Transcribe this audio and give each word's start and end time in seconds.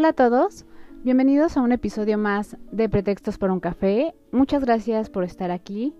Hola 0.00 0.08
a 0.08 0.12
todos, 0.14 0.64
bienvenidos 1.04 1.58
a 1.58 1.60
un 1.60 1.72
episodio 1.72 2.16
más 2.16 2.56
de 2.72 2.88
Pretextos 2.88 3.36
para 3.36 3.52
un 3.52 3.60
café. 3.60 4.14
Muchas 4.32 4.64
gracias 4.64 5.10
por 5.10 5.24
estar 5.24 5.50
aquí, 5.50 5.92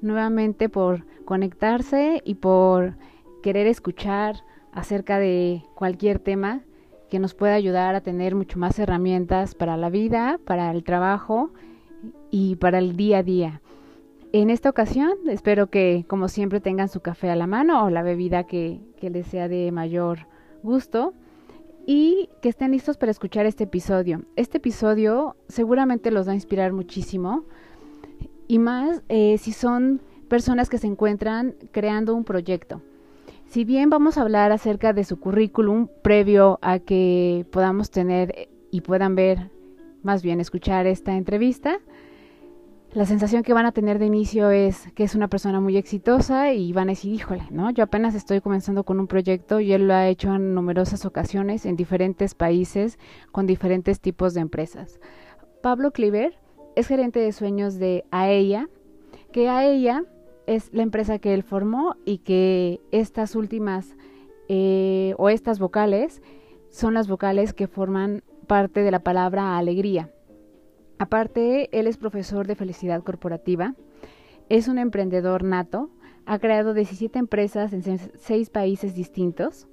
nuevamente 0.00 0.68
por 0.68 1.06
conectarse 1.24 2.20
y 2.24 2.34
por 2.34 2.96
querer 3.44 3.68
escuchar 3.68 4.42
acerca 4.72 5.20
de 5.20 5.62
cualquier 5.76 6.18
tema 6.18 6.62
que 7.08 7.20
nos 7.20 7.34
pueda 7.34 7.54
ayudar 7.54 7.94
a 7.94 8.00
tener 8.00 8.34
mucho 8.34 8.58
más 8.58 8.76
herramientas 8.80 9.54
para 9.54 9.76
la 9.76 9.88
vida, 9.88 10.40
para 10.44 10.72
el 10.72 10.82
trabajo 10.82 11.52
y 12.32 12.56
para 12.56 12.80
el 12.80 12.96
día 12.96 13.18
a 13.18 13.22
día. 13.22 13.60
En 14.32 14.50
esta 14.50 14.68
ocasión 14.68 15.12
espero 15.28 15.68
que 15.68 16.04
como 16.08 16.26
siempre 16.26 16.58
tengan 16.58 16.88
su 16.88 17.02
café 17.02 17.30
a 17.30 17.36
la 17.36 17.46
mano 17.46 17.84
o 17.84 17.90
la 17.90 18.02
bebida 18.02 18.48
que, 18.48 18.80
les 19.00 19.28
sea 19.28 19.46
de 19.46 19.70
mayor 19.70 20.26
gusto 20.64 21.14
y 21.86 22.28
que 22.40 22.48
estén 22.48 22.72
listos 22.72 22.96
para 22.96 23.10
escuchar 23.10 23.46
este 23.46 23.64
episodio. 23.64 24.22
Este 24.36 24.58
episodio 24.58 25.36
seguramente 25.48 26.10
los 26.10 26.26
va 26.26 26.32
a 26.32 26.36
inspirar 26.36 26.72
muchísimo 26.72 27.44
y 28.48 28.58
más 28.58 29.02
eh, 29.08 29.38
si 29.38 29.52
son 29.52 30.00
personas 30.28 30.68
que 30.68 30.78
se 30.78 30.86
encuentran 30.86 31.54
creando 31.72 32.14
un 32.14 32.24
proyecto. 32.24 32.80
Si 33.46 33.64
bien 33.64 33.90
vamos 33.90 34.18
a 34.18 34.22
hablar 34.22 34.52
acerca 34.52 34.92
de 34.92 35.04
su 35.04 35.20
currículum 35.20 35.88
previo 36.02 36.58
a 36.62 36.78
que 36.78 37.46
podamos 37.52 37.90
tener 37.90 38.48
y 38.70 38.80
puedan 38.80 39.14
ver, 39.14 39.50
más 40.02 40.22
bien 40.22 40.40
escuchar 40.40 40.86
esta 40.86 41.16
entrevista, 41.16 41.78
la 42.94 43.06
sensación 43.06 43.42
que 43.42 43.52
van 43.52 43.66
a 43.66 43.72
tener 43.72 43.98
de 43.98 44.06
inicio 44.06 44.50
es 44.50 44.86
que 44.94 45.02
es 45.02 45.16
una 45.16 45.26
persona 45.26 45.60
muy 45.60 45.76
exitosa 45.76 46.52
y 46.52 46.72
van 46.72 46.88
a 46.88 46.92
decir, 46.92 47.12
híjole, 47.12 47.42
¿no? 47.50 47.70
Yo 47.70 47.82
apenas 47.82 48.14
estoy 48.14 48.40
comenzando 48.40 48.84
con 48.84 49.00
un 49.00 49.08
proyecto 49.08 49.58
y 49.58 49.72
él 49.72 49.88
lo 49.88 49.94
ha 49.94 50.06
hecho 50.06 50.32
en 50.32 50.54
numerosas 50.54 51.04
ocasiones 51.04 51.66
en 51.66 51.74
diferentes 51.74 52.36
países 52.36 53.00
con 53.32 53.46
diferentes 53.48 54.00
tipos 54.00 54.32
de 54.32 54.42
empresas. 54.42 55.00
Pablo 55.60 55.90
Cliver 55.90 56.38
es 56.76 56.86
gerente 56.86 57.18
de 57.18 57.32
sueños 57.32 57.80
de 57.80 58.04
AEA, 58.12 58.68
que 59.32 59.48
AEA 59.48 60.04
es 60.46 60.72
la 60.72 60.84
empresa 60.84 61.18
que 61.18 61.34
él 61.34 61.42
formó 61.42 61.96
y 62.04 62.18
que 62.18 62.80
estas 62.92 63.34
últimas 63.34 63.96
eh, 64.48 65.14
o 65.18 65.30
estas 65.30 65.58
vocales 65.58 66.22
son 66.70 66.94
las 66.94 67.08
vocales 67.08 67.54
que 67.54 67.66
forman 67.66 68.22
parte 68.46 68.84
de 68.84 68.92
la 68.92 69.00
palabra 69.00 69.58
alegría. 69.58 70.13
Aparte, 70.98 71.68
él 71.78 71.86
es 71.86 71.96
profesor 71.96 72.46
de 72.46 72.54
felicidad 72.54 73.02
corporativa, 73.02 73.74
es 74.48 74.68
un 74.68 74.78
emprendedor 74.78 75.42
nato, 75.42 75.90
ha 76.26 76.38
creado 76.38 76.74
17 76.74 77.18
empresas 77.18 77.72
en 77.72 77.98
6 77.98 78.50
países 78.50 78.94
distintos 78.94 79.66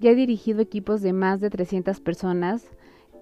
y 0.00 0.08
ha 0.08 0.14
dirigido 0.14 0.60
equipos 0.60 1.02
de 1.02 1.12
más 1.12 1.40
de 1.40 1.50
300 1.50 2.00
personas 2.00 2.66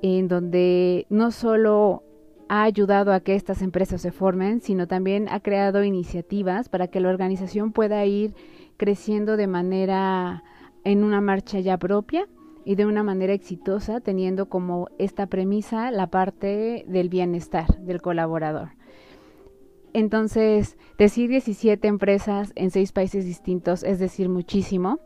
en 0.03 0.29
donde 0.29 1.07
no 1.11 1.31
solo 1.31 2.03
ha 2.49 2.65
ayudado 2.65 3.13
a 3.13 3.21
que 3.21 3.35
estas 3.35 3.63
empresas 3.63 4.03
se 4.03 4.13
formen, 4.13 4.61
sino 4.61 4.87
también 4.87 5.29
ha 5.31 5.41
creado 5.41 5.85
iniciativas 5.85 6.69
para 6.69 6.89
que 6.89 7.01
la 7.01 7.09
organización 7.09 7.73
pueda 7.73 8.05
ir 8.05 8.35
creciendo 8.77 9.37
de 9.37 9.47
manera 9.47 10.43
en 10.85 11.05
una 11.05 11.21
marcha 11.21 11.61
ya 11.61 11.79
propia 11.79 12.27
y 12.65 12.75
de 12.77 12.87
una 12.87 13.03
manera 13.03 13.33
exitosa, 13.33 14.01
teniendo 14.01 14.49
como 14.49 14.89
esta 14.99 15.27
premisa 15.27 15.91
la 15.91 16.09
parte 16.09 16.85
del 16.89 17.09
bienestar 17.09 17.79
del 17.79 18.01
colaborador. 18.01 18.71
Entonces, 19.93 20.79
decir 20.99 21.29
17 21.29 21.87
empresas 21.87 22.53
en 22.55 22.71
seis 22.71 22.93
países 22.93 23.25
distintos 23.25 23.83
es 23.83 23.99
decir 23.99 24.29
muchísimo, 24.29 25.01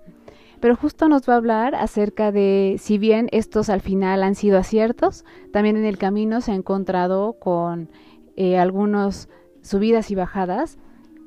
pero 0.61 0.77
justo 0.77 1.09
nos 1.09 1.29
va 1.29 1.35
a 1.35 1.39
hablar 1.39 1.75
acerca 1.75 2.33
de 2.33 2.77
si 2.79 2.99
bien 2.99 3.29
estos 3.33 3.69
al 3.69 3.81
final 3.81 4.23
han 4.23 4.35
sido 4.35 4.59
aciertos, 4.59 5.25
también 5.53 5.77
en 5.77 5.85
el 5.85 5.99
camino 5.99 6.41
se 6.41 6.53
ha 6.53 6.55
encontrado 6.55 7.35
con 7.39 7.91
eh, 8.37 8.59
algunas 8.59 9.29
subidas 9.61 10.11
y 10.11 10.15
bajadas 10.15 10.79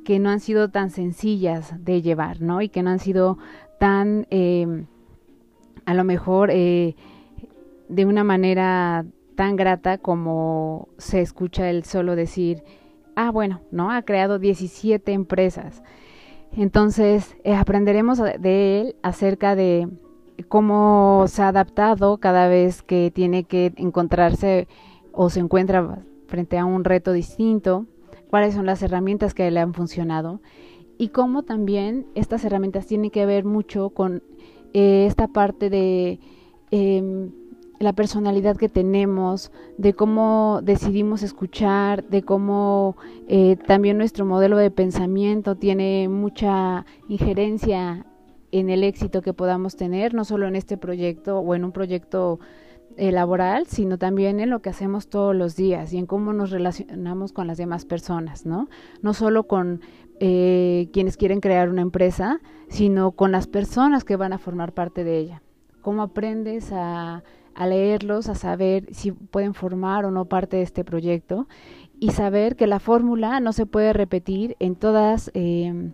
que 0.05 0.19
no 0.19 0.29
han 0.29 0.39
sido 0.39 0.69
tan 0.69 0.89
sencillas 0.89 1.73
de 1.83 2.01
llevar, 2.01 2.41
¿no? 2.41 2.61
Y 2.61 2.69
que 2.69 2.81
no 2.81 2.89
han 2.89 2.99
sido 2.99 3.37
tan 3.79 4.25
eh, 4.31 4.85
a 5.89 5.95
lo 5.95 6.03
mejor 6.03 6.51
eh, 6.51 6.95
de 7.87 8.05
una 8.05 8.23
manera 8.23 9.07
tan 9.33 9.55
grata 9.55 9.97
como 9.97 10.87
se 10.99 11.19
escucha 11.19 11.67
el 11.71 11.83
solo 11.83 12.15
decir, 12.15 12.63
ah, 13.15 13.31
bueno, 13.31 13.61
¿no? 13.71 13.89
Ha 13.89 14.03
creado 14.03 14.37
17 14.37 15.11
empresas. 15.13 15.81
Entonces, 16.55 17.35
eh, 17.43 17.55
aprenderemos 17.55 18.19
de 18.19 18.81
él 18.81 18.95
acerca 19.01 19.55
de 19.55 19.89
cómo 20.47 21.25
se 21.27 21.41
ha 21.41 21.47
adaptado 21.47 22.19
cada 22.19 22.47
vez 22.47 22.83
que 22.83 23.09
tiene 23.09 23.45
que 23.45 23.73
encontrarse 23.75 24.67
o 25.11 25.31
se 25.31 25.39
encuentra 25.39 26.03
frente 26.27 26.59
a 26.59 26.65
un 26.65 26.83
reto 26.83 27.13
distinto, 27.13 27.87
cuáles 28.29 28.53
son 28.53 28.67
las 28.67 28.83
herramientas 28.83 29.33
que 29.33 29.49
le 29.49 29.59
han 29.59 29.73
funcionado 29.73 30.39
y 30.99 31.09
cómo 31.09 31.41
también 31.41 32.05
estas 32.13 32.45
herramientas 32.45 32.85
tienen 32.85 33.09
que 33.09 33.25
ver 33.25 33.43
mucho 33.43 33.89
con 33.89 34.21
eh, 34.73 35.05
esta 35.07 35.27
parte 35.27 35.69
de 35.69 36.19
em, 36.71 37.31
la 37.79 37.93
personalidad 37.93 38.57
que 38.57 38.69
tenemos, 38.69 39.51
de 39.77 39.93
cómo 39.93 40.59
decidimos 40.63 41.23
escuchar, 41.23 42.03
de 42.09 42.23
cómo 42.23 42.97
eh, 43.27 43.55
también 43.67 43.97
nuestro 43.97 44.25
modelo 44.25 44.57
de 44.57 44.69
pensamiento 44.69 45.55
tiene 45.55 46.09
mucha 46.09 46.85
injerencia 47.07 48.05
en 48.51 48.69
el 48.69 48.83
éxito 48.83 49.21
que 49.21 49.33
podamos 49.33 49.75
tener, 49.75 50.13
no 50.13 50.25
solo 50.25 50.47
en 50.47 50.55
este 50.55 50.77
proyecto 50.77 51.39
o 51.39 51.55
en 51.55 51.63
un 51.63 51.71
proyecto 51.71 52.39
eh, 52.97 53.11
laboral, 53.11 53.67
sino 53.67 53.97
también 53.97 54.39
en 54.39 54.49
lo 54.49 54.61
que 54.61 54.69
hacemos 54.69 55.07
todos 55.07 55.35
los 55.35 55.55
días 55.55 55.93
y 55.93 55.97
en 55.97 56.05
cómo 56.05 56.33
nos 56.33 56.51
relacionamos 56.51 57.31
con 57.33 57.47
las 57.47 57.57
demás 57.57 57.85
personas, 57.85 58.45
¿no? 58.45 58.67
No 59.01 59.13
solo 59.13 59.43
con 59.47 59.81
eh, 60.19 60.89
quienes 60.91 61.15
quieren 61.15 61.39
crear 61.39 61.69
una 61.69 61.81
empresa, 61.81 62.41
sino 62.67 63.11
con 63.11 63.31
las 63.31 63.47
personas 63.47 64.03
que 64.03 64.17
van 64.17 64.33
a 64.33 64.37
formar 64.37 64.73
parte 64.73 65.03
de 65.03 65.17
ella. 65.17 65.41
¿Cómo 65.81 66.01
aprendes 66.01 66.71
a, 66.73 67.23
leerlos, 67.57 68.27
a 68.27 68.35
saber 68.35 68.87
si 68.91 69.11
pueden 69.11 69.53
formar 69.53 70.05
o 70.05 70.11
no 70.11 70.25
parte 70.25 70.57
de 70.57 70.63
este 70.63 70.83
proyecto? 70.83 71.47
Y 71.99 72.11
saber 72.11 72.55
que 72.55 72.67
la 72.67 72.79
fórmula 72.79 73.39
no 73.39 73.53
se 73.53 73.65
puede 73.65 73.93
repetir 73.93 74.57
en 74.59 74.75
todas 74.75 75.31
em, 75.33 75.93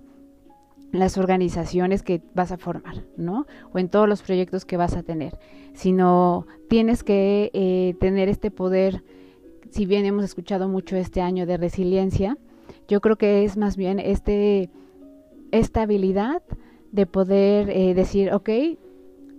las 0.92 1.18
organizaciones 1.18 2.04
que 2.04 2.22
vas 2.34 2.52
a 2.52 2.58
formar, 2.58 3.04
¿no? 3.18 3.46
O 3.74 3.80
en 3.80 3.90
todos 3.90 4.08
los 4.08 4.22
proyectos 4.22 4.66
que 4.66 4.78
vas 4.78 4.96
a 4.96 5.04
tener, 5.04 5.38
sino 5.74 6.48
tienes 6.70 7.04
que 7.04 7.52
eh, 7.54 7.96
tener 8.00 8.30
este 8.30 8.52
poder, 8.52 9.04
si 9.72 9.86
bien 9.86 10.06
hemos 10.06 10.24
escuchado 10.24 10.70
mucho 10.70 10.96
este 10.96 11.22
año 11.22 11.46
de 11.46 11.58
resiliencia, 11.58 12.38
yo 12.88 13.02
creo 13.02 13.18
que 13.18 13.44
es 13.44 13.58
más 13.58 13.78
bien 13.78 14.00
este, 14.00 14.70
esta 15.52 15.84
habilidad 15.84 16.42
de 16.92 17.06
poder 17.06 17.70
eh, 17.70 17.94
decir, 17.94 18.32
ok, 18.32 18.50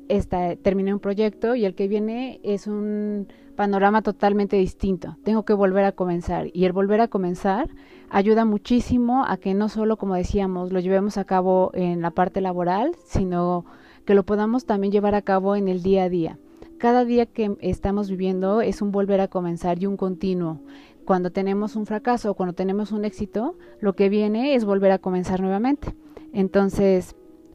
esta, 0.08 0.56
terminé 0.56 0.92
un 0.92 1.00
proyecto 1.00 1.54
y 1.54 1.64
el 1.64 1.74
que 1.74 1.88
viene 1.88 2.40
es 2.42 2.66
un 2.66 3.28
panorama 3.56 4.02
totalmente 4.02 4.56
distinto. 4.56 5.16
Tengo 5.24 5.44
que 5.44 5.54
volver 5.54 5.84
a 5.84 5.92
comenzar. 5.92 6.48
Y 6.52 6.66
el 6.66 6.72
volver 6.72 7.00
a 7.00 7.08
comenzar 7.08 7.70
ayuda 8.10 8.44
muchísimo 8.44 9.24
a 9.26 9.36
que 9.36 9.54
no 9.54 9.68
solo, 9.68 9.96
como 9.96 10.14
decíamos, 10.14 10.72
lo 10.72 10.80
llevemos 10.80 11.18
a 11.18 11.24
cabo 11.24 11.70
en 11.74 12.00
la 12.02 12.10
parte 12.10 12.40
laboral, 12.40 12.96
sino 13.04 13.64
que 14.04 14.14
lo 14.14 14.24
podamos 14.24 14.66
también 14.66 14.92
llevar 14.92 15.14
a 15.14 15.22
cabo 15.22 15.56
en 15.56 15.68
el 15.68 15.82
día 15.82 16.04
a 16.04 16.08
día. 16.08 16.38
Cada 16.78 17.04
día 17.04 17.26
que 17.26 17.56
estamos 17.60 18.10
viviendo 18.10 18.60
es 18.60 18.82
un 18.82 18.92
volver 18.92 19.20
a 19.20 19.28
comenzar 19.28 19.82
y 19.82 19.86
un 19.86 19.96
continuo 19.96 20.60
cuando 21.06 21.30
tenemos 21.30 21.76
un 21.76 21.86
fracaso 21.86 22.34
cuando 22.34 22.52
tenemos 22.52 22.92
un 22.92 23.06
éxito, 23.06 23.56
lo 23.80 23.94
que 23.94 24.10
viene 24.10 24.56
es 24.56 24.66
volver 24.66 24.90
a 24.90 24.98
comenzar 24.98 25.40
nuevamente. 25.40 25.94
Entonces, 26.32 27.14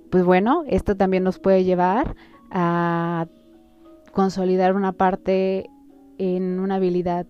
pues 0.09 0.23
bueno, 0.23 0.63
esto 0.67 0.95
también 0.95 1.23
nos 1.23 1.37
puede 1.37 1.63
llevar 1.63 2.15
a 2.49 3.27
consolidar 4.13 4.73
una 4.73 4.93
parte 4.93 5.69
en 6.17 6.59
una 6.59 6.75
habilidad 6.75 7.27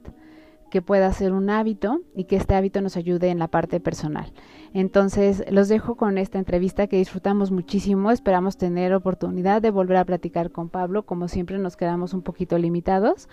que 0.72 0.82
pueda 0.82 1.14
ser 1.14 1.34
un 1.34 1.52
hábito 1.52 2.02
y 2.16 2.24
que 2.24 2.38
este 2.38 2.56
hábito 2.56 2.82
nos 2.82 2.98
ayude 2.98 3.30
en 3.30 3.38
la 3.38 3.48
parte 3.48 3.80
personal. 3.80 4.34
Entonces, 4.74 5.44
los 5.52 5.68
dejo 5.68 5.96
con 5.96 6.18
esta 6.18 6.40
entrevista 6.40 6.88
que 6.88 6.98
disfrutamos 6.98 7.52
muchísimo. 7.52 8.10
Esperamos 8.10 8.58
tener 8.58 8.96
oportunidad 8.96 9.62
de 9.62 9.70
volver 9.70 9.98
a 9.98 10.06
platicar 10.06 10.50
con 10.50 10.70
Pablo. 10.70 11.04
Como 11.04 11.28
siempre, 11.28 11.60
nos 11.60 11.78
quedamos 11.78 12.16
un 12.16 12.24
poquito 12.24 12.58
limitados. 12.58 13.30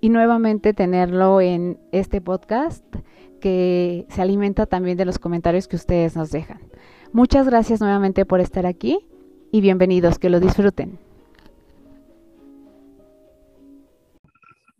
Y 0.00 0.10
nuevamente 0.10 0.74
tenerlo 0.74 1.40
en 1.40 1.78
este 1.90 2.20
podcast 2.20 2.84
que 3.40 4.06
se 4.10 4.22
alimenta 4.22 4.66
también 4.66 4.96
de 4.96 5.06
los 5.06 5.18
comentarios 5.18 5.66
que 5.66 5.76
ustedes 5.76 6.14
nos 6.14 6.30
dejan. 6.30 6.60
Muchas 7.12 7.46
gracias 7.46 7.80
nuevamente 7.80 8.26
por 8.26 8.40
estar 8.40 8.66
aquí 8.66 8.98
y 9.50 9.60
bienvenidos, 9.60 10.18
que 10.18 10.30
lo 10.30 10.40
disfruten. 10.40 11.03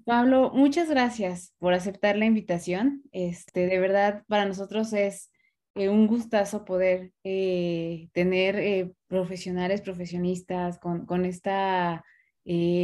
Pablo, 0.05 0.51
muchas 0.53 0.91
gracias 0.91 1.55
por 1.59 1.73
aceptar 1.73 2.17
la 2.17 2.27
invitación. 2.27 3.03
Este, 3.13 3.67
de 3.67 3.79
verdad, 3.79 4.23
para 4.29 4.45
nosotros 4.45 4.93
es 4.93 5.31
eh, 5.75 5.89
un 5.89 6.07
gustazo 6.07 6.65
poder 6.67 7.13
eh, 7.25 8.09
tener 8.13 8.57
eh, 8.57 8.93
profesionales, 9.07 9.81
profesionistas 9.81 10.79
con, 10.79 11.07
con 11.07 11.25
esta 11.25 12.05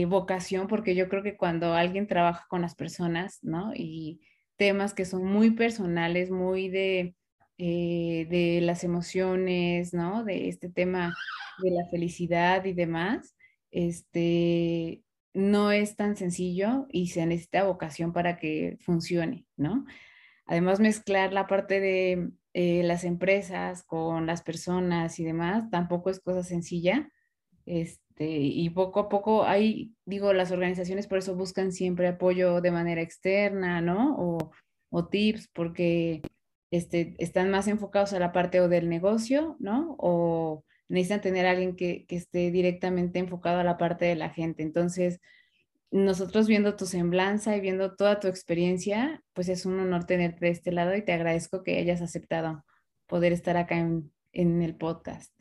vocación, 0.07 0.69
porque 0.69 0.95
yo 0.95 1.11
creo 1.11 1.23
que 1.23 1.37
cuando 1.37 1.75
alguien 1.75 2.07
trabaja 2.07 2.47
con 2.49 2.63
las 2.63 2.75
personas, 2.75 3.41
¿no? 3.43 3.73
Y 3.75 4.23
temas 4.57 4.95
que 4.95 5.05
son 5.05 5.27
muy 5.27 5.51
personales, 5.51 6.31
muy 6.31 6.71
de, 6.71 7.15
de 7.59 8.61
las 8.63 8.85
emociones, 8.85 9.93
¿no? 9.93 10.25
De 10.25 10.49
este 10.49 10.71
tema 10.71 11.15
de 11.63 11.71
la 11.73 11.87
felicidad 11.91 12.65
y 12.65 12.73
demás, 12.73 13.37
este, 13.71 15.03
no 15.35 15.73
es 15.73 15.97
tan 15.97 16.17
sencillo 16.17 16.87
y 16.91 17.09
se 17.09 17.25
necesita 17.27 17.65
vocación 17.65 18.13
para 18.13 18.39
que 18.39 18.79
funcione, 18.81 19.47
¿no? 19.57 19.87
Además, 20.47 20.81
mezclar 20.81 21.33
la 21.33 21.47
parte 21.47 21.81
de 21.81 22.31
eh, 22.55 22.83
las 22.83 23.05
empresas 23.05 23.85
con 23.85 24.27
las 24.27 24.43
personas 24.43 25.19
y 25.21 25.25
demás 25.25 25.71
tampoco 25.71 26.11
es 26.11 26.21
cosa 26.21 26.43
sencilla. 26.43 27.11
Este, 27.67 28.27
y 28.27 28.69
poco 28.71 29.01
a 29.01 29.09
poco 29.09 29.45
hay, 29.45 29.95
digo, 30.05 30.33
las 30.33 30.51
organizaciones 30.51 31.07
por 31.07 31.19
eso 31.19 31.37
buscan 31.37 31.73
siempre 31.73 32.09
apoyo 32.09 32.61
de 32.61 32.73
manera 32.73 33.01
externa, 33.03 33.81
¿no? 33.81 34.17
O, 34.19 34.53
o 34.91 35.07
tips, 35.07 35.49
porque 35.53 36.23
este, 36.73 37.15
están 37.19 37.51
más 37.51 37.69
enfocados 37.69 38.13
a 38.13 38.19
la 38.19 38.33
parte 38.33 38.61
o 38.61 38.69
del 38.69 38.89
negocio, 38.89 39.57
¿no? 39.61 39.95
O 39.99 40.65
necesitan 40.91 41.21
tener 41.23 41.47
a 41.47 41.53
alguien 41.53 41.77
que, 41.77 42.05
que 42.07 42.17
esté 42.17 42.51
directamente 42.51 43.19
enfocado 43.19 43.61
a 43.61 43.65
la 43.65 43.79
parte 43.79 44.05
de 44.05 44.17
la 44.17 44.31
gente. 44.31 44.63
Entonces, 44.63 45.21
nosotros 45.91 46.47
viendo 46.47 46.77
tu 46.77 46.87
semblanza 46.87 47.57
y 47.57 47.61
viendo 47.61 47.97
toda 47.97 48.21
tu 48.21 48.29
experiencia, 48.29 49.23
pues 49.33 49.49
es 49.49 49.67
un 49.67 49.79
honor 49.81 50.05
tenerte 50.05 50.47
de 50.47 50.53
este 50.53 50.73
lado 50.73 50.95
y 50.95 51.05
te 51.05 51.13
agradezco 51.13 51.63
que 51.63 51.79
hayas 51.79 52.01
aceptado 52.01 52.65
poder 53.07 53.33
estar 53.33 53.57
acá 53.57 53.77
en, 53.79 54.13
el 54.33 54.77
podcast. 54.77 55.33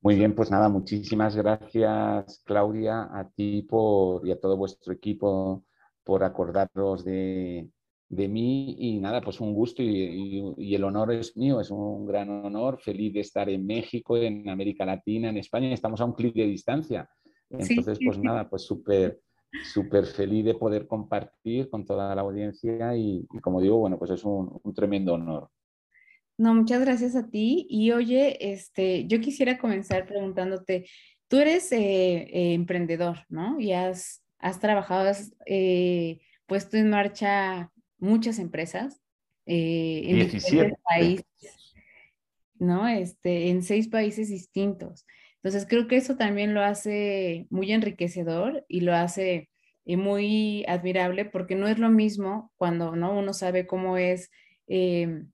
Muy 0.00 0.16
bien, 0.16 0.34
pues 0.34 0.50
nada, 0.50 0.68
muchísimas 0.68 1.36
gracias 1.36 2.42
Claudia, 2.44 3.08
a 3.12 3.30
ti 3.30 3.62
por, 3.62 4.26
y 4.26 4.32
a 4.32 4.40
todo 4.40 4.56
vuestro 4.56 4.92
equipo 4.92 5.64
por 6.02 6.24
acordaros 6.24 7.04
de, 7.04 7.68
mí 8.12 8.76
y 8.78 9.00
nada, 9.00 9.20
pues 9.20 9.40
un 9.40 9.54
gusto 9.54 9.82
y, 9.82 10.54
y, 10.56 10.74
el 10.74 10.84
honor 10.84 11.12
es 11.12 11.36
mío, 11.36 11.60
es 11.60 11.70
un 11.70 12.06
gran 12.06 12.28
honor, 12.28 12.78
feliz 12.80 13.14
de 13.14 13.20
estar 13.20 13.48
en 13.48 13.66
México, 13.66 14.16
en 14.16 14.48
América 14.48 14.84
Latina, 14.84 15.30
en 15.30 15.38
España, 15.38 15.72
estamos 15.72 16.00
a 16.00 16.04
un 16.04 16.12
clic 16.12 16.34
de 16.34 16.46
distancia. 16.46 17.08
Entonces, 17.50 17.98
pues 18.04 18.18
nada, 18.18 18.48
pues 18.48 18.62
súper 18.62 19.18
súper 19.64 20.06
feliz 20.06 20.44
de 20.44 20.54
poder 20.54 20.86
compartir 20.86 21.68
con 21.68 21.84
toda 21.84 22.14
la 22.14 22.22
audiencia 22.22 22.96
y, 22.96 23.26
como 23.42 23.60
digo, 23.60 23.78
bueno, 23.78 23.98
pues 23.98 24.10
es 24.10 24.24
un, 24.24 24.60
tremendo 24.74 25.14
honor. 25.14 25.50
No, 26.38 26.54
muchas 26.54 26.80
gracias 26.80 27.14
a 27.14 27.28
ti. 27.28 27.66
Y 27.68 27.92
oye, 27.92 28.52
este, 28.52 29.06
yo 29.06 29.20
quisiera 29.20 29.58
comenzar 29.58 30.06
preguntándote, 30.06 30.86
tú 31.28 31.38
eres 31.38 31.70
eh, 31.72 31.78
eh, 31.78 32.54
emprendedor, 32.54 33.18
¿no? 33.28 33.60
Y 33.60 33.72
has, 33.72 34.24
has 34.38 34.58
trabajado, 34.58 35.10
has 35.10 35.34
eh, 35.46 36.20
puesto 36.46 36.76
en 36.78 36.90
marcha 36.90 37.70
muchas 38.02 38.38
empresas 38.38 39.00
en 39.46 40.16
17 40.16 40.74
países, 40.84 41.74
¿no? 42.58 42.86
Este, 42.88 43.48
en 43.48 43.62
seis 43.62 43.88
países 43.88 44.28
distintos. 44.28 45.06
Entonces 45.36 45.66
creo 45.68 45.88
que 45.88 45.96
eso 45.96 46.16
también 46.16 46.54
lo 46.54 46.62
hace 46.62 47.46
muy 47.50 47.72
enriquecedor 47.72 48.64
y 48.68 48.82
lo 48.82 48.94
hace 48.94 49.50
eh, 49.84 49.96
muy 49.96 50.64
admirable 50.68 51.24
porque 51.24 51.56
no 51.56 51.66
es 51.66 51.78
lo 51.78 51.90
mismo 51.90 52.52
cuando 52.56 52.94
¿no? 52.94 53.18
uno 53.18 53.32
sabe 53.32 53.66
cómo 53.66 53.96
es 53.96 54.30
eh, 54.68 55.24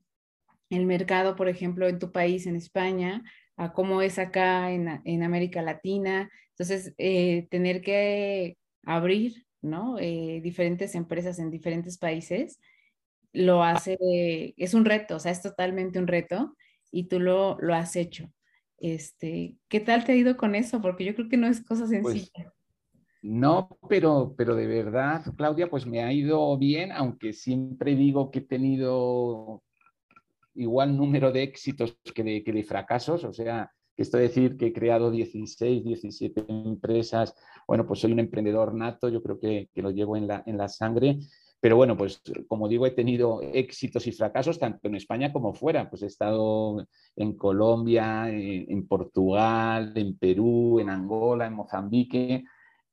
el 0.70 0.86
mercado, 0.86 1.36
por 1.36 1.48
ejemplo, 1.48 1.88
en 1.88 1.98
tu 1.98 2.10
país, 2.12 2.46
en 2.46 2.56
España, 2.56 3.22
a 3.56 3.72
cómo 3.72 4.00
es 4.02 4.18
acá 4.18 4.70
en, 4.70 5.22
América 5.22 5.62
Latina. 5.62 6.30
Entonces, 6.50 6.94
eh, 6.98 7.46
tener 7.50 7.82
que 7.82 8.56
abrir 8.84 9.46
¿no? 9.62 9.96
diferentes 9.96 10.94
empresas 10.94 11.38
en 11.38 11.50
diferentes 11.50 11.98
países 11.98 12.60
lo 13.32 13.62
hace, 13.62 13.96
es 14.56 14.74
un 14.74 14.84
reto, 14.84 15.16
o 15.16 15.20
sea, 15.20 15.32
es 15.32 15.42
totalmente 15.42 15.98
un 15.98 16.06
reto 16.06 16.56
y 16.90 17.04
tú 17.04 17.20
lo, 17.20 17.58
lo 17.60 17.74
has 17.74 17.96
hecho. 17.96 18.32
Este, 18.78 19.56
¿Qué 19.68 19.80
tal 19.80 20.04
te 20.04 20.12
ha 20.12 20.16
ido 20.16 20.36
con 20.36 20.54
eso? 20.54 20.80
Porque 20.80 21.04
yo 21.04 21.14
creo 21.14 21.28
que 21.28 21.36
no 21.36 21.46
es 21.46 21.64
cosa 21.64 21.86
pues 21.86 21.90
sencilla. 21.90 22.52
no, 23.22 23.78
pero, 23.88 24.34
pero 24.36 24.54
de 24.54 24.66
verdad, 24.66 25.22
Claudia, 25.36 25.68
pues 25.68 25.86
me 25.86 26.02
ha 26.02 26.12
ido 26.12 26.56
bien, 26.56 26.92
aunque 26.92 27.32
siempre 27.32 27.94
digo 27.94 28.30
que 28.30 28.40
he 28.40 28.42
tenido 28.42 29.62
igual 30.54 30.96
número 30.96 31.30
de 31.32 31.42
éxitos 31.42 31.98
que 32.14 32.22
de, 32.22 32.42
que 32.42 32.52
de 32.52 32.64
fracasos, 32.64 33.24
o 33.24 33.32
sea, 33.32 33.70
esto 34.02 34.16
decir 34.16 34.56
que 34.56 34.68
he 34.68 34.72
creado 34.72 35.10
16, 35.10 35.84
17 35.84 36.44
empresas, 36.48 37.34
bueno, 37.66 37.86
pues 37.86 38.00
soy 38.00 38.12
un 38.12 38.20
emprendedor 38.20 38.74
nato, 38.74 39.08
yo 39.08 39.22
creo 39.22 39.38
que, 39.38 39.68
que 39.74 39.82
lo 39.82 39.90
llevo 39.90 40.16
en 40.16 40.26
la, 40.26 40.42
en 40.46 40.56
la 40.56 40.68
sangre 40.68 41.18
pero 41.60 41.76
bueno, 41.76 41.96
pues 41.96 42.22
como 42.46 42.68
digo, 42.68 42.86
he 42.86 42.92
tenido 42.92 43.40
éxitos 43.42 44.06
y 44.06 44.12
fracasos 44.12 44.58
tanto 44.58 44.86
en 44.86 44.94
España 44.94 45.32
como 45.32 45.52
fuera. 45.52 45.90
Pues 45.90 46.02
he 46.02 46.06
estado 46.06 46.86
en 47.16 47.36
Colombia, 47.36 48.30
en, 48.30 48.86
Portugal, 48.86 49.92
en 49.96 50.16
Perú, 50.16 50.78
en 50.78 50.88
Angola, 50.88 51.46
en 51.46 51.54
Mozambique. 51.54 52.44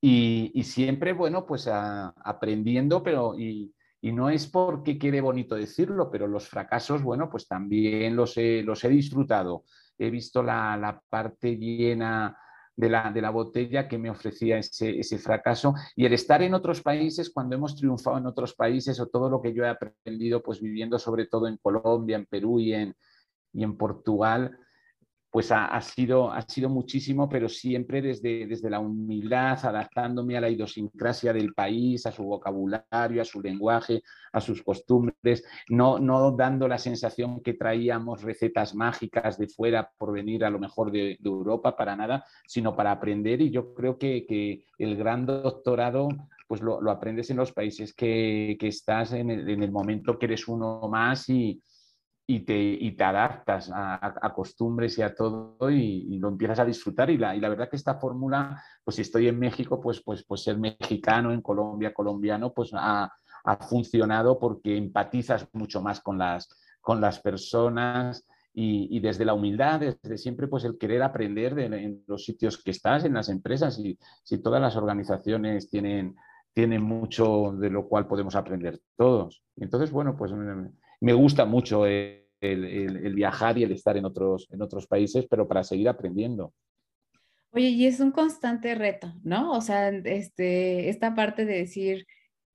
Y, 0.02 0.64
siempre, 0.64 1.14
bueno, 1.14 1.46
pues 1.46 1.68
aprendiendo, 1.70 3.04
pero 3.04 3.38
y, 3.38 3.72
no 4.02 4.30
es 4.30 4.48
porque 4.48 5.00
quede 5.00 5.20
bonito 5.20 5.56
decirlo, 5.56 6.12
pero 6.12 6.28
los 6.28 6.48
fracasos, 6.48 7.02
bueno, 7.02 7.28
pues 7.30 7.48
también 7.48 8.16
los 8.16 8.36
los 8.38 8.84
he 8.84 8.90
disfrutado. 8.90 9.64
He 9.98 10.10
visto 10.10 10.44
la, 10.44 10.78
la 10.78 11.02
parte 11.10 11.58
llena 11.58 12.38
de 12.76 12.90
la, 12.90 13.12
de 13.12 13.22
la 13.22 13.30
botella 13.30 13.88
que 13.88 13.98
me 13.98 14.10
ofrecía 14.10 14.58
ese, 14.58 15.00
ese, 15.00 15.18
fracaso. 15.18 15.74
Y 15.96 16.06
el 16.06 16.14
estar 16.14 16.42
en 16.42 16.54
otros 16.54 16.82
países, 16.82 17.32
cuando 17.32 17.56
hemos 17.56 17.76
triunfado 17.76 18.18
en 18.18 18.26
otros 18.26 18.54
países 18.54 19.00
o 19.00 19.08
todo 19.08 19.30
lo 19.30 19.42
que 19.42 19.54
yo 19.54 19.64
he 19.64 19.70
aprendido, 19.70 20.44
pues 20.44 20.62
viviendo 20.62 21.00
sobre 21.00 21.28
todo 21.28 21.48
en 21.48 21.58
Colombia, 21.58 22.18
en 22.18 22.26
Perú 22.26 22.60
y 22.60 22.74
en, 22.74 22.94
y 23.54 23.64
en 23.64 23.78
Portugal, 23.78 24.58
pues 25.36 25.52
ha, 25.52 25.82
sido, 25.82 26.32
ha 26.32 26.42
sido 26.44 26.70
muchísimo, 26.70 27.28
pero 27.28 27.50
siempre 27.50 28.02
desde, 28.02 28.48
desde 28.48 28.70
la 28.70 28.80
humildad, 28.80 29.60
adaptándome 29.66 30.38
a 30.38 30.40
la 30.40 30.50
idiosincrasia 30.50 31.34
del 31.34 31.54
país, 31.54 32.06
a 32.06 32.14
su 32.14 32.24
vocabulario, 32.24 33.22
a 33.22 33.26
su 33.26 33.42
lenguaje, 33.42 34.02
a 34.32 34.40
sus 34.40 34.64
costumbres, 34.64 35.44
no, 35.68 36.00
no 36.00 36.32
dando 36.32 36.70
la 36.70 36.78
sensación 36.78 37.42
que 37.42 37.54
traíamos 37.54 38.22
recetas 38.22 38.74
mágicas 38.76 39.38
de 39.38 39.50
fuera 39.50 39.92
por 39.98 40.14
venir 40.14 40.46
a 40.46 40.50
lo 40.50 40.58
mejor 40.58 40.90
de, 40.90 41.18
Europa, 41.22 41.76
para 41.76 41.98
nada, 41.98 42.24
sino 42.48 42.74
para 42.74 42.92
aprender. 42.92 43.42
Y 43.42 43.52
yo 43.52 43.74
creo 43.74 43.98
que, 43.98 44.26
que 44.26 44.64
el 44.78 44.96
gran 44.96 45.26
doctorado 45.26 46.08
pues 46.48 46.62
lo, 46.62 46.80
lo, 46.80 46.92
aprendes 46.92 47.30
en 47.30 47.36
los 47.36 47.52
países 47.52 47.94
que, 47.94 48.56
que 48.58 48.70
estás 48.70 49.12
en 49.12 49.30
el, 49.32 49.50
en 49.50 49.64
el 49.64 49.72
momento 49.74 50.18
que 50.18 50.28
eres 50.28 50.48
uno 50.48 50.80
más 50.88 51.28
y, 51.28 51.62
y 52.28 52.40
te, 52.40 52.58
y 52.58 52.92
te 52.94 53.04
adaptas 53.04 53.72
a, 53.74 54.34
costumbres 54.36 54.98
y 54.98 55.04
a 55.04 55.14
todo 55.14 55.70
y, 55.70 56.18
lo 56.18 56.30
empiezas 56.30 56.60
a 56.60 56.66
disfrutar. 56.66 57.10
Y 57.10 57.18
la, 57.18 57.36
y 57.36 57.40
la 57.40 57.50
verdad 57.50 57.70
que 57.70 57.76
esta 57.76 57.96
fórmula, 57.96 58.62
pues 58.84 58.96
si 58.96 59.04
estoy 59.04 59.28
en 59.28 59.40
México, 59.40 59.80
pues, 59.80 60.02
pues, 60.02 60.24
pues 60.26 60.44
ser 60.44 60.58
mexicano, 60.58 61.32
en 61.32 61.42
Colombia, 61.42 61.94
colombiano, 61.94 62.52
pues 62.54 62.72
ha, 62.74 63.12
ha 63.44 63.58
funcionado 63.58 64.40
porque 64.40 64.76
empatizas 64.76 65.48
mucho 65.54 65.82
más 65.82 66.02
con 66.02 66.18
las, 66.18 66.50
con 66.82 67.00
las 67.00 67.20
personas 67.20 68.28
y, 68.54 68.88
y, 68.96 69.00
desde 69.02 69.26
la 69.26 69.34
humildad, 69.34 69.82
desde 69.82 70.18
siempre, 70.18 70.48
pues 70.48 70.64
el 70.64 70.78
querer 70.78 71.04
aprender 71.04 71.54
de, 71.54 71.66
en 71.66 72.04
los 72.08 72.24
sitios 72.24 72.62
que 72.62 72.72
estás, 72.72 73.04
en 73.06 73.14
las 73.14 73.30
empresas 73.30 73.78
y 73.78 74.00
si 74.24 74.40
todas 74.40 74.62
las 74.62 74.76
organizaciones 74.78 75.70
tienen, 75.70 76.16
tienen 76.54 76.82
mucho 76.82 77.54
de 77.60 77.70
lo 77.70 77.88
cual 77.88 78.08
podemos 78.08 78.36
aprender 78.36 78.80
todos. 78.96 79.44
Entonces, 79.58 79.92
bueno, 79.92 80.16
pues 80.16 80.32
me 81.02 81.14
gusta 81.14 81.46
mucho 81.46 81.86
el, 81.86 82.22
viajar 83.16 83.58
y 83.58 83.64
el 83.64 83.72
estar 83.72 83.98
en 83.98 84.06
otros, 84.06 84.48
en 84.52 84.62
otros 84.62 84.88
países, 84.88 85.26
pero 85.30 85.48
para 85.48 85.64
seguir 85.64 85.90
aprendiendo. 85.90 86.54
Oye, 87.52 87.70
y 87.70 87.86
es 87.86 88.00
un 88.00 88.12
constante 88.12 88.76
reto, 88.76 89.14
¿no? 89.24 89.54
O 89.54 89.62
sea, 89.62 89.90
este, 89.90 90.90
esta 90.90 91.16
parte 91.16 91.46
de 91.46 91.58
decir, 91.58 92.06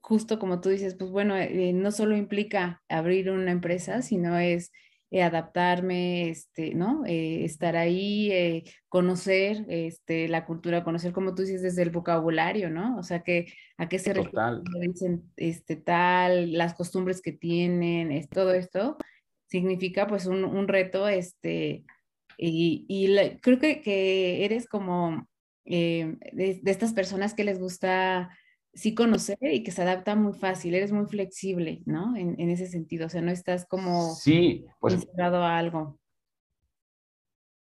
justo 0.01 0.39
como 0.39 0.61
tú 0.61 0.69
dices, 0.69 0.95
pues 0.95 1.11
bueno, 1.11 1.37
eh, 1.37 1.73
no 1.73 1.91
solo 1.91 2.17
implica 2.17 2.83
abrir 2.89 3.31
una 3.31 3.51
empresa, 3.51 4.03
sino 4.03 4.39
es 4.39 4.71
eh, 5.11 5.23
adaptarme, 5.23 6.31
este, 6.31 6.75
¿no? 6.75 7.05
Eh, 7.05 7.45
estar 7.45 7.77
ahí, 7.77 8.65
conocer 8.89 9.65
este, 9.69 10.29
la 10.29 10.47
cultura, 10.47 10.85
conocer, 10.85 11.13
como 11.13 11.35
tú 11.35 11.43
dices, 11.43 11.63
desde 11.63 11.83
el 11.83 11.91
vocabulario, 11.91 12.71
¿no? 12.71 12.97
O 12.97 13.03
sea, 13.03 13.23
que, 13.23 13.53
a 13.77 13.89
qué 13.89 13.99
se 13.99 14.13
refieren 14.13 15.25
este, 15.37 15.77
tal, 15.77 16.53
las 16.53 16.75
costumbres 16.75 17.23
que 17.23 17.33
tienen, 17.33 18.13
es, 18.13 18.29
todo 18.29 18.55
esto 18.55 18.97
significa 19.47 20.07
pues 20.07 20.27
un, 20.27 20.45
un 20.45 20.69
reto, 20.69 21.09
este, 21.09 21.85
y, 22.39 22.87
y 22.89 23.39
creo 23.41 23.59
que, 23.59 23.83
que, 23.83 24.45
eres 24.45 24.69
como 24.69 25.27
de, 25.65 26.17
de, 26.33 26.71
estas 26.71 26.93
personas 26.93 27.35
que 27.35 27.45
les 27.45 27.59
gusta 27.59 28.31
sí 28.73 28.95
conocer 28.95 29.39
y 29.43 29.63
que 29.63 29.73
se 29.73 29.83
adapta 29.83 30.15
muy 30.15 30.33
fácil, 30.33 30.75
eres 30.75 30.93
muy 30.93 31.07
flexible, 31.07 31.83
¿no? 31.87 32.17
En, 32.17 32.35
en 32.39 32.51
ese 32.51 32.67
sentido, 32.67 33.07
o 33.07 33.09
sea, 33.09 33.21
no 33.21 33.31
estás 33.31 33.67
como 33.67 34.15
sí, 34.15 34.65
pues, 34.79 35.07
a 35.19 35.59
algo. 35.59 35.99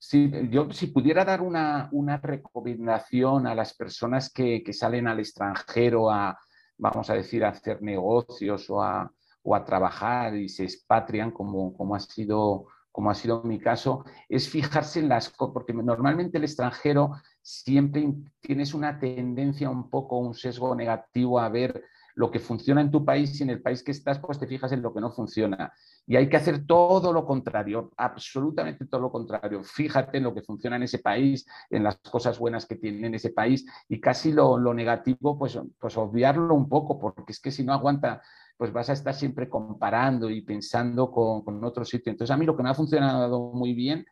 Sí, 0.00 0.30
yo 0.50 0.70
si 0.70 0.88
pudiera 0.88 1.24
dar 1.24 1.40
una, 1.40 1.88
una 1.92 2.18
recomendación 2.18 3.46
a 3.46 3.54
las 3.54 3.74
personas 3.74 4.32
que, 4.32 4.62
que, 4.62 4.72
salen 4.72 5.08
al 5.08 5.18
extranjero 5.18 6.10
a, 6.10 6.38
vamos 6.76 7.10
a 7.10 7.14
decir, 7.14 7.44
a 7.44 7.48
hacer 7.48 7.82
negocios 7.82 8.70
o 8.70 8.80
a, 8.80 9.10
o 9.42 9.56
a 9.56 9.64
trabajar 9.64 10.36
y 10.36 10.48
se 10.48 10.64
expatrian, 10.64 11.32
como, 11.32 11.76
como 11.76 11.96
ha 11.96 12.00
sido 12.00 12.66
como 12.98 13.12
ha 13.12 13.14
sido 13.14 13.44
mi 13.44 13.60
caso, 13.60 14.04
es 14.28 14.48
fijarse 14.48 14.98
en 14.98 15.08
las 15.08 15.28
cosas, 15.28 15.52
porque 15.54 15.72
normalmente 15.72 16.38
el 16.38 16.42
extranjero 16.42 17.12
siempre 17.48 18.12
tienes 18.40 18.74
una 18.74 19.00
tendencia 19.00 19.70
un 19.70 19.88
poco, 19.88 20.18
un 20.18 20.34
sesgo 20.34 20.74
negativo 20.74 21.40
a 21.40 21.48
ver 21.48 21.82
lo 22.14 22.30
que 22.30 22.40
funciona 22.40 22.82
en 22.82 22.90
tu 22.90 23.06
país 23.06 23.40
y 23.40 23.42
en 23.44 23.48
el 23.48 23.62
país 23.62 23.82
que 23.82 23.92
estás, 23.92 24.18
pues 24.18 24.38
te 24.38 24.46
fijas 24.46 24.72
en 24.72 24.82
lo 24.82 24.92
que 24.92 25.00
no 25.00 25.10
funciona. 25.10 25.72
Y 26.06 26.16
hay 26.16 26.28
que 26.28 26.36
hacer 26.36 26.66
todo 26.66 27.10
lo 27.10 27.24
contrario, 27.24 27.92
absolutamente 27.96 28.84
todo 28.84 29.00
lo 29.00 29.10
contrario. 29.10 29.62
Fíjate 29.64 30.18
en 30.18 30.24
lo 30.24 30.34
que 30.34 30.42
funciona 30.42 30.76
en 30.76 30.82
ese 30.82 30.98
país, 30.98 31.46
en 31.70 31.84
las 31.84 31.96
cosas 31.98 32.38
buenas 32.38 32.66
que 32.66 32.76
tiene 32.76 33.06
en 33.06 33.14
ese 33.14 33.30
país 33.30 33.64
y 33.88 33.98
casi 33.98 34.32
lo, 34.32 34.58
negativo, 34.74 35.38
pues, 35.38 35.58
pues 35.78 35.96
obviarlo 35.96 36.54
un 36.54 36.68
poco, 36.68 36.98
porque 36.98 37.32
es 37.32 37.40
que 37.40 37.50
si 37.50 37.64
no 37.64 37.72
aguanta, 37.72 38.20
pues 38.58 38.72
vas 38.72 38.90
a 38.90 38.94
estar 38.94 39.14
siempre 39.14 39.48
comparando 39.48 40.28
y 40.28 40.42
pensando 40.42 41.10
con, 41.10 41.42
con 41.42 41.64
otro 41.64 41.84
sitio. 41.86 42.10
Entonces, 42.10 42.34
a 42.34 42.36
mí 42.36 42.44
lo 42.44 42.56
que 42.56 42.62
me 42.62 42.68
ha 42.68 42.74
funcionado 42.74 43.52
muy 43.54 43.72
bien 43.72 44.04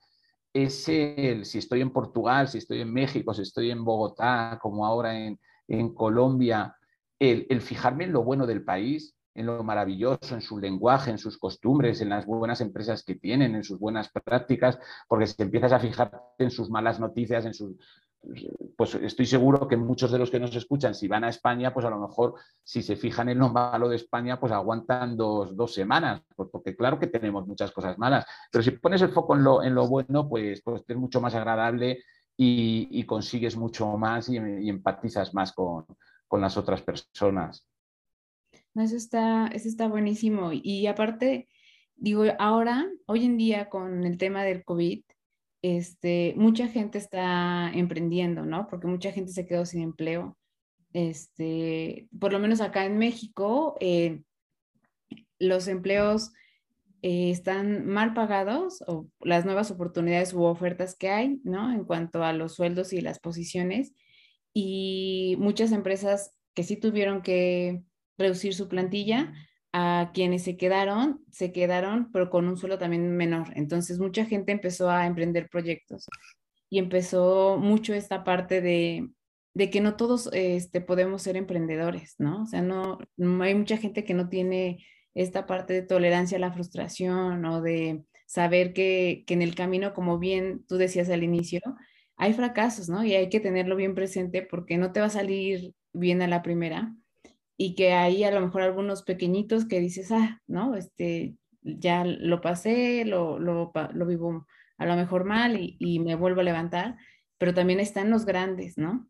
es 0.64 0.88
el, 0.88 1.44
si 1.44 1.58
estoy 1.58 1.82
en 1.82 1.90
Portugal, 1.90 2.48
si 2.48 2.58
estoy 2.58 2.80
en 2.80 2.92
México, 2.92 3.34
si 3.34 3.42
estoy 3.42 3.70
en 3.70 3.84
Bogotá, 3.84 4.58
como 4.62 4.86
ahora 4.86 5.14
en, 5.14 5.38
Colombia, 5.94 6.76
el, 7.18 7.60
fijarme 7.60 8.04
en 8.04 8.12
lo 8.12 8.22
bueno 8.22 8.46
del 8.46 8.64
país, 8.64 9.14
en 9.34 9.46
lo 9.46 9.62
maravilloso, 9.62 10.34
en 10.34 10.40
su 10.40 10.58
lenguaje, 10.58 11.10
en 11.10 11.18
sus 11.18 11.36
costumbres, 11.36 12.00
en 12.00 12.08
las 12.08 12.24
buenas 12.24 12.62
empresas 12.62 13.02
que 13.04 13.16
tienen, 13.16 13.54
en 13.54 13.64
sus 13.64 13.78
buenas 13.78 14.08
prácticas, 14.08 14.78
porque 15.08 15.26
si 15.26 15.42
empiezas 15.42 15.72
a 15.72 15.80
fijarte 15.80 16.16
en 16.38 16.50
sus 16.50 16.70
malas 16.70 16.98
noticias, 17.00 17.44
en 17.44 17.52
sus, 17.52 17.76
pues 18.76 18.94
estoy 18.96 19.26
seguro 19.26 19.66
que 19.66 19.76
muchos 19.76 20.10
de 20.10 20.18
los 20.18 20.30
que 20.30 20.40
nos 20.40 20.54
escuchan, 20.54 20.94
si 20.94 21.08
van 21.08 21.24
a 21.24 21.28
España, 21.28 21.72
pues 21.72 21.86
a 21.86 21.90
lo 21.90 21.98
mejor 21.98 22.34
si 22.62 22.82
se 22.82 22.96
fijan 22.96 23.28
en 23.28 23.38
lo 23.38 23.48
malo 23.48 23.88
de 23.88 23.96
España, 23.96 24.38
pues 24.38 24.52
aguantan 24.52 25.16
dos, 25.16 25.72
semanas, 25.72 26.22
pues 26.34 26.48
porque 26.50 26.76
claro 26.76 26.98
que 26.98 27.06
tenemos 27.06 27.46
muchas 27.46 27.72
cosas 27.72 27.98
malas, 27.98 28.26
pero 28.50 28.62
si 28.62 28.72
pones 28.72 29.02
el 29.02 29.10
foco 29.10 29.34
en 29.34 29.44
lo, 29.44 29.62
en 29.62 29.74
lo 29.74 29.86
bueno, 29.88 30.28
pues, 30.28 30.62
pues 30.62 30.82
es 30.86 30.96
mucho 30.96 31.20
más 31.20 31.34
agradable 31.34 32.02
y, 32.36 33.04
consigues 33.04 33.56
mucho 33.56 33.96
más 33.96 34.28
y, 34.28 34.36
empatizas 34.36 35.32
más 35.34 35.52
con, 35.52 35.86
las 36.32 36.56
otras 36.56 36.82
personas. 36.82 37.66
Eso 38.74 38.96
está, 38.96 39.48
eso 39.48 39.68
está 39.68 39.88
buenísimo. 39.88 40.50
Y 40.52 40.86
aparte, 40.86 41.48
digo, 41.94 42.24
ahora, 42.38 42.86
hoy 43.06 43.24
en 43.24 43.38
día 43.38 43.70
con 43.70 44.04
el 44.04 44.18
tema 44.18 44.44
del 44.44 44.64
COVID, 44.64 45.02
este, 45.74 46.32
mucha 46.36 46.68
gente 46.68 46.96
está 46.96 47.72
emprendiendo, 47.74 48.44
¿no? 48.44 48.68
Porque 48.68 48.86
mucha 48.86 49.10
gente 49.10 49.32
se 49.32 49.46
quedó 49.46 49.66
sin 49.66 49.82
empleo. 49.82 50.38
Este, 50.92 52.08
por 52.18 52.32
lo 52.32 52.38
menos 52.38 52.60
acá 52.60 52.84
en 52.84 52.98
México, 52.98 53.76
eh, 53.80 54.22
los 55.40 55.66
empleos 55.66 56.30
eh, 57.02 57.30
están 57.30 57.84
mal 57.84 58.14
pagados 58.14 58.82
o 58.86 59.08
las 59.20 59.44
nuevas 59.44 59.72
oportunidades 59.72 60.32
u 60.34 60.44
ofertas 60.44 60.94
que 60.96 61.10
hay, 61.10 61.40
¿no? 61.42 61.72
En 61.72 61.84
cuanto 61.84 62.22
a 62.22 62.32
los 62.32 62.54
sueldos 62.54 62.92
y 62.92 63.00
las 63.00 63.18
posiciones. 63.18 63.92
Y 64.54 65.34
muchas 65.40 65.72
empresas 65.72 66.32
que 66.54 66.62
sí 66.62 66.76
tuvieron 66.76 67.22
que 67.22 67.82
reducir 68.16 68.54
su 68.54 68.68
plantilla, 68.68 69.34
a 69.78 70.10
quienes 70.14 70.42
se 70.42 70.56
quedaron, 70.56 71.20
se 71.30 71.52
quedaron, 71.52 72.10
pero 72.10 72.30
con 72.30 72.48
un 72.48 72.56
suelo 72.56 72.78
también 72.78 73.14
menor. 73.14 73.48
Entonces, 73.56 73.98
mucha 73.98 74.24
gente 74.24 74.50
empezó 74.52 74.88
a 74.88 75.06
emprender 75.06 75.50
proyectos 75.50 76.06
y 76.70 76.78
empezó 76.78 77.58
mucho 77.58 77.92
esta 77.92 78.24
parte 78.24 78.62
de, 78.62 79.10
de 79.52 79.70
que 79.70 79.82
no 79.82 79.96
todos 79.96 80.30
este, 80.32 80.80
podemos 80.80 81.20
ser 81.20 81.36
emprendedores, 81.36 82.14
¿no? 82.16 82.44
O 82.44 82.46
sea, 82.46 82.62
no, 82.62 82.98
hay 83.42 83.54
mucha 83.54 83.76
gente 83.76 84.04
que 84.04 84.14
no 84.14 84.30
tiene 84.30 84.82
esta 85.12 85.44
parte 85.46 85.74
de 85.74 85.82
tolerancia 85.82 86.38
a 86.38 86.40
la 86.40 86.52
frustración 86.52 87.44
o 87.44 87.60
de 87.60 88.02
saber 88.26 88.72
que, 88.72 89.24
que 89.26 89.34
en 89.34 89.42
el 89.42 89.54
camino, 89.54 89.92
como 89.92 90.18
bien 90.18 90.64
tú 90.66 90.78
decías 90.78 91.10
al 91.10 91.22
inicio, 91.22 91.60
hay 92.16 92.32
fracasos, 92.32 92.88
¿no? 92.88 93.04
Y 93.04 93.14
hay 93.14 93.28
que 93.28 93.40
tenerlo 93.40 93.76
bien 93.76 93.94
presente 93.94 94.40
porque 94.40 94.78
no 94.78 94.92
te 94.92 95.00
va 95.00 95.06
a 95.06 95.10
salir 95.10 95.74
bien 95.92 96.22
a 96.22 96.28
la 96.28 96.42
primera 96.42 96.94
y 97.56 97.74
que 97.74 97.92
hay 97.92 98.24
a 98.24 98.30
lo 98.30 98.40
mejor 98.40 98.62
algunos 98.62 99.02
pequeñitos 99.02 99.66
que 99.66 99.80
dices, 99.80 100.12
ah, 100.12 100.42
¿no? 100.46 100.74
Este, 100.74 101.34
ya 101.62 102.04
lo 102.04 102.40
pasé, 102.40 103.04
lo, 103.04 103.38
lo, 103.38 103.72
lo 103.92 104.06
vivo 104.06 104.46
a 104.78 104.86
lo 104.86 104.94
mejor 104.94 105.24
mal 105.24 105.58
y, 105.58 105.76
y, 105.80 105.98
me 106.00 106.14
vuelvo 106.14 106.40
a 106.42 106.44
levantar, 106.44 106.96
pero 107.38 107.54
también 107.54 107.80
están 107.80 108.10
los 108.10 108.26
grandes, 108.26 108.76
¿no? 108.76 109.08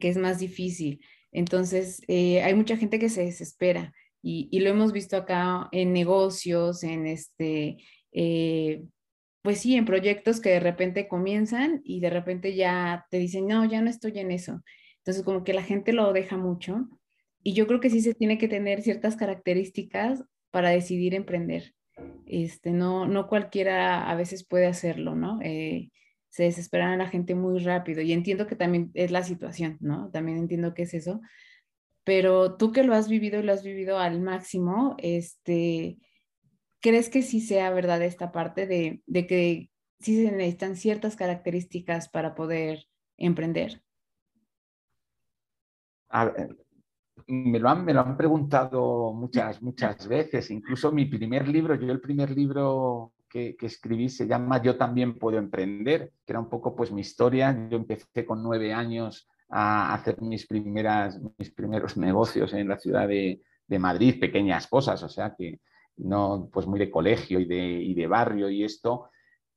Que 0.00 0.08
es 0.08 0.16
más 0.16 0.40
difícil. 0.40 1.00
Entonces, 1.30 2.02
eh, 2.08 2.42
hay 2.42 2.54
mucha 2.54 2.76
gente 2.76 2.98
que 2.98 3.08
se 3.08 3.24
desespera 3.24 3.92
y, 4.20 4.48
y, 4.50 4.60
lo 4.60 4.70
hemos 4.70 4.92
visto 4.92 5.16
acá 5.16 5.68
en 5.70 5.92
negocios, 5.92 6.82
en 6.82 7.06
este, 7.06 7.76
eh, 8.12 8.82
pues 9.42 9.60
sí, 9.60 9.76
en 9.76 9.84
proyectos 9.84 10.40
que 10.40 10.50
de 10.50 10.60
repente 10.60 11.06
comienzan 11.06 11.82
y 11.84 12.00
de 12.00 12.10
repente 12.10 12.56
ya 12.56 13.06
te 13.10 13.18
dicen, 13.18 13.46
no, 13.46 13.64
ya 13.64 13.80
no 13.80 13.90
estoy 13.90 14.18
en 14.18 14.32
eso. 14.32 14.62
Entonces, 14.98 15.22
como 15.22 15.44
que 15.44 15.54
la 15.54 15.62
gente 15.62 15.92
lo 15.92 16.12
deja 16.12 16.36
mucho 16.36 16.88
y 17.44 17.52
yo 17.52 17.66
creo 17.66 17.78
que 17.78 17.90
sí 17.90 18.00
se 18.00 18.14
tiene 18.14 18.38
que 18.38 18.48
tener 18.48 18.82
ciertas 18.82 19.16
características 19.16 20.24
para 20.50 20.70
decidir 20.70 21.14
emprender. 21.14 21.74
Este, 22.26 22.72
no, 22.72 23.06
no 23.06 23.28
cualquiera 23.28 24.10
a 24.10 24.14
veces 24.16 24.44
puede 24.44 24.66
hacerlo, 24.66 25.14
¿no? 25.14 25.40
Eh, 25.42 25.90
se 26.30 26.44
desesperan 26.44 26.92
a 26.92 26.96
la 26.96 27.08
gente 27.08 27.34
muy 27.34 27.58
rápido 27.60 28.00
y 28.00 28.12
entiendo 28.12 28.46
que 28.46 28.56
también 28.56 28.90
es 28.94 29.10
la 29.10 29.22
situación, 29.22 29.76
¿no? 29.80 30.10
También 30.10 30.38
entiendo 30.38 30.72
que 30.72 30.82
es 30.82 30.94
eso. 30.94 31.20
Pero 32.02 32.56
tú 32.56 32.72
que 32.72 32.82
lo 32.82 32.94
has 32.94 33.08
vivido 33.08 33.38
y 33.38 33.42
lo 33.42 33.52
has 33.52 33.62
vivido 33.62 33.98
al 33.98 34.20
máximo, 34.20 34.96
este, 34.98 35.98
¿crees 36.80 37.10
que 37.10 37.22
sí 37.22 37.40
sea 37.40 37.70
verdad 37.70 38.02
esta 38.02 38.32
parte 38.32 38.66
de, 38.66 39.02
de 39.06 39.26
que 39.26 39.70
sí 40.00 40.16
se 40.16 40.32
necesitan 40.32 40.76
ciertas 40.76 41.14
características 41.14 42.08
para 42.08 42.34
poder 42.34 42.86
emprender? 43.18 43.82
A 46.08 46.24
ver, 46.26 46.63
me 47.26 47.58
lo, 47.58 47.68
han, 47.68 47.84
me 47.84 47.94
lo 47.94 48.00
han 48.00 48.16
preguntado 48.16 49.12
muchas, 49.12 49.62
muchas 49.62 50.06
veces. 50.08 50.50
Incluso 50.50 50.92
mi 50.92 51.06
primer 51.06 51.48
libro, 51.48 51.74
yo 51.74 51.90
el 51.90 52.00
primer 52.00 52.30
libro 52.30 53.12
que, 53.28 53.56
que, 53.56 53.66
escribí 53.66 54.08
se 54.08 54.26
llama 54.26 54.62
Yo 54.62 54.76
también 54.76 55.18
puedo 55.18 55.38
emprender, 55.38 56.12
que 56.24 56.32
era 56.32 56.40
un 56.40 56.48
poco 56.48 56.74
pues 56.74 56.92
mi 56.92 57.00
historia. 57.00 57.68
Yo 57.70 57.76
empecé 57.76 58.24
con 58.24 58.42
nueve 58.42 58.72
años 58.72 59.28
a 59.48 59.94
hacer 59.94 60.20
mis, 60.20 60.46
primeras, 60.46 61.20
mis 61.38 61.50
primeros 61.52 61.96
negocios 61.96 62.52
en 62.54 62.68
la 62.68 62.78
ciudad 62.78 63.06
de, 63.08 63.42
de 63.66 63.78
Madrid, 63.78 64.20
pequeñas 64.20 64.66
cosas, 64.66 65.02
o 65.02 65.08
sea 65.08 65.34
que 65.36 65.60
no, 65.96 66.48
pues 66.52 66.66
muy 66.66 66.78
de 66.78 66.90
colegio 66.90 67.38
y 67.38 67.44
de, 67.44 67.82
y 67.82 67.94
de 67.94 68.06
barrio 68.06 68.50
y 68.50 68.64
esto, 68.64 69.10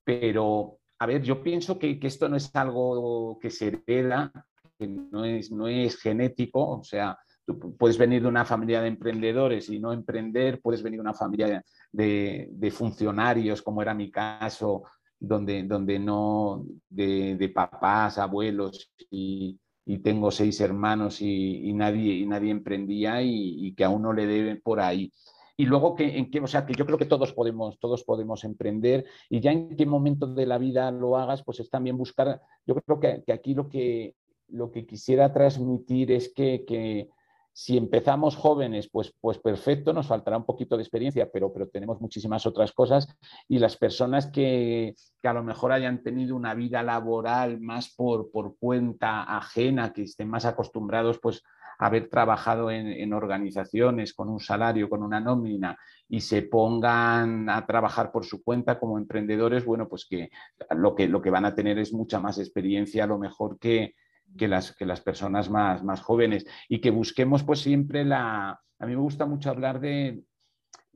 pero 0.03 0.79
a 0.99 1.05
ver, 1.05 1.21
yo 1.21 1.41
pienso 1.43 1.77
que, 1.77 1.99
que, 1.99 2.07
esto 2.07 2.29
no 2.29 2.35
es 2.35 2.55
algo 2.55 3.37
que 3.39 3.49
se 3.49 3.67
hereda, 3.67 4.31
que 4.77 4.87
no 4.87 5.25
es, 5.25 5.51
no 5.51 5.67
es 5.67 5.99
genético, 5.99 6.79
o 6.79 6.83
sea, 6.83 7.17
puedes 7.53 7.97
venir 7.97 8.21
de 8.21 8.27
una 8.27 8.45
familia 8.45 8.81
de 8.81 8.89
emprendedores 8.89 9.69
y 9.69 9.79
no 9.79 9.93
emprender, 9.93 10.61
puedes 10.61 10.83
venir 10.83 10.97
de 10.97 11.01
una 11.01 11.13
familia 11.13 11.63
de, 11.91 12.71
funcionarios, 12.71 13.61
como 13.61 13.81
era 13.81 13.93
mi 13.93 14.11
caso, 14.11 14.83
donde, 15.19 15.63
donde 15.63 15.99
no, 15.99 16.65
de, 16.89 17.51
papás, 17.53 18.17
abuelos, 18.17 18.91
y, 19.09 19.57
tengo 20.03 20.31
seis 20.31 20.59
hermanos 20.59 21.21
y, 21.21 21.71
nadie, 21.73 22.25
nadie 22.25 22.51
emprendía 22.51 23.21
y, 23.21 23.73
que 23.73 23.85
a 23.85 23.89
uno 23.89 24.11
le 24.11 24.27
deben 24.27 24.61
por 24.61 24.81
ahí. 24.81 25.11
Y 25.59 25.65
luego, 25.65 25.95
que, 25.95 26.17
en 26.17 26.29
qué, 26.29 26.39
o 26.39 26.45
sea, 26.45 26.65
que 26.65 26.73
yo 26.73 26.85
creo 26.85 26.99
que 26.99 27.05
todos 27.05 27.33
podemos, 27.33 27.79
todos 27.79 28.03
podemos 28.03 28.43
emprender 28.43 29.05
y 29.27 29.39
ya 29.39 29.51
en 29.51 29.75
qué 29.75 29.87
momento 29.87 30.27
de 30.27 30.45
la 30.45 30.59
vida 30.59 30.91
lo 30.91 31.17
hagas, 31.17 31.43
pues 31.43 31.61
es 31.61 31.69
también 31.69 31.97
buscar, 31.97 32.41
yo 32.65 32.75
creo 32.75 32.99
que, 32.99 33.31
aquí 33.31 33.55
lo 33.55 33.67
que, 33.67 34.15
lo 34.49 34.69
que 34.71 34.85
quisiera 34.85 35.33
transmitir 35.33 36.11
es 36.11 36.31
que 36.31 37.09
si 37.59 37.75
empezamos 37.75 38.35
jóvenes, 38.35 38.87
pues, 38.87 39.15
pues 39.19 39.39
perfecto, 39.39 39.91
nos 39.91 40.05
faltará 40.05 40.37
un 40.37 40.45
poquito 40.45 40.77
de 40.77 40.83
experiencia, 40.83 41.27
pero, 41.33 41.51
pero 41.51 41.67
tenemos 41.67 41.99
muchísimas 41.99 42.45
otras 42.45 42.71
cosas. 42.71 43.07
Y 43.47 43.57
las 43.57 43.75
personas 43.77 44.27
que, 44.27 44.93
a 45.23 45.33
lo 45.33 45.43
mejor 45.43 45.71
hayan 45.71 46.03
tenido 46.03 46.35
una 46.35 46.53
vida 46.53 46.83
laboral 46.83 47.59
más 47.59 47.95
por, 47.95 48.29
por 48.29 48.57
cuenta 48.59 49.23
ajena, 49.23 49.91
que 49.91 50.03
estén 50.03 50.29
más 50.29 50.45
acostumbrados 50.45 51.17
pues, 51.17 51.41
a 51.79 51.87
haber 51.87 52.09
trabajado 52.09 52.69
en, 52.69 53.11
organizaciones 53.11 54.13
con 54.13 54.29
un 54.29 54.39
salario, 54.39 54.87
con 54.87 55.01
una 55.01 55.19
nómina, 55.19 55.79
y 56.07 56.21
se 56.21 56.43
pongan 56.43 57.49
a 57.49 57.65
trabajar 57.65 58.11
por 58.11 58.23
su 58.23 58.43
cuenta 58.43 58.77
como 58.77 58.99
emprendedores, 58.99 59.65
bueno, 59.65 59.87
pues 59.89 60.05
que 60.05 60.29
lo 60.75 60.93
que, 60.93 61.07
lo 61.07 61.23
que 61.23 61.31
van 61.31 61.45
a 61.45 61.55
tener 61.55 61.79
es 61.79 61.91
mucha 61.91 62.19
más 62.19 62.37
experiencia, 62.37 63.05
a 63.05 63.07
lo 63.07 63.17
mejor 63.17 63.57
que 63.57 63.95
que 64.37 64.47
las, 64.47 64.75
que 64.75 64.85
las 64.85 65.01
personas 65.01 65.49
más, 65.49 65.83
más 65.83 66.01
jóvenes 66.01 66.45
y 66.67 66.79
que 66.79 66.91
busquemos 66.91 67.43
pues 67.43 67.59
siempre 67.59 68.03
la... 68.05 68.59
A 68.79 68.85
mí 68.85 68.95
me 68.95 69.01
gusta 69.01 69.25
mucho 69.25 69.49
hablar 69.49 69.79
de, 69.79 70.23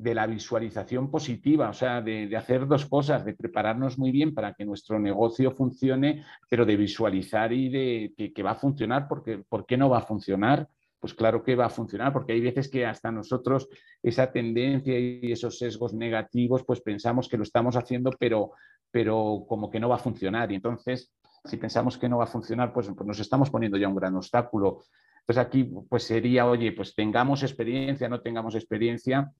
de 0.01 0.15
la 0.15 0.25
visualización 0.25 1.11
positiva, 1.11 1.69
o 1.69 1.73
sea, 1.73 2.01
de, 2.01 2.35
hacer 2.35 2.65
dos 2.65 2.87
cosas, 2.87 3.23
de 3.23 3.35
prepararnos 3.35 3.99
muy 3.99 4.11
bien 4.11 4.33
para 4.33 4.53
que 4.53 4.65
nuestro 4.65 4.99
negocio 4.99 5.51
funcione, 5.51 6.25
pero 6.49 6.65
de 6.65 6.75
visualizar 6.75 7.53
y 7.53 7.69
de 7.69 8.31
que, 8.33 8.43
va 8.43 8.51
a 8.51 8.55
funcionar, 8.55 9.07
porque 9.07 9.43
¿por 9.47 9.67
qué 9.67 9.77
no 9.77 9.89
va 9.89 9.99
a 9.99 10.01
funcionar? 10.01 10.67
Pues 10.99 11.13
claro 11.13 11.43
que 11.43 11.55
va 11.55 11.65
a 11.65 11.69
funcionar, 11.69 12.11
porque 12.13 12.33
hay 12.33 12.41
veces 12.41 12.67
que 12.67 12.83
hasta 12.83 13.11
nosotros 13.11 13.69
esa 14.01 14.31
tendencia 14.31 14.97
y 14.97 15.31
esos 15.31 15.59
sesgos 15.59 15.93
negativos, 15.93 16.63
pues 16.63 16.81
pensamos 16.81 17.29
que 17.29 17.37
lo 17.37 17.43
estamos 17.43 17.75
haciendo, 17.75 18.09
pero, 18.19 18.53
pero 18.89 19.45
como 19.47 19.69
que 19.69 19.79
no 19.79 19.89
va 19.89 19.95
a 19.95 19.99
funcionar. 19.99 20.51
Y 20.51 20.55
entonces 20.55 21.11
si 21.43 21.57
pensamos 21.57 21.97
que 21.97 22.07
no 22.07 22.17
va 22.17 22.25
a 22.25 22.27
funcionar, 22.27 22.73
pues, 22.73 22.89
pues, 22.95 23.07
nos 23.07 23.19
estamos 23.19 23.49
poniendo 23.49 23.77
ya 23.77 23.87
un 23.87 23.95
gran 23.95 24.15
obstáculo. 24.15 24.81
Entonces 25.21 25.37
aquí 25.45 25.71
pues 25.87 26.03
sería, 26.03 26.47
oye, 26.47 26.71
pues 26.71 26.95
tengamos 26.95 27.43
experiencia, 27.43 28.09
no 28.09 28.21
tengamos 28.21 28.55
experiencia, 28.55 29.31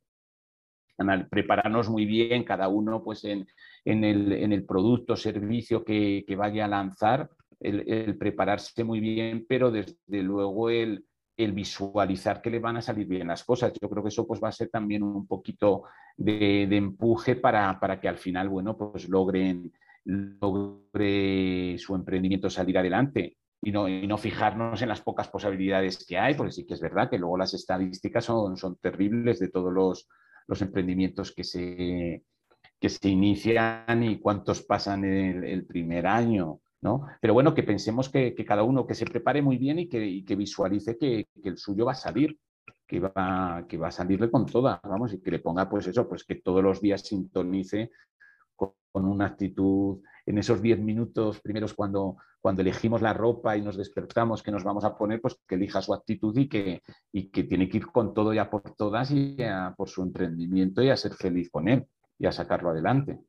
prepararnos 1.29 1.89
muy 1.89 2.05
bien 2.05 2.43
cada 2.43 2.67
uno 2.67 3.03
pues 3.03 3.23
en, 3.23 3.47
el, 3.85 4.31
en 4.31 4.53
el, 4.53 4.65
producto, 4.65 5.15
servicio 5.15 5.83
que, 5.83 6.23
vaya 6.37 6.65
a 6.65 6.67
lanzar, 6.67 7.29
el, 7.59 8.17
prepararse 8.17 8.83
muy 8.83 8.99
bien, 8.99 9.45
pero 9.47 9.71
desde 9.71 10.21
luego 10.21 10.69
el, 10.69 11.05
el, 11.37 11.51
visualizar 11.51 12.41
que 12.41 12.51
le 12.51 12.59
van 12.59 12.77
a 12.77 12.81
salir 12.81 13.07
bien 13.07 13.27
las 13.27 13.43
cosas. 13.43 13.73
Yo 13.81 13.89
creo 13.89 14.03
que 14.03 14.09
eso 14.09 14.27
pues 14.27 14.41
va 14.41 14.49
a 14.49 14.53
ser 14.53 14.69
también 14.69 15.01
un 15.01 15.25
poquito 15.27 15.83
de, 16.15 16.67
de 16.69 16.77
empuje 16.77 17.35
para, 17.35 17.79
para, 17.79 17.99
que 17.99 18.07
al 18.07 18.17
final, 18.17 18.49
bueno, 18.49 18.77
pues 18.77 19.09
logren 19.09 19.71
logre 20.05 21.77
su 21.77 21.95
emprendimiento 21.95 22.49
salir 22.49 22.77
adelante 22.77 23.37
y 23.61 23.71
no, 23.71 23.87
y 23.87 24.07
no, 24.07 24.17
fijarnos 24.17 24.81
en 24.81 24.89
las 24.89 25.01
pocas 25.01 25.27
posibilidades 25.27 26.05
que 26.05 26.17
hay, 26.17 26.33
porque 26.33 26.51
sí 26.51 26.65
que 26.65 26.73
es 26.73 26.81
verdad 26.81 27.09
que 27.09 27.19
luego 27.19 27.37
las 27.37 27.53
estadísticas 27.53 28.25
son, 28.25 28.57
son 28.57 28.77
terribles 28.77 29.39
de 29.39 29.49
todos 29.49 29.71
los, 29.71 30.07
los 30.47 30.61
emprendimientos 30.61 31.31
que 31.31 31.43
se, 31.43 32.23
que 32.79 32.89
se 32.89 33.09
inician 33.09 34.03
y 34.03 34.19
cuántos 34.19 34.63
pasan 34.63 35.05
el, 35.05 35.43
el 35.43 35.65
primer 35.65 36.07
año. 36.07 36.59
¿no? 36.81 37.05
Pero 37.21 37.35
bueno, 37.35 37.53
que 37.53 37.61
pensemos 37.61 38.09
que, 38.09 38.33
que, 38.33 38.43
cada 38.43 38.63
uno 38.63 38.87
que 38.87 38.95
se 38.95 39.05
prepare 39.05 39.43
muy 39.43 39.57
bien 39.57 39.77
y 39.77 39.87
que, 39.87 40.23
que 40.25 40.35
visualice 40.35 40.97
que, 40.97 41.27
que, 41.41 41.49
el 41.49 41.57
suyo 41.57 41.85
va 41.85 41.91
a 41.91 41.95
salir, 41.95 42.39
que 42.87 42.99
va, 42.99 43.65
que 43.69 43.77
va 43.77 43.89
a 43.89 43.91
salirle 43.91 44.31
con 44.31 44.47
toda, 44.47 44.81
vamos, 44.83 45.13
y 45.13 45.21
que 45.21 45.29
le 45.29 45.39
ponga 45.39 45.69
pues 45.69 45.85
eso, 45.85 46.09
pues 46.09 46.23
que 46.23 46.35
todos 46.35 46.63
los 46.63 46.81
días 46.81 47.01
sintonice 47.01 47.91
con 48.91 49.05
una 49.05 49.25
actitud 49.27 50.01
en 50.25 50.37
esos 50.37 50.61
10 50.61 50.79
minutos 50.79 51.39
primeros 51.41 51.73
cuando, 51.73 52.17
cuando 52.39 52.61
elegimos 52.61 53.01
la 53.01 53.13
ropa 53.13 53.57
y 53.57 53.61
nos 53.61 53.77
despertamos 53.77 54.43
que 54.43 54.51
nos 54.51 54.63
vamos 54.63 54.83
a 54.83 54.97
poner, 54.97 55.21
pues 55.21 55.37
que 55.47 55.55
elija 55.55 55.81
su 55.81 55.93
actitud 55.93 56.37
y 56.37 56.47
que, 56.47 56.81
y 57.11 57.29
que 57.29 57.43
tiene 57.43 57.69
que 57.69 57.77
ir 57.77 57.87
con 57.87 58.13
todo 58.13 58.33
ya 58.33 58.49
por 58.49 58.75
todas 58.75 59.11
y 59.11 59.37
por 59.75 59.89
su 59.89 60.03
emprendimiento 60.03 60.81
y 60.81 60.89
a 60.89 60.97
ser 60.97 61.13
feliz 61.13 61.49
con 61.49 61.67
él 61.67 61.85
y 62.19 62.25
a 62.25 62.31
sacarlo 62.31 62.69
adelante. 62.69 63.19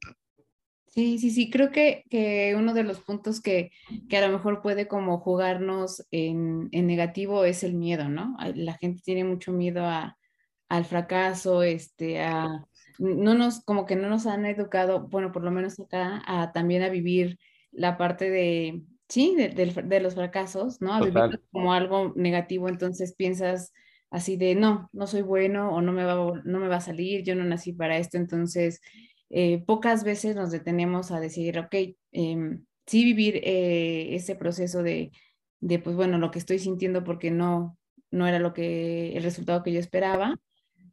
Sí, 0.89 1.19
sí, 1.19 1.31
sí, 1.31 1.51
creo 1.51 1.71
que, 1.71 2.05
que 2.11 2.55
uno 2.55 2.75
de 2.75 2.83
los 2.83 3.01
puntos 3.01 3.41
que, 3.41 3.71
que, 4.11 4.19
a 4.19 4.27
lo 4.27 4.31
mejor 4.37 4.61
puede 4.61 4.89
como 4.89 5.21
jugarnos 5.21 6.07
en, 6.11 6.69
en, 6.71 6.87
negativo 6.87 7.47
es 7.47 7.65
el 7.65 7.73
miedo, 7.73 8.11
¿no? 8.11 8.37
La 8.55 8.75
gente 8.75 9.01
tiene 9.03 9.25
mucho 9.25 9.53
miedo 9.53 9.87
a, 9.87 10.19
al 10.69 10.85
fracaso, 10.85 11.63
este, 11.63 12.21
a, 12.21 12.67
no 12.99 13.35
nos, 13.35 13.65
como 13.65 13.87
que 13.87 13.97
no 13.97 14.09
nos 14.09 14.27
han 14.27 14.47
educado, 14.47 15.09
bueno, 15.09 15.33
por 15.33 15.45
lo 15.45 15.51
menos 15.51 15.79
acá, 15.81 16.23
a, 16.27 16.53
también 16.53 16.83
a 16.83 16.89
vivir 16.89 17.39
la 17.71 17.97
parte 17.97 18.31
de, 18.31 18.83
sí, 19.09 19.37
de, 19.37 20.01
los 20.01 20.15
fracasos, 20.15 20.81
¿no? 20.81 20.95
A 20.95 21.01
vivir 21.01 21.41
como 21.51 21.73
algo 21.73 22.13
negativo, 22.17 22.69
entonces 22.69 23.15
piensas 23.15 23.73
así 24.11 24.37
de, 24.37 24.55
no, 24.55 24.91
no 24.93 25.07
soy 25.07 25.23
bueno 25.23 25.75
o 25.75 25.81
no 25.81 25.93
me 25.93 26.05
va, 26.05 26.41
no 26.45 26.59
me 26.61 26.69
va 26.69 26.77
a 26.77 26.81
salir, 26.81 27.25
yo 27.25 27.35
no 27.35 27.45
nací 27.45 27.73
para 27.73 27.97
esto, 27.97 28.19
entonces 28.19 28.81
eh, 29.31 29.65
pocas 29.67 30.05
veces 30.05 30.37
nos 30.37 30.51
detenemos 30.51 31.11
a 31.11 31.21
decir, 31.21 31.59
ok, 31.59 31.75
em, 32.13 32.65
sí 32.87 33.05
vivir 33.05 33.41
eh, 33.43 34.15
ese 34.15 34.37
proceso 34.37 34.83
de, 34.83 35.13
de, 35.61 35.79
pues 35.79 35.97
bueno, 35.97 36.19
lo 36.19 36.31
que 36.31 36.39
estoy 36.39 36.59
sintiendo 36.59 37.05
porque 37.05 37.31
no, 37.31 37.79
no 38.11 38.27
era 38.27 38.39
lo 38.39 38.53
que, 38.53 39.17
el 39.17 39.23
resultado 39.23 39.63
que 39.63 39.73
yo 39.73 39.81
esperaba, 39.81 40.39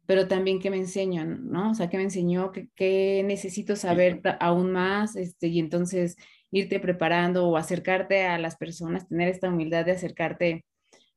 pero 0.06 0.28
también 0.28 0.60
qué 0.60 0.70
me 0.70 0.76
enseñó, 0.76 1.24
¿no? 1.24 1.70
O 1.70 1.74
sea, 1.74 1.88
qué 1.88 1.96
me 1.96 2.04
enseñó, 2.04 2.52
qué, 2.52 3.22
necesito 3.24 3.76
saber 3.76 4.20
aún 4.40 4.72
más, 4.72 5.16
este, 5.16 5.48
y 5.48 5.58
entonces 5.58 6.16
irte 6.50 6.80
preparando 6.80 7.48
o 7.48 7.56
acercarte 7.56 8.26
a 8.26 8.38
las 8.38 8.56
personas, 8.56 9.08
tener 9.08 9.28
esta 9.28 9.48
humildad 9.48 9.84
de 9.84 9.92
acercarte 9.92 10.64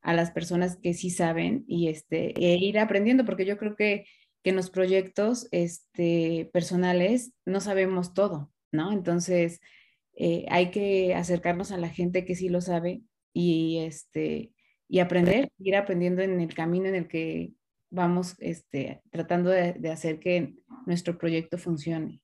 a 0.02 0.14
las 0.14 0.32
personas 0.32 0.78
que 0.78 0.94
sí 0.94 1.10
saben 1.10 1.64
y 1.68 1.88
este, 1.88 2.34
e 2.40 2.58
ir 2.58 2.78
aprendiendo, 2.78 3.26
porque 3.26 3.46
yo 3.46 3.58
creo 3.58 3.76
que, 3.76 4.06
que 4.44 4.52
en 4.52 4.58
los 4.58 4.70
proyectos 4.70 5.48
este, 5.52 6.50
personales 6.54 7.34
no 7.46 7.62
sabemos 7.62 8.14
todo, 8.14 8.52
¿no? 8.72 8.92
Entonces, 8.92 9.60
eh, 10.16 10.46
hay 10.50 10.70
que 10.72 11.16
acercarnos 11.16 11.72
a 11.72 11.78
la 11.78 11.90
gente 11.90 12.26
que 12.26 12.36
sí 12.36 12.50
lo 12.50 12.62
sabe 12.62 13.02
y, 13.34 13.80
este, 13.80 14.52
y 14.88 15.00
aprender, 15.00 15.50
ir 15.58 15.76
aprendiendo 15.76 16.22
en 16.22 16.40
el 16.40 16.54
camino 16.54 16.88
en 16.88 16.96
el 16.96 17.08
que 17.08 17.54
vamos 17.94 18.36
este, 18.40 19.04
tratando 19.12 19.52
de, 19.52 19.92
hacer 19.92 20.20
que 20.20 20.56
nuestro 20.86 21.18
proyecto 21.18 21.58
funcione. 21.58 22.22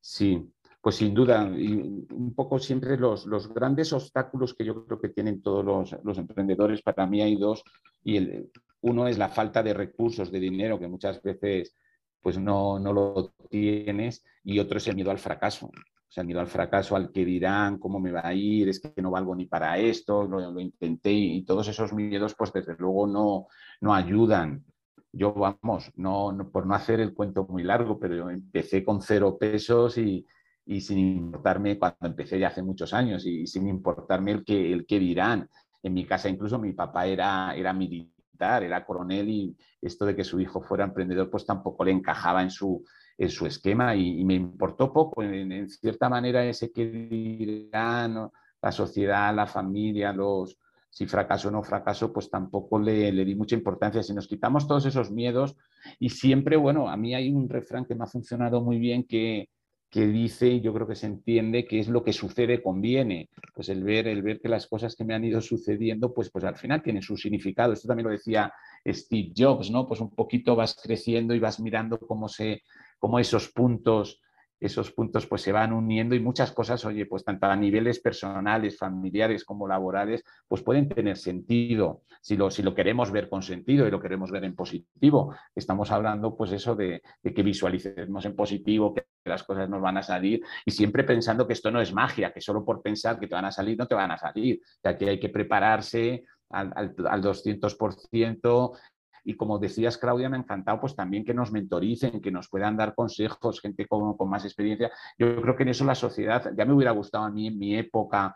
Sí, 0.00 0.50
pues 0.80 0.96
sin 0.96 1.14
duda, 1.14 1.44
un 1.44 2.32
poco 2.34 2.58
siempre 2.58 2.96
los, 2.96 3.26
los, 3.26 3.52
grandes 3.52 3.92
obstáculos 3.92 4.54
que 4.54 4.64
yo 4.64 4.84
creo 4.86 5.00
que 5.00 5.10
tienen 5.10 5.42
todos 5.42 5.64
los, 5.64 5.96
los 6.02 6.18
emprendedores, 6.18 6.82
para 6.82 7.06
mí 7.06 7.20
hay 7.20 7.36
dos, 7.36 7.62
y 8.02 8.16
el, 8.16 8.50
uno 8.80 9.06
es 9.06 9.18
la 9.18 9.28
falta 9.28 9.62
de 9.62 9.74
recursos, 9.74 10.32
de 10.32 10.40
dinero, 10.40 10.80
que 10.80 10.88
muchas 10.88 11.22
veces 11.22 11.76
pues 12.20 12.38
no, 12.38 12.78
no 12.78 12.92
lo 12.92 13.34
tienes, 13.50 14.24
y 14.42 14.58
otro 14.58 14.78
es 14.78 14.86
el 14.88 14.96
miedo 14.96 15.10
al 15.10 15.18
fracaso 15.18 15.70
se 16.12 16.20
han 16.20 16.28
ido 16.28 16.40
al 16.40 16.46
fracaso, 16.46 16.94
al 16.94 17.10
que 17.10 17.24
dirán, 17.24 17.78
cómo 17.78 17.98
me 17.98 18.12
va 18.12 18.20
a 18.22 18.34
ir, 18.34 18.68
es 18.68 18.80
que 18.80 19.00
no 19.00 19.10
valgo 19.10 19.34
ni 19.34 19.46
para 19.46 19.78
esto, 19.78 20.24
lo, 20.24 20.60
intenté 20.60 21.10
y, 21.10 21.42
todos 21.42 21.66
esos 21.68 21.94
miedos, 21.94 22.34
pues 22.34 22.52
desde 22.52 22.76
luego 22.78 23.06
no, 23.06 23.46
no 23.80 23.94
ayudan. 23.94 24.62
Yo, 25.10 25.32
vamos, 25.32 25.90
no, 25.96 26.36
por 26.52 26.66
no 26.66 26.74
hacer 26.74 27.00
el 27.00 27.14
cuento 27.14 27.46
muy 27.48 27.62
largo, 27.62 27.98
pero 27.98 28.14
yo 28.14 28.28
empecé 28.28 28.84
con 28.84 29.00
cero 29.00 29.38
pesos 29.40 29.96
y, 29.96 30.26
y 30.66 30.82
sin 30.82 30.98
importarme, 30.98 31.78
cuando 31.78 31.96
empecé 32.02 32.38
ya 32.38 32.48
hace 32.48 32.62
muchos 32.62 32.92
años, 32.92 33.24
y, 33.24 33.46
sin 33.46 33.66
importarme 33.66 34.32
el 34.32 34.44
que, 34.44 34.70
el 34.70 34.84
que 34.84 34.98
dirán. 34.98 35.48
En 35.82 35.94
mi 35.94 36.04
casa 36.04 36.28
incluso 36.28 36.58
mi 36.58 36.74
papá 36.74 37.06
era, 37.06 37.56
era 37.56 37.72
militar, 37.72 38.62
era 38.62 38.84
coronel 38.84 39.30
y 39.30 39.56
esto 39.80 40.04
de 40.04 40.14
que 40.14 40.24
su 40.24 40.38
hijo 40.40 40.60
fuera 40.60 40.84
emprendedor 40.84 41.30
pues 41.30 41.46
tampoco 41.46 41.86
le 41.86 41.92
encajaba 41.92 42.42
en 42.42 42.50
su, 42.50 42.84
su 43.28 43.46
esquema 43.46 43.94
y, 43.94 44.24
me 44.24 44.34
importó 44.34 44.92
poco, 44.92 45.22
en, 45.22 45.68
cierta 45.68 46.08
manera, 46.08 46.44
ese 46.44 46.72
que 46.72 46.86
dirán 46.86 48.30
la 48.60 48.72
sociedad, 48.72 49.34
la 49.34 49.46
familia, 49.46 50.12
los 50.12 50.58
si 50.90 51.06
fracaso 51.06 51.48
o 51.48 51.50
no 51.50 51.62
fracaso, 51.62 52.12
pues 52.12 52.28
tampoco 52.28 52.78
le, 52.78 53.10
le, 53.12 53.24
di 53.24 53.34
mucha 53.34 53.56
importancia. 53.56 54.02
Si 54.02 54.12
nos 54.12 54.28
quitamos 54.28 54.68
todos 54.68 54.84
esos 54.84 55.10
miedos 55.10 55.56
y 55.98 56.10
siempre, 56.10 56.56
bueno, 56.56 56.90
a 56.90 56.98
mí 56.98 57.14
hay 57.14 57.30
un 57.30 57.48
refrán 57.48 57.86
que 57.86 57.94
me 57.94 58.04
ha 58.04 58.06
funcionado 58.06 58.60
muy 58.60 58.78
bien 58.78 59.04
que, 59.04 59.48
que 59.92 60.06
dice, 60.06 60.48
y 60.48 60.62
yo 60.62 60.72
creo 60.72 60.88
que 60.88 60.94
se 60.94 61.06
entiende, 61.06 61.66
que 61.66 61.78
es 61.78 61.86
lo 61.86 62.02
que 62.02 62.14
sucede 62.14 62.62
conviene. 62.62 63.28
Pues 63.54 63.68
el 63.68 63.84
ver, 63.84 64.08
el 64.08 64.22
ver 64.22 64.40
que 64.40 64.48
las 64.48 64.66
cosas 64.66 64.96
que 64.96 65.04
me 65.04 65.14
han 65.14 65.22
ido 65.22 65.42
sucediendo, 65.42 66.14
pues, 66.14 66.30
pues 66.30 66.44
al 66.44 66.56
final 66.56 66.82
tienen 66.82 67.02
su 67.02 67.14
significado. 67.18 67.74
Esto 67.74 67.88
también 67.88 68.06
lo 68.06 68.12
decía 68.12 68.50
Steve 68.86 69.34
Jobs, 69.36 69.70
¿no? 69.70 69.86
Pues 69.86 70.00
un 70.00 70.08
poquito 70.14 70.56
vas 70.56 70.74
creciendo 70.82 71.34
y 71.34 71.40
vas 71.40 71.60
mirando 71.60 71.98
cómo 71.98 72.26
se, 72.26 72.62
cómo 73.02 73.18
esos 73.18 73.48
puntos, 73.48 74.22
esos 74.60 74.92
puntos 74.92 75.26
pues 75.26 75.42
se 75.42 75.50
van 75.50 75.72
uniendo 75.72 76.14
y 76.14 76.20
muchas 76.20 76.52
cosas, 76.52 76.84
oye, 76.84 77.04
pues 77.04 77.24
tanto 77.24 77.46
a 77.46 77.56
niveles 77.56 77.98
personales, 77.98 78.78
familiares 78.78 79.44
como 79.44 79.66
laborales, 79.66 80.22
pues 80.46 80.62
pueden 80.62 80.88
tener 80.88 81.16
sentido 81.16 82.02
si 82.20 82.36
lo, 82.36 82.48
si 82.48 82.62
lo 82.62 82.76
queremos 82.76 83.10
ver 83.10 83.28
con 83.28 83.42
sentido 83.42 83.88
y 83.88 83.90
lo 83.90 84.00
queremos 84.00 84.30
ver 84.30 84.44
en 84.44 84.54
positivo. 84.54 85.34
Estamos 85.52 85.90
hablando 85.90 86.36
pues 86.36 86.52
eso 86.52 86.76
de, 86.76 87.02
que 87.24 87.42
visualicemos 87.42 88.24
en 88.24 88.36
positivo, 88.36 88.94
que 88.94 89.04
las 89.24 89.42
cosas 89.42 89.68
nos 89.68 89.82
van 89.82 89.96
a 89.96 90.02
salir 90.04 90.40
y 90.64 90.70
siempre 90.70 91.02
pensando 91.02 91.44
que 91.44 91.54
esto 91.54 91.72
no 91.72 91.80
es 91.80 91.92
magia, 91.92 92.32
que 92.32 92.40
solo 92.40 92.64
por 92.64 92.82
pensar 92.82 93.18
que 93.18 93.26
te 93.26 93.34
van 93.34 93.46
a 93.46 93.50
salir 93.50 93.76
no 93.76 93.88
te 93.88 93.96
van 93.96 94.12
a 94.12 94.16
salir, 94.16 94.60
ya 94.84 94.96
que 94.96 95.08
hay 95.08 95.18
que 95.18 95.28
prepararse, 95.28 96.22
al, 96.52 96.94
al 97.08 97.22
200%. 97.22 98.78
Y 99.24 99.36
como 99.36 99.58
decías, 99.58 99.98
Claudia, 99.98 100.28
me 100.28 100.36
ha 100.36 100.40
encantado 100.40 100.80
pues 100.80 100.96
también 100.96 101.24
que 101.24 101.34
nos 101.34 101.52
mentoricen, 101.52 102.20
que 102.20 102.30
nos 102.30 102.48
puedan 102.48 102.76
dar 102.76 102.94
consejos, 102.94 103.60
gente 103.60 103.86
con, 103.86 104.16
con 104.16 104.28
más 104.28 104.44
experiencia. 104.44 104.90
Yo 105.18 105.40
creo 105.40 105.56
que 105.56 105.62
en 105.62 105.70
eso 105.70 105.84
la 105.84 105.94
sociedad, 105.94 106.52
ya 106.56 106.64
me 106.64 106.74
hubiera 106.74 106.92
gustado 106.92 107.24
a 107.24 107.30
mí 107.30 107.46
en 107.46 107.58
mi 107.58 107.76
época, 107.76 108.34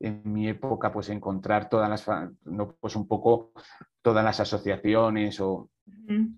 en 0.00 0.22
mi 0.24 0.48
época, 0.48 0.90
pues 0.90 1.10
encontrar 1.10 1.68
todas 1.68 1.88
las, 1.88 2.06
no, 2.44 2.74
pues 2.80 2.96
un 2.96 3.06
poco 3.06 3.52
todas 4.02 4.24
las 4.24 4.40
asociaciones 4.40 5.38
o, 5.40 5.68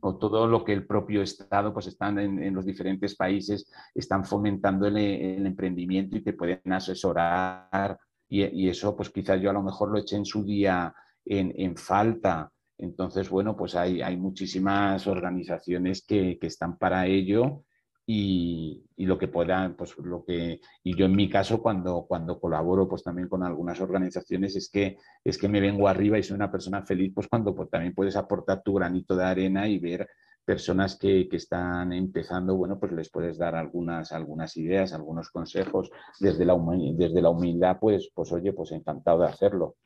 o, 0.01 0.17
todo 0.17 0.49
lo 0.49 0.65
que 0.65 0.73
el 0.73 0.85
propio 0.85 1.23
Estado, 1.23 1.73
pues 1.73 1.87
están 1.87 2.19
en, 2.19 2.55
los 2.55 2.67
diferentes 2.67 3.15
países, 3.15 3.71
están 3.95 4.25
fomentando 4.25 4.89
el, 4.89 4.97
el, 4.97 5.47
emprendimiento 5.47 6.17
y 6.17 6.23
te 6.23 6.33
pueden 6.33 6.73
asesorar. 6.73 7.99
Y, 8.29 8.43
y, 8.65 8.69
eso, 8.69 8.97
pues 8.97 9.11
quizás 9.11 9.41
yo 9.41 9.51
a 9.51 9.53
lo 9.55 9.63
mejor 9.63 9.91
lo 9.91 9.99
eché 9.99 10.17
en 10.17 10.27
su 10.27 10.43
día 10.43 10.93
en, 11.25 11.53
en 11.57 11.77
falta. 11.77 12.51
Entonces, 12.79 13.29
bueno, 13.31 13.57
pues 13.57 13.75
hay, 13.75 14.03
hay 14.03 14.17
muchísimas 14.17 15.07
organizaciones 15.07 16.05
que, 16.05 16.39
que 16.41 16.47
están 16.47 16.79
para 16.79 17.07
ello 17.07 17.65
y, 18.05 18.85
y, 18.97 19.07
lo 19.07 19.17
que 19.17 19.29
puedan, 19.29 19.77
pues 19.77 19.97
lo 19.99 20.25
que, 20.25 20.61
y 20.83 20.97
yo 20.97 21.07
en 21.07 21.15
mi 21.15 21.31
caso 21.31 21.63
cuando, 21.63 22.05
cuando 22.09 22.41
colaboro 22.41 22.89
pues 22.89 23.05
también 23.05 23.29
con 23.29 23.45
algunas 23.45 23.81
organizaciones 23.81 24.57
es 24.57 24.69
que, 24.71 24.97
es 25.23 25.39
que 25.39 25.49
me 25.49 25.61
vengo 25.61 25.87
arriba 25.87 26.19
y 26.19 26.23
soy 26.23 26.35
una 26.35 26.51
persona 26.51 26.83
feliz, 26.83 27.13
pues 27.15 27.29
cuando 27.29 27.55
pues, 27.55 27.71
también 27.71 27.95
puedes 27.95 28.17
aportar 28.17 28.63
tu 28.63 28.75
granito 28.75 29.15
de 29.15 29.25
arena 29.25 29.69
y 29.69 29.79
ver 29.79 30.09
personas 30.45 30.99
que, 30.99 31.29
que, 31.29 31.37
están 31.37 31.93
empezando, 31.93 32.57
bueno, 32.57 32.79
pues 32.79 32.93
les 32.93 33.11
puedes 33.11 33.39
dar 33.39 33.55
algunas, 33.55 34.11
algunas 34.13 34.57
ideas, 34.57 34.93
algunos 34.93 35.31
consejos 35.31 35.91
desde 36.19 36.45
la, 36.45 36.59
desde 36.95 37.23
la 37.23 37.31
humildad, 37.31 37.79
pues, 37.81 38.11
pues 38.13 38.33
oye, 38.33 38.53
pues 38.53 38.73
encantado 38.73 39.21
de 39.21 39.29
hacerlo. 39.29 39.77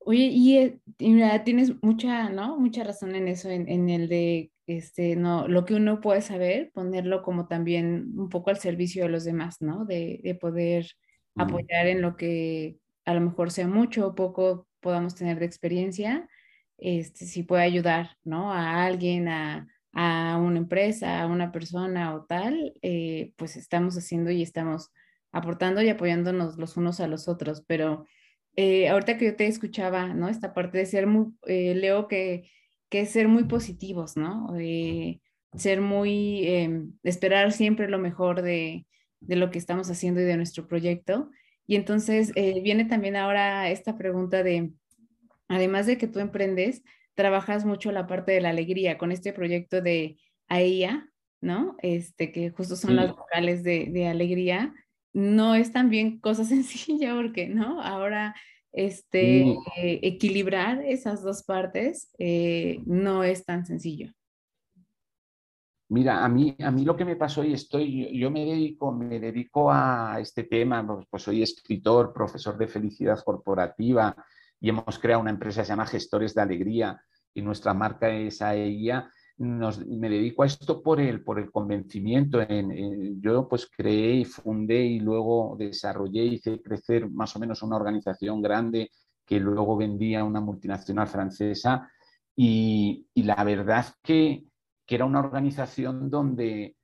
Oye, 0.00 0.26
eh, 0.62 0.80
y, 0.98 1.10
mira, 1.12 1.44
tienes 1.44 1.74
mucha, 1.82 2.30
¿no? 2.30 2.58
Mucha 2.58 2.84
razón 2.84 3.14
en 3.14 3.28
eso, 3.28 3.50
en, 3.50 3.68
en, 3.68 3.88
el 3.90 4.08
de, 4.08 4.50
este, 4.66 5.14
no, 5.16 5.46
lo 5.46 5.64
que 5.64 5.74
uno 5.74 6.00
puede 6.00 6.22
saber, 6.22 6.70
ponerlo 6.72 7.22
como 7.22 7.46
también 7.46 8.12
un 8.16 8.28
poco 8.28 8.50
al 8.50 8.58
servicio 8.58 9.04
de 9.04 9.10
los 9.10 9.24
demás, 9.24 9.60
¿no? 9.60 9.84
De, 9.84 10.20
de 10.24 10.34
poder 10.34 10.86
apoyar 11.36 11.86
en 11.86 12.02
lo 12.02 12.16
que 12.16 12.78
a 13.04 13.14
lo 13.14 13.20
mejor 13.20 13.50
sea 13.50 13.68
mucho 13.68 14.06
o 14.08 14.14
poco 14.14 14.66
podamos 14.80 15.14
tener 15.14 15.38
de 15.38 15.46
experiencia, 15.46 16.28
este, 16.78 17.26
si 17.26 17.42
puede 17.42 17.62
ayudar, 17.62 18.16
¿no? 18.24 18.52
A 18.52 18.84
alguien, 18.84 19.28
a, 19.28 19.68
a 19.92 20.38
una 20.38 20.58
empresa, 20.58 21.20
a 21.20 21.26
una 21.26 21.52
persona 21.52 22.14
o 22.14 22.24
tal, 22.24 22.74
eh, 22.82 23.32
pues 23.36 23.56
estamos 23.56 23.96
haciendo 23.96 24.30
y 24.30 24.42
estamos 24.42 24.90
aportando 25.32 25.82
y 25.82 25.88
apoyándonos 25.88 26.56
los 26.58 26.76
unos 26.76 27.00
a 27.00 27.06
los 27.06 27.28
otros, 27.28 27.62
pero 27.66 28.06
eh, 28.56 28.88
ahorita 28.88 29.16
que 29.18 29.26
yo 29.26 29.36
te 29.36 29.46
escuchaba, 29.46 30.14
¿no? 30.14 30.28
Esta 30.28 30.54
parte 30.54 30.78
de 30.78 30.86
ser 30.86 31.06
muy, 31.06 31.34
eh, 31.46 31.74
leo 31.74 32.08
que, 32.08 32.50
que 32.88 33.00
es 33.00 33.10
ser 33.10 33.28
muy 33.28 33.44
positivos, 33.44 34.16
¿no? 34.16 34.48
ser 35.56 35.80
muy, 35.80 36.46
em, 36.46 36.92
esperar 37.02 37.52
siempre 37.52 37.88
lo 37.88 37.98
mejor 37.98 38.42
de, 38.42 38.86
de, 39.20 39.36
lo 39.36 39.50
que 39.50 39.58
estamos 39.58 39.90
haciendo 39.90 40.20
y 40.20 40.24
de 40.24 40.36
nuestro 40.36 40.66
proyecto. 40.66 41.30
Y 41.66 41.76
entonces 41.76 42.32
eh, 42.36 42.60
viene 42.62 42.84
también 42.84 43.16
ahora 43.16 43.70
esta 43.70 43.96
pregunta 43.96 44.42
de, 44.42 44.72
además 45.48 45.86
de 45.86 45.98
que 45.98 46.06
tú 46.06 46.20
emprendes, 46.20 46.82
trabajas 47.14 47.64
mucho 47.64 47.92
la 47.92 48.06
parte 48.06 48.32
de 48.32 48.40
la 48.40 48.50
alegría 48.50 48.98
con 48.98 49.12
este 49.12 49.32
proyecto 49.32 49.80
de 49.80 50.18
AIA, 50.48 51.08
¿no? 51.40 51.76
Este, 51.82 52.32
que 52.32 52.50
justo 52.50 52.76
son 52.76 52.96
las 52.96 53.10
vocales 53.10 53.62
de, 53.62 53.86
de 53.90 54.06
alegría 54.06 54.74
no 55.12 55.54
es 55.54 55.72
también 55.72 56.18
cosa 56.20 56.44
sencilla 56.44 57.14
porque, 57.14 57.48
¿no? 57.48 57.82
Ahora, 57.82 58.34
este, 58.72 59.56
equilibrar 59.76 60.82
esas 60.84 61.22
dos 61.22 61.42
partes 61.42 62.14
eh, 62.18 62.80
no 62.86 63.24
es 63.24 63.44
tan 63.44 63.66
sencillo. 63.66 64.12
Mira, 65.88 66.24
a 66.24 66.28
mí, 66.28 66.54
a 66.62 66.70
mí 66.70 66.84
lo 66.84 66.96
que 66.96 67.04
me 67.04 67.16
pasó 67.16 67.42
y 67.42 67.52
estoy, 67.52 68.16
yo, 68.16 68.30
me 68.30 68.44
dedico, 68.44 68.92
me 68.92 69.18
dedico 69.18 69.72
a 69.72 70.18
este 70.20 70.44
tema, 70.44 70.86
pues, 70.86 71.04
pues 71.10 71.24
soy 71.24 71.42
escritor, 71.42 72.12
profesor 72.12 72.56
de 72.56 72.68
felicidad 72.68 73.18
corporativa 73.24 74.14
y 74.60 74.68
hemos 74.68 75.00
creado 75.00 75.20
una 75.20 75.30
empresa 75.30 75.62
que 75.62 75.66
se 75.66 75.72
llama 75.72 75.86
Gestores 75.86 76.32
de 76.32 76.42
Alegría 76.42 77.02
y 77.34 77.42
nuestra 77.42 77.74
marca 77.74 78.08
es 78.08 78.40
AEIA 78.40 79.10
me 79.40 80.10
dedico 80.10 80.42
a 80.42 80.46
esto 80.46 80.82
por 80.82 81.00
el, 81.00 81.22
por 81.24 81.38
el 81.38 81.50
convencimiento. 81.50 82.40
En, 82.42 83.20
yo 83.22 83.48
pues 83.48 83.70
creé 83.74 84.16
y 84.16 84.24
fundé 84.24 84.84
y 84.84 85.00
luego 85.00 85.56
desarrollé, 85.58 86.24
hice 86.24 86.60
crecer 86.60 87.08
más 87.10 87.34
o 87.36 87.38
menos 87.38 87.62
una 87.62 87.76
organización 87.76 88.42
grande 88.42 88.90
que 89.24 89.40
luego 89.40 89.76
vendía 89.76 90.20
a 90.20 90.24
una 90.24 90.40
multinacional 90.40 91.06
francesa 91.06 91.90
y, 92.36 93.06
la 93.14 93.42
verdad 93.44 93.86
que, 94.02 94.44
que, 94.86 94.94
era 94.94 95.04
una 95.04 95.20
organización 95.20 96.10
donde, 96.10 96.76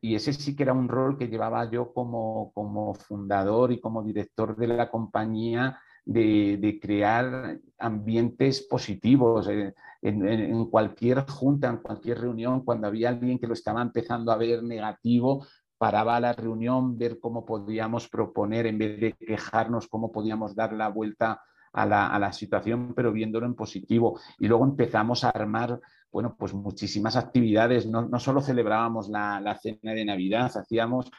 y 0.00 0.14
ese 0.14 0.32
sí 0.32 0.54
que 0.54 0.64
era 0.64 0.72
un 0.72 0.88
rol 0.88 1.16
que 1.18 1.28
llevaba 1.28 1.70
yo 1.70 1.92
como, 1.92 2.52
como 2.54 2.94
fundador 2.94 3.72
y 3.72 3.80
como 3.80 4.02
director 4.02 4.56
de 4.56 4.68
la 4.68 4.90
compañía, 4.90 5.80
de, 6.04 6.56
de 6.58 6.80
crear 6.80 7.58
ambientes 7.78 8.62
positivos. 8.62 9.48
Eh, 9.48 9.74
en, 10.02 10.66
cualquier 10.66 11.28
junta, 11.28 11.68
en 11.68 11.78
cualquier 11.78 12.20
reunión, 12.20 12.64
cuando 12.64 12.86
había 12.86 13.10
alguien 13.10 13.38
que 13.38 13.46
lo 13.46 13.54
estaba 13.54 13.82
empezando 13.82 14.32
a 14.32 14.36
ver 14.36 14.62
negativo, 14.62 15.46
paraba 15.78 16.20
la 16.20 16.32
reunión, 16.32 16.96
ver 16.98 17.18
cómo 17.20 17.44
podíamos 17.44 18.08
proponer, 18.08 18.66
en 18.66 18.78
vez 18.78 19.00
de 19.00 19.12
quejarnos, 19.12 19.88
cómo 19.88 20.12
podíamos 20.12 20.54
dar 20.54 20.72
la 20.72 20.88
vuelta 20.88 21.42
a 21.72 21.86
la, 21.86 22.32
situación, 22.32 22.94
pero 22.94 23.12
viéndolo 23.12 23.46
en 23.46 23.54
positivo. 23.54 24.18
Y 24.38 24.48
luego 24.48 24.64
empezamos 24.64 25.24
a 25.24 25.30
armar, 25.30 25.80
bueno, 26.10 26.34
pues 26.36 26.52
muchísimas 26.52 27.16
actividades. 27.16 27.86
No, 27.86 28.02
no 28.02 28.18
solo 28.18 28.40
celebrábamos 28.40 29.08
la, 29.08 29.40
la, 29.40 29.56
cena 29.56 29.92
de 29.92 30.04
Navidad, 30.04 30.50
hacíamos 30.54 31.10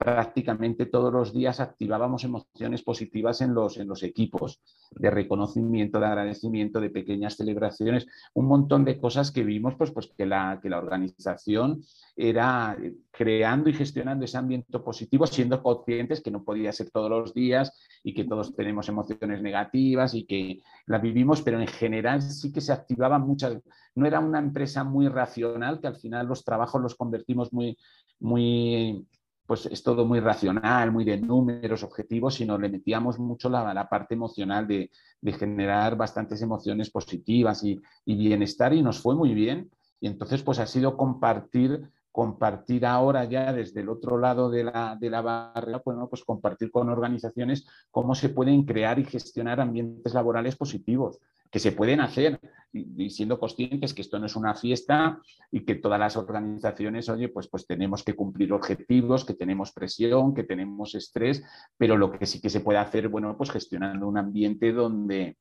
prácticamente 0.00 0.86
todos 0.86 1.12
los 1.12 1.34
días 1.34 1.60
activábamos 1.60 2.24
emociones 2.24 2.82
positivas 2.82 3.42
en 3.42 3.52
los, 3.52 3.76
en 3.76 3.86
los 3.86 4.02
equipos, 4.02 4.62
de 4.92 5.10
reconocimiento, 5.10 6.00
de 6.00 6.06
agradecimiento, 6.06 6.80
de 6.80 6.88
pequeñas 6.88 7.36
celebraciones, 7.36 8.06
un 8.32 8.46
montón 8.46 8.86
de 8.86 8.98
cosas 8.98 9.30
que 9.30 9.44
vimos 9.44 9.74
pues, 9.74 9.90
pues 9.90 10.10
que, 10.16 10.24
la, 10.24 10.58
que 10.62 10.70
la 10.70 10.78
organización 10.78 11.82
era 12.16 12.78
creando 13.10 13.68
y 13.68 13.74
gestionando 13.74 14.24
ese 14.24 14.38
ambiente 14.38 14.78
positivo, 14.78 15.26
siendo 15.26 15.62
conscientes 15.62 16.22
que 16.22 16.30
no 16.30 16.44
podía 16.44 16.72
ser 16.72 16.90
todos 16.90 17.10
los 17.10 17.34
días 17.34 17.70
y 18.02 18.14
que 18.14 18.24
todos 18.24 18.56
tenemos 18.56 18.88
emociones 18.88 19.42
negativas 19.42 20.14
y 20.14 20.24
que 20.24 20.62
la 20.86 20.96
vivimos, 20.96 21.42
pero 21.42 21.60
en 21.60 21.66
general 21.66 22.22
sí 22.22 22.50
que 22.50 22.62
se 22.62 22.72
activaban 22.72 23.26
muchas, 23.26 23.58
no 23.94 24.06
era 24.06 24.18
una 24.18 24.38
empresa 24.38 24.82
muy 24.82 25.08
racional, 25.08 25.78
que 25.78 25.88
al 25.88 25.96
final 25.96 26.26
los 26.26 26.42
trabajos 26.42 26.80
los 26.80 26.94
convertimos 26.94 27.52
muy, 27.52 27.76
muy 28.18 29.06
pues 29.50 29.66
es 29.66 29.82
todo 29.82 30.06
muy 30.06 30.20
racional, 30.20 30.92
muy 30.92 31.04
de 31.04 31.18
números, 31.18 31.82
objetivos, 31.82 32.36
sino 32.36 32.56
le 32.56 32.68
metíamos 32.68 33.18
mucho 33.18 33.48
la, 33.48 33.74
la 33.74 33.88
parte 33.88 34.14
emocional 34.14 34.64
de, 34.64 34.92
de, 35.20 35.32
generar 35.32 35.96
bastantes 35.96 36.40
emociones 36.40 36.88
positivas 36.88 37.64
y, 37.64 37.76
y, 38.04 38.14
bienestar 38.14 38.72
y 38.72 38.80
nos 38.80 39.00
fue 39.00 39.16
muy 39.16 39.34
bien. 39.34 39.68
Y 40.00 40.06
entonces 40.06 40.44
pues 40.44 40.60
ha 40.60 40.66
sido 40.66 40.96
compartir, 40.96 41.90
compartir 42.12 42.86
ahora 42.86 43.24
ya 43.24 43.52
desde 43.52 43.80
el 43.80 43.88
otro 43.88 44.18
lado 44.18 44.50
de 44.50 44.62
la, 44.62 44.96
de 45.00 45.10
barrera, 45.10 45.82
bueno, 45.84 46.08
pues 46.08 46.22
compartir 46.22 46.70
con 46.70 46.88
organizaciones 46.88 47.66
cómo 47.90 48.14
se 48.14 48.28
pueden 48.28 48.62
crear 48.62 49.00
y 49.00 49.04
gestionar 49.04 49.60
ambientes 49.60 50.14
laborales 50.14 50.54
positivos 50.54 51.18
que 51.50 51.58
se 51.58 51.72
pueden 51.72 52.00
hacer 52.00 52.40
y, 52.72 53.10
siendo 53.10 53.38
conscientes 53.38 53.94
que 53.94 54.02
esto 54.02 54.18
no 54.18 54.26
es 54.26 54.36
una 54.36 54.54
fiesta 54.54 55.20
y 55.50 55.64
que 55.64 55.76
todas 55.76 55.98
las 55.98 56.16
organizaciones, 56.16 57.08
oye, 57.08 57.28
pues, 57.28 57.48
pues 57.48 57.66
tenemos 57.66 58.02
que 58.02 58.14
cumplir 58.14 58.52
objetivos, 58.52 59.24
que 59.24 59.34
tenemos 59.34 59.72
presión, 59.72 60.34
que 60.34 60.44
tenemos 60.44 60.94
estrés, 60.94 61.42
pero 61.76 61.96
lo 61.96 62.12
que 62.12 62.26
sí 62.26 62.40
que 62.40 62.50
se 62.50 62.60
puede 62.60 62.78
hacer, 62.78 63.08
bueno, 63.08 63.36
pues 63.36 63.50
gestionando 63.50 64.06
un 64.06 64.18
ambiente 64.18 64.72
donde, 64.72 65.36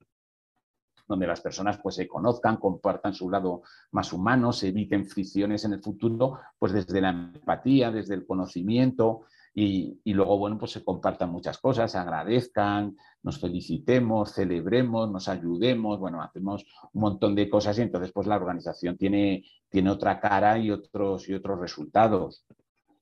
donde 1.08 1.28
las 1.28 1.42
personas 1.42 1.80
pues 1.82 1.96
se 1.96 2.08
conozcan, 2.08 2.58
compartan 2.58 3.14
su 3.14 3.30
lado 3.30 3.64
más 3.92 4.14
humano, 4.14 4.52
se 4.52 4.70
eviten 4.70 5.06
fricciones 5.06 5.66
en 5.66 5.74
el 5.74 5.82
futuro, 5.82 6.40
pues 6.58 6.74
desde 6.74 7.02
la 7.02 7.10
empatía, 7.10 7.92
desde 7.92 8.16
el 8.16 8.26
conocimiento, 8.26 9.26
y, 9.62 10.00
y, 10.06 10.14
luego, 10.14 10.38
bueno, 10.38 10.58
pues 10.58 10.72
se 10.72 10.84
compartan 10.86 11.32
muchas 11.32 11.58
cosas, 11.58 11.94
agradezcan, 11.94 12.96
nos 13.24 13.42
felicitemos, 13.42 14.34
celebremos, 14.34 15.12
nos 15.12 15.28
ayudemos, 15.28 16.00
bueno, 16.00 16.22
hacemos 16.22 16.66
un 16.94 17.02
montón 17.02 17.36
de 17.36 17.50
cosas 17.50 17.78
y 17.78 17.82
entonces 17.82 18.14
pues 18.14 18.26
la 18.26 18.38
organización 18.38 18.96
tiene, 18.98 19.44
tiene 19.68 19.90
otra 19.90 20.22
cara 20.22 20.58
y 20.58 20.72
otros, 20.72 21.28
y 21.28 21.34
otros 21.34 21.60
resultados. 21.60 22.46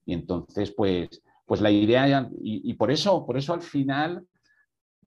Y 0.04 0.14
entonces, 0.14 0.72
pues, 0.72 1.22
pues 1.46 1.62
la 1.62 1.70
idea, 1.70 2.28
y, 2.42 2.72
y 2.72 2.74
por 2.74 2.90
eso, 2.90 3.24
por 3.24 3.38
eso 3.38 3.54
al 3.54 3.62
final 3.62 4.26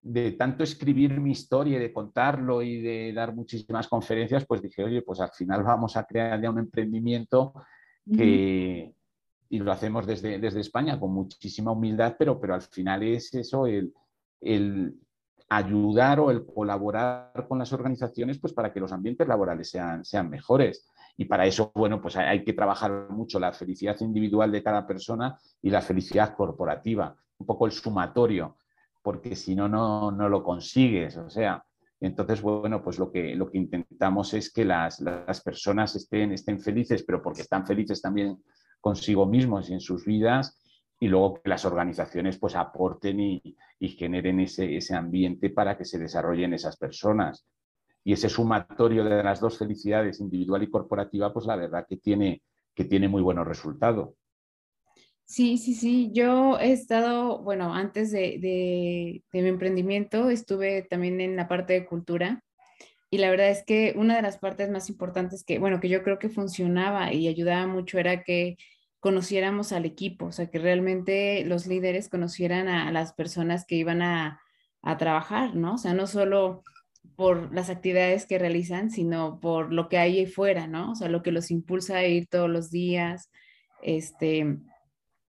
de 0.02 0.32
tanto 0.32 0.62
escribir 0.62 1.20
mi 1.20 1.32
historia 1.32 1.78
y 1.78 1.80
de 1.80 1.92
contarlo 1.92 2.62
y 2.62 2.80
de 2.80 3.12
dar 3.12 3.34
muchísimas 3.34 3.88
conferencias, 3.88 4.46
pues 4.46 4.62
dije, 4.62 4.84
oye, 4.84 5.02
pues 5.02 5.18
al 5.18 5.30
final 5.30 5.64
vamos 5.64 5.96
a 5.96 6.04
crear 6.04 6.40
ya 6.40 6.48
un 6.48 6.60
emprendimiento 6.60 7.54
que, 8.06 8.94
y 9.50 9.58
lo 9.58 9.72
hacemos 9.72 10.06
desde, 10.06 10.38
desde 10.38 10.60
España 10.60 10.98
con 10.98 11.12
muchísima 11.12 11.72
humildad, 11.72 12.16
pero, 12.18 12.40
pero 12.40 12.54
al 12.54 12.62
final 12.62 13.02
es 13.02 13.34
eso, 13.34 13.66
el, 13.66 13.92
el, 14.40 14.94
ayudar 15.50 16.20
o 16.20 16.30
el 16.30 16.46
colaborar 16.46 17.46
con 17.48 17.58
las 17.58 17.72
organizaciones 17.72 18.38
pues 18.38 18.52
para 18.52 18.72
que 18.72 18.78
los 18.78 18.92
ambientes 18.92 19.26
laborales 19.26 19.68
sean, 19.68 20.04
sean 20.04 20.30
mejores. 20.30 20.86
Y 21.16 21.24
para 21.24 21.44
eso, 21.44 21.72
bueno, 21.74 22.00
pues 22.00 22.16
hay 22.16 22.44
que 22.44 22.52
trabajar 22.52 23.10
mucho 23.10 23.40
la 23.40 23.52
felicidad 23.52 24.00
individual 24.00 24.52
de 24.52 24.62
cada 24.62 24.86
persona 24.86 25.36
y 25.60 25.68
la 25.68 25.82
felicidad 25.82 26.34
corporativa, 26.34 27.14
un 27.38 27.46
poco 27.46 27.66
el 27.66 27.72
sumatorio, 27.72 28.56
porque 29.02 29.34
si 29.34 29.56
no, 29.56 29.68
no, 29.68 30.12
no 30.12 30.28
lo 30.28 30.44
consigues. 30.44 31.16
O 31.16 31.28
sea, 31.28 31.62
entonces, 31.98 32.40
bueno, 32.40 32.80
pues 32.82 32.98
lo 32.98 33.10
que, 33.10 33.34
lo 33.34 33.50
que 33.50 33.58
intentamos 33.58 34.32
es 34.32 34.52
que 34.52 34.64
las, 34.64 35.00
las 35.00 35.40
personas 35.42 35.96
estén, 35.96 36.32
estén 36.32 36.60
felices, 36.60 37.02
pero 37.02 37.20
porque 37.20 37.42
están 37.42 37.66
felices 37.66 38.00
también 38.00 38.38
consigo 38.80 39.26
mismos 39.26 39.70
y 39.70 39.74
en 39.74 39.80
sus 39.80 40.04
vidas, 40.04 40.58
y 40.98 41.08
luego 41.08 41.34
que 41.34 41.48
las 41.48 41.64
organizaciones 41.64 42.38
pues 42.38 42.54
aporten 42.54 43.20
y, 43.20 43.56
y 43.78 43.88
generen 43.88 44.40
ese, 44.40 44.76
ese, 44.76 44.94
ambiente 44.94 45.48
para 45.50 45.76
que 45.76 45.86
se 45.86 45.98
desarrollen 45.98 46.52
esas 46.52 46.76
personas. 46.76 47.46
Y 48.04 48.12
ese 48.12 48.28
sumatorio 48.28 49.04
de 49.04 49.22
las 49.22 49.40
dos 49.40 49.58
felicidades, 49.58 50.20
individual 50.20 50.62
y 50.62 50.70
corporativa, 50.70 51.32
pues 51.32 51.46
la 51.46 51.56
verdad 51.56 51.86
que 51.88 51.96
tiene, 51.96 52.42
que 52.74 52.84
tiene 52.84 53.08
muy 53.08 53.22
buenos 53.22 53.46
resultados. 53.46 54.10
Sí, 55.24 55.58
sí, 55.58 55.74
sí. 55.74 56.10
Yo 56.12 56.58
he 56.58 56.72
estado, 56.72 57.42
bueno, 57.42 57.72
antes 57.72 58.10
de, 58.10 58.38
de, 58.40 59.22
de, 59.32 59.42
mi 59.42 59.48
emprendimiento 59.48 60.28
estuve 60.28 60.82
también 60.82 61.20
en 61.20 61.36
la 61.36 61.46
parte 61.46 61.72
de 61.74 61.86
cultura 61.86 62.42
y 63.10 63.18
la 63.18 63.30
verdad 63.30 63.50
es 63.50 63.64
que 63.64 63.92
una 63.96 64.16
de 64.16 64.22
las 64.22 64.38
partes 64.38 64.70
más 64.70 64.88
importantes 64.88 65.44
que, 65.44 65.58
bueno, 65.58 65.80
que 65.80 65.88
yo 65.88 66.02
creo 66.04 66.18
que 66.18 66.28
funcionaba 66.28 67.12
y 67.12 67.26
ayudaba 67.26 67.66
mucho 67.66 67.98
era 67.98 68.22
que 68.22 68.56
conociéramos 69.00 69.72
al 69.72 69.84
equipo, 69.84 70.26
o 70.26 70.32
sea, 70.32 70.48
que 70.50 70.58
realmente 70.58 71.44
los 71.44 71.66
líderes 71.66 72.08
conocieran 72.08 72.68
a, 72.68 72.92
las 72.92 73.12
personas 73.12 73.64
que 73.66 73.74
iban 73.76 74.02
a, 74.02 74.40
a 74.82 74.96
trabajar, 74.96 75.56
¿no? 75.56 75.74
O 75.74 75.78
sea, 75.78 75.94
no 75.94 76.06
solo 76.06 76.62
por 77.16 77.52
las 77.52 77.70
actividades 77.70 78.26
que 78.26 78.38
realizan, 78.38 78.90
sino 78.90 79.40
por 79.40 79.72
lo 79.72 79.88
que 79.88 79.98
hay 79.98 80.18
ahí 80.18 80.26
fuera, 80.26 80.66
¿no? 80.66 80.92
O 80.92 80.94
sea, 80.94 81.08
lo 81.08 81.22
que 81.22 81.32
los 81.32 81.50
impulsa 81.50 81.96
a 81.96 82.06
ir 82.06 82.28
todos 82.28 82.48
los 82.48 82.70
días, 82.70 83.30
este, 83.82 84.58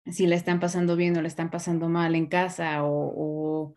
si 0.05 0.27
la 0.27 0.35
están 0.35 0.59
pasando 0.59 0.95
bien 0.95 1.17
o 1.17 1.21
la 1.21 1.27
están 1.27 1.49
pasando 1.49 1.89
mal 1.89 2.15
en 2.15 2.27
casa 2.27 2.83
o, 2.83 3.73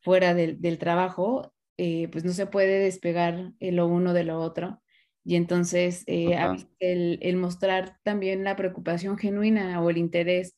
fuera 0.00 0.34
del, 0.34 0.60
del 0.60 0.78
trabajo, 0.78 1.52
eh, 1.78 2.08
pues 2.08 2.24
no 2.24 2.32
se 2.32 2.46
puede 2.46 2.80
despegar 2.80 3.52
lo 3.60 3.86
uno 3.86 4.12
de 4.12 4.24
lo 4.24 4.40
otro. 4.40 4.82
Y 5.24 5.36
entonces 5.36 6.04
eh, 6.06 6.36
el, 6.80 7.18
el, 7.22 7.36
mostrar 7.36 7.98
también 8.02 8.44
la 8.44 8.56
preocupación 8.56 9.18
genuina 9.18 9.80
o 9.82 9.90
el 9.90 9.98
interés 9.98 10.56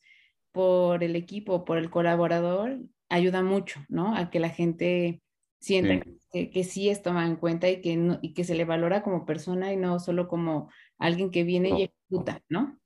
por 0.52 1.04
el 1.04 1.16
equipo, 1.16 1.64
por 1.64 1.78
el 1.78 1.90
colaborador, 1.90 2.78
ayuda 3.08 3.42
mucho, 3.42 3.80
¿no? 3.88 4.16
A 4.16 4.30
que 4.30 4.40
la 4.40 4.50
gente 4.50 5.22
sienta 5.60 6.04
Que, 6.32 6.64
sí 6.64 6.88
es 6.88 7.02
tomada 7.02 7.26
en 7.26 7.36
cuenta 7.36 7.68
y 7.68 7.80
que, 7.80 8.18
y 8.22 8.34
que 8.34 8.44
se 8.44 8.54
le 8.54 8.64
valora 8.64 9.02
como 9.02 9.26
persona 9.26 9.72
y 9.72 9.76
no 9.76 9.98
solo 9.98 10.28
como 10.28 10.70
alguien 10.98 11.30
que 11.30 11.44
viene 11.44 11.70
y 11.70 11.82
ejecuta, 11.82 12.42
¿no? 12.48 12.79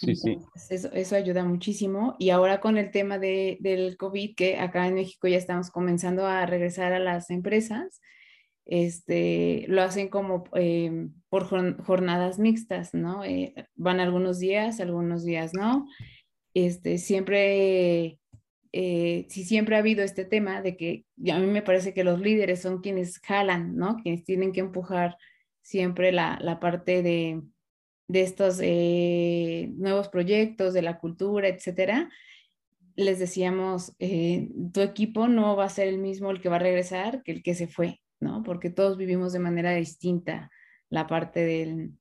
Sí, 0.00 0.16
sí. 0.16 0.38
Eso, 0.70 0.90
eso, 0.92 1.14
ayuda 1.14 1.44
muchísimo. 1.44 2.16
Y 2.18 2.30
ahora 2.30 2.60
con 2.60 2.78
el 2.78 2.90
tema 2.90 3.18
de, 3.18 3.58
del 3.60 3.98
COVID, 3.98 4.34
que 4.34 4.58
acá 4.58 4.86
en 4.86 4.94
México 4.94 5.28
ya 5.28 5.36
estamos 5.36 5.70
comenzando 5.70 6.26
a 6.26 6.46
regresar 6.46 6.94
a 6.94 6.98
las 6.98 7.28
empresas, 7.28 8.00
este, 8.64 9.66
lo 9.68 9.82
hacen 9.82 10.08
como 10.08 10.44
eh, 10.54 11.08
por 11.28 11.44
jornadas 11.84 12.38
mixtas, 12.38 12.94
¿no? 12.94 13.24
Eh, 13.24 13.54
van 13.74 14.00
algunos 14.00 14.38
días, 14.38 14.80
algunos 14.80 15.22
días 15.22 15.52
no. 15.52 15.86
Este, 16.54 16.96
siempre 16.96 18.18
eh, 18.72 19.26
si 19.28 19.44
siempre 19.44 19.76
ha 19.76 19.80
habido 19.80 20.02
este 20.02 20.24
tema 20.24 20.62
de 20.62 20.76
que 20.78 21.04
a 21.30 21.38
mí 21.38 21.46
me 21.46 21.62
parece 21.62 21.92
que 21.92 22.04
los 22.04 22.20
líderes 22.20 22.62
son 22.62 22.80
quienes 22.80 23.18
jalan, 23.18 23.76
¿no? 23.76 23.96
Quienes 23.96 24.24
tienen 24.24 24.52
que 24.52 24.60
empujar 24.60 25.18
siempre 25.60 26.10
la, 26.10 26.38
la 26.40 26.58
parte 26.58 27.02
de, 27.02 27.42
de 28.10 28.22
estos 28.22 28.58
eh, 28.60 29.70
nuevos 29.76 30.08
proyectos, 30.08 30.74
de 30.74 30.82
la 30.82 30.98
cultura, 30.98 31.46
etcétera. 31.46 32.10
Les 32.96 33.20
decíamos, 33.20 33.94
eh, 34.00 34.48
tu 34.72 34.80
equipo 34.80 35.28
no 35.28 35.54
va 35.54 35.66
a 35.66 35.68
ser 35.68 35.86
el 35.86 35.98
mismo 35.98 36.32
el 36.32 36.40
que 36.40 36.48
va 36.48 36.56
a 36.56 36.58
regresar 36.58 37.22
que 37.22 37.30
el 37.30 37.42
que 37.44 37.54
se 37.54 37.68
fue, 37.68 38.00
¿no? 38.18 38.42
Porque 38.42 38.68
todos 38.68 38.96
vivimos 38.96 39.32
de 39.32 39.38
manera 39.38 39.72
distinta 39.74 40.50
la 40.88 41.06
parte 41.06 41.44
del, 41.44 41.92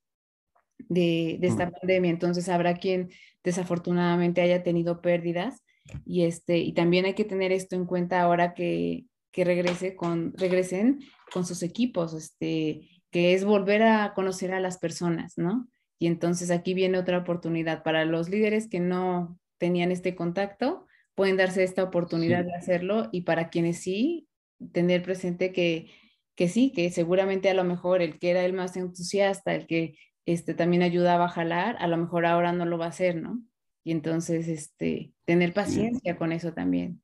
de, 0.79 1.37
de 1.39 1.47
esta 1.47 1.69
pandemia. 1.69 2.09
Entonces 2.09 2.49
habrá 2.49 2.73
quien 2.73 3.11
desafortunadamente 3.43 4.41
haya 4.41 4.63
tenido 4.63 5.01
pérdidas 5.01 5.61
y, 6.05 6.23
este, 6.23 6.57
y 6.57 6.73
también 6.73 7.05
hay 7.05 7.13
que 7.13 7.23
tener 7.23 7.51
esto 7.51 7.75
en 7.75 7.85
cuenta 7.85 8.21
ahora 8.21 8.55
que, 8.55 9.05
que 9.31 9.45
regrese 9.45 9.95
con, 9.95 10.33
regresen 10.35 11.01
con 11.31 11.45
sus 11.45 11.61
equipos, 11.61 12.15
este, 12.15 12.89
que 13.11 13.35
es 13.35 13.45
volver 13.45 13.83
a 13.83 14.13
conocer 14.15 14.53
a 14.53 14.59
las 14.59 14.79
personas, 14.79 15.37
¿no? 15.37 15.67
Y 15.99 16.07
entonces 16.07 16.49
aquí 16.49 16.73
viene 16.73 16.97
otra 16.97 17.19
oportunidad 17.19 17.83
para 17.83 18.05
los 18.05 18.29
líderes 18.29 18.67
que 18.67 18.79
no 18.79 19.37
tenían 19.57 19.91
este 19.91 20.15
contacto, 20.15 20.87
pueden 21.13 21.37
darse 21.37 21.63
esta 21.63 21.83
oportunidad 21.83 22.45
de 22.45 22.55
hacerlo 22.55 23.09
y 23.11 23.21
para 23.21 23.49
quienes 23.49 23.79
sí, 23.79 24.27
tener 24.71 25.03
presente 25.03 25.51
que, 25.51 25.91
que 26.35 26.47
sí, 26.47 26.71
que 26.71 26.89
seguramente 26.89 27.49
a 27.49 27.53
lo 27.53 27.65
mejor 27.65 28.01
el 28.01 28.17
que 28.17 28.31
era 28.31 28.45
el 28.45 28.53
más 28.53 28.77
entusiasta, 28.77 29.53
el 29.53 29.67
que 29.67 29.95
este, 30.25 30.53
también 30.53 30.83
ayudaba 30.83 31.25
a 31.25 31.29
jalar, 31.29 31.75
a 31.79 31.87
lo 31.87 31.97
mejor 31.97 32.25
ahora 32.25 32.53
no 32.53 32.65
lo 32.65 32.77
va 32.77 32.85
a 32.85 32.89
hacer, 32.89 33.21
¿no? 33.21 33.41
Y 33.83 33.91
entonces, 33.91 34.47
este, 34.47 35.11
tener 35.25 35.53
paciencia 35.53 36.17
con 36.17 36.31
eso 36.31 36.53
también. 36.53 37.01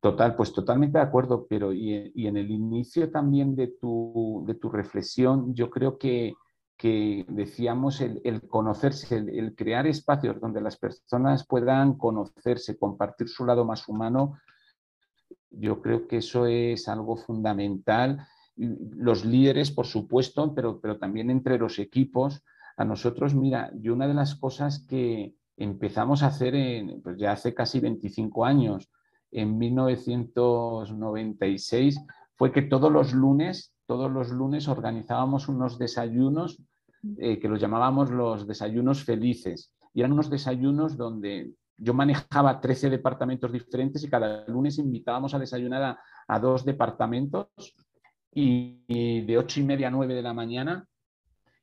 Total, 0.00 0.36
pues 0.36 0.52
totalmente 0.52 0.98
de 0.98 1.04
acuerdo, 1.04 1.46
pero 1.48 1.72
y, 1.72 2.12
y 2.14 2.26
en 2.26 2.36
el 2.36 2.50
inicio 2.50 3.10
también 3.10 3.56
de 3.56 3.68
tu, 3.68 4.44
de 4.46 4.54
tu, 4.54 4.68
reflexión, 4.68 5.54
yo 5.54 5.70
creo 5.70 5.98
que, 5.98 6.34
que 6.76 7.24
decíamos 7.28 8.00
el, 8.00 8.20
el 8.24 8.46
conocerse, 8.46 9.16
el, 9.16 9.54
crear 9.54 9.86
espacios 9.86 10.40
donde 10.40 10.60
las 10.60 10.76
personas 10.76 11.46
puedan 11.46 11.94
conocerse, 11.94 12.78
compartir 12.78 13.28
su 13.28 13.46
lado 13.46 13.64
más 13.64 13.88
humano, 13.88 14.38
yo 15.50 15.80
creo 15.80 16.06
que 16.06 16.18
eso 16.18 16.46
es 16.46 16.88
algo 16.88 17.16
fundamental. 17.16 18.26
Los 18.56 19.24
líderes, 19.24 19.70
por 19.70 19.86
supuesto, 19.86 20.54
pero, 20.54 20.80
pero 20.80 20.98
también 20.98 21.30
entre 21.30 21.58
los 21.58 21.78
equipos, 21.78 22.44
a 22.76 22.84
nosotros, 22.84 23.34
mira, 23.34 23.70
yo 23.74 23.94
una 23.94 24.06
de 24.06 24.14
las 24.14 24.34
cosas 24.34 24.84
que 24.86 25.34
empezamos 25.56 26.22
a 26.22 26.26
hacer 26.26 26.54
pues 27.02 27.16
ya 27.16 27.32
hace 27.32 27.54
casi 27.54 27.80
25 27.80 28.44
años, 28.44 28.90
en 29.30 29.56
1996, 29.58 31.98
fue 32.34 32.52
que 32.52 32.62
todos 32.62 32.90
los 32.92 33.12
lunes, 33.12 33.75
todos 33.86 34.10
los 34.10 34.30
lunes 34.30 34.68
organizábamos 34.68 35.48
unos 35.48 35.78
desayunos 35.78 36.58
eh, 37.18 37.38
que 37.38 37.48
los 37.48 37.60
llamábamos 37.60 38.10
los 38.10 38.46
desayunos 38.46 39.04
felices. 39.04 39.72
Y 39.94 40.00
eran 40.00 40.12
unos 40.12 40.28
desayunos 40.28 40.96
donde 40.96 41.52
yo 41.78 41.94
manejaba 41.94 42.60
13 42.60 42.90
departamentos 42.90 43.52
diferentes 43.52 44.02
y 44.02 44.10
cada 44.10 44.46
lunes 44.48 44.78
invitábamos 44.78 45.34
a 45.34 45.38
desayunar 45.38 45.98
a, 46.26 46.38
dos 46.38 46.64
departamentos 46.64 47.48
y, 48.32 49.22
de 49.24 49.38
ocho 49.38 49.60
y 49.60 49.64
media 49.64 49.88
a 49.88 49.90
9 49.90 50.14
de 50.14 50.22
la 50.22 50.34
mañana 50.34 50.86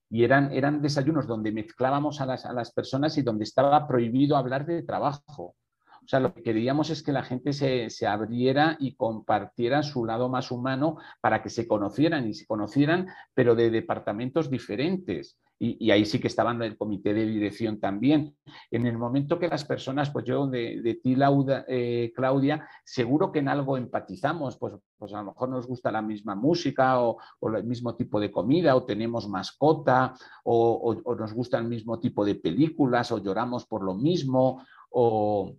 y 0.10 0.24
eran, 0.24 0.52
eran 0.54 0.82
desayunos 0.82 1.28
donde 1.28 1.52
mezclábamos 1.52 2.22
a 2.22 2.26
las, 2.26 2.46
a 2.46 2.54
las 2.54 2.72
personas 2.72 3.18
y 3.18 3.24
donde 3.24 3.44
estaba 3.44 3.88
prohibido 3.88 4.38
hablar 4.38 4.66
de 4.66 4.84
trabajo. 4.84 5.56
O 6.04 6.08
sea, 6.08 6.20
lo 6.20 6.34
que 6.34 6.44
queríamos 6.44 6.90
es 6.90 7.02
que 7.02 7.12
la 7.12 7.24
gente 7.24 7.54
se, 7.54 7.90
se, 7.90 8.08
abriera 8.08 8.78
y 8.80 8.96
compartiera 8.96 9.84
su 9.84 10.06
lado 10.06 10.30
más 10.30 10.52
humano 10.52 10.98
para 11.22 11.42
que 11.42 11.50
se 11.50 11.68
conocieran 11.68 12.28
y 12.28 12.34
se 12.34 12.46
conocieran, 12.46 13.08
pero 13.34 13.56
de 13.56 13.70
departamentos 13.70 14.50
diferentes 14.50 15.38
y, 15.64 15.92
ahí 15.92 16.06
sí 16.06 16.20
que 16.20 16.28
estaban 16.28 16.62
el 16.62 16.78
comité 16.78 17.14
de 17.14 17.26
dirección 17.26 17.80
también. 17.80 18.36
En 18.70 18.86
el 18.86 18.98
momento 18.98 19.40
que 19.40 19.48
las 19.48 19.64
personas, 19.64 20.10
pues 20.10 20.26
yo 20.26 20.46
de, 20.48 20.82
de 20.82 20.96
ti, 20.96 21.16
eh, 21.68 22.12
Claudia, 22.14 22.68
seguro 22.84 23.32
que 23.32 23.40
en 23.40 23.48
algo 23.48 23.78
empatizamos, 23.78 24.58
pues, 24.58 24.74
pues 24.98 25.14
a 25.14 25.20
lo 25.20 25.26
mejor 25.26 25.50
nos 25.50 25.66
gusta 25.66 25.92
la 25.92 26.02
misma 26.02 26.36
música 26.36 27.02
o, 27.02 27.18
o 27.40 27.50
el 27.50 27.64
mismo 27.64 27.96
tipo 27.96 28.20
de 28.20 28.32
comida 28.32 28.76
o 28.76 28.84
tenemos 28.84 29.30
mascota 29.30 30.14
o, 30.44 30.72
o, 30.74 31.12
o 31.12 31.16
nos 31.16 31.34
gusta 31.34 31.60
el 31.60 31.66
mismo 31.66 32.00
tipo 32.00 32.26
de 32.26 32.36
películas 32.36 33.12
o 33.12 33.20
lloramos 33.20 33.66
por 33.66 33.84
lo 33.84 33.96
mismo 33.96 34.66
o, 34.90 35.56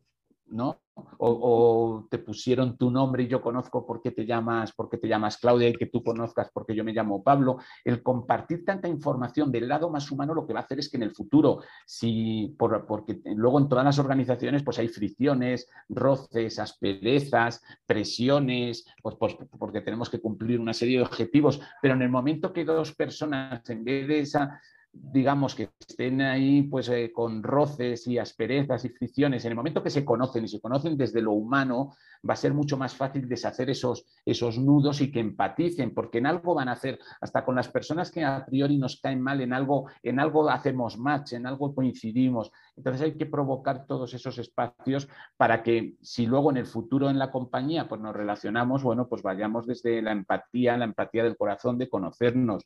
¿no? 0.47 0.81
O, 1.19 2.07
te 2.09 2.19
pusieron 2.19 2.77
tu 2.77 2.91
nombre 2.91 3.25
y 3.25 3.29
yo 3.29 3.43
conozco 3.43 3.85
por 3.85 4.01
qué 4.01 4.13
te 4.13 4.25
llamas, 4.25 4.73
por 4.73 4.89
qué 4.89 4.99
te 4.99 5.09
llamas 5.09 5.39
Claudia 5.39 5.69
y 5.69 5.75
que 5.75 5.87
tú 5.87 6.05
conozcas 6.05 6.51
porque 6.53 6.75
yo 6.75 6.85
me 6.85 6.93
llamo 6.93 7.23
Pablo. 7.23 7.59
El 7.85 8.03
compartir 8.03 8.65
tanta 8.65 8.87
información 8.87 9.51
del 9.51 9.69
lado 9.69 9.91
más 9.91 10.11
humano 10.11 10.35
lo 10.35 10.47
que 10.47 10.53
va 10.53 10.61
a 10.61 10.63
hacer 10.63 10.79
es 10.79 10.89
que 10.89 10.97
en 10.97 11.03
el 11.03 11.15
futuro, 11.15 11.63
si 11.85 12.55
por, 12.57 12.87
porque 12.87 13.21
luego 13.25 13.59
en 13.59 13.69
todas 13.69 13.85
las 13.85 13.99
organizaciones 13.99 14.63
pues 14.63 14.79
hay 14.79 14.89
fricciones, 14.89 15.69
roces, 15.89 16.59
asperezas, 16.59 17.63
presiones, 17.87 18.87
pues, 19.03 19.17
pues 19.19 19.37
porque 19.59 19.81
tenemos 19.81 20.09
que 20.09 20.21
cumplir 20.21 20.61
una 20.61 20.75
serie 20.75 20.99
de 20.99 21.05
objetivos, 21.05 21.61
pero 21.83 21.95
en 21.95 22.03
el 22.03 22.11
momento 22.11 22.53
que 22.53 22.65
dos 22.65 22.95
personas 22.95 23.69
en 23.69 23.85
vez 23.85 24.07
de 24.07 24.21
esa 24.21 24.61
digamos, 24.95 25.55
que 25.55 25.71
estén 25.79 26.21
ahí 26.21 26.63
pues 26.63 26.89
eh, 26.89 27.13
con 27.13 27.43
roces 27.43 28.07
y 28.07 28.19
asperezas 28.19 28.85
y 28.85 28.89
fricciones, 28.89 29.45
en 29.45 29.51
el 29.51 29.57
momento 29.57 29.83
que 29.83 29.91
se 29.91 30.05
conocen 30.05 30.45
y 30.45 30.49
se 30.49 30.61
conocen 30.61 30.97
desde 30.97 31.21
lo 31.21 31.33
humano, 31.33 31.95
va 32.29 32.35
a 32.35 32.37
ser 32.37 32.55
mucho 32.55 32.77
más 32.77 32.95
fácil 32.95 33.29
deshacer 33.29 33.71
esos, 33.71 34.07
esos 34.25 34.59
nudos 34.59 35.01
y 35.01 35.11
que 35.11 35.21
empaticen, 35.21 35.93
porque 35.93 36.19
en 36.19 36.27
algo 36.27 36.55
van 36.55 36.69
a 36.69 36.73
hacer, 36.73 36.99
hasta 37.21 37.45
con 37.45 37.57
las 37.57 37.69
personas 37.69 38.11
que 38.11 38.25
a 38.25 38.47
priori 38.47 38.79
nos 38.79 39.01
caen 39.01 39.21
mal, 39.21 39.41
en 39.41 39.53
algo, 39.53 39.89
en 40.03 40.21
algo 40.21 40.49
hacemos 40.49 40.99
match, 40.99 41.33
en 41.35 41.47
algo 41.47 41.75
coincidimos. 41.75 42.51
Entonces 42.77 43.03
hay 43.03 43.17
que 43.17 43.27
provocar 43.27 43.87
todos 43.87 44.15
esos 44.15 44.39
espacios 44.39 45.09
para 45.37 45.63
que 45.63 45.97
si 46.01 46.27
luego 46.27 46.51
en 46.51 46.57
el 46.57 46.67
futuro 46.67 47.11
en 47.11 47.19
la 47.19 47.31
compañía 47.31 47.89
pues 47.89 48.01
nos 48.01 48.15
relacionamos, 48.15 48.83
bueno, 48.83 49.09
pues 49.09 49.23
vayamos 49.23 49.67
desde 49.67 50.01
la 50.03 50.13
empatía, 50.13 50.77
la 50.77 50.85
empatía 50.85 51.25
del 51.25 51.37
corazón, 51.37 51.79
de 51.79 51.89
conocernos, 51.89 52.65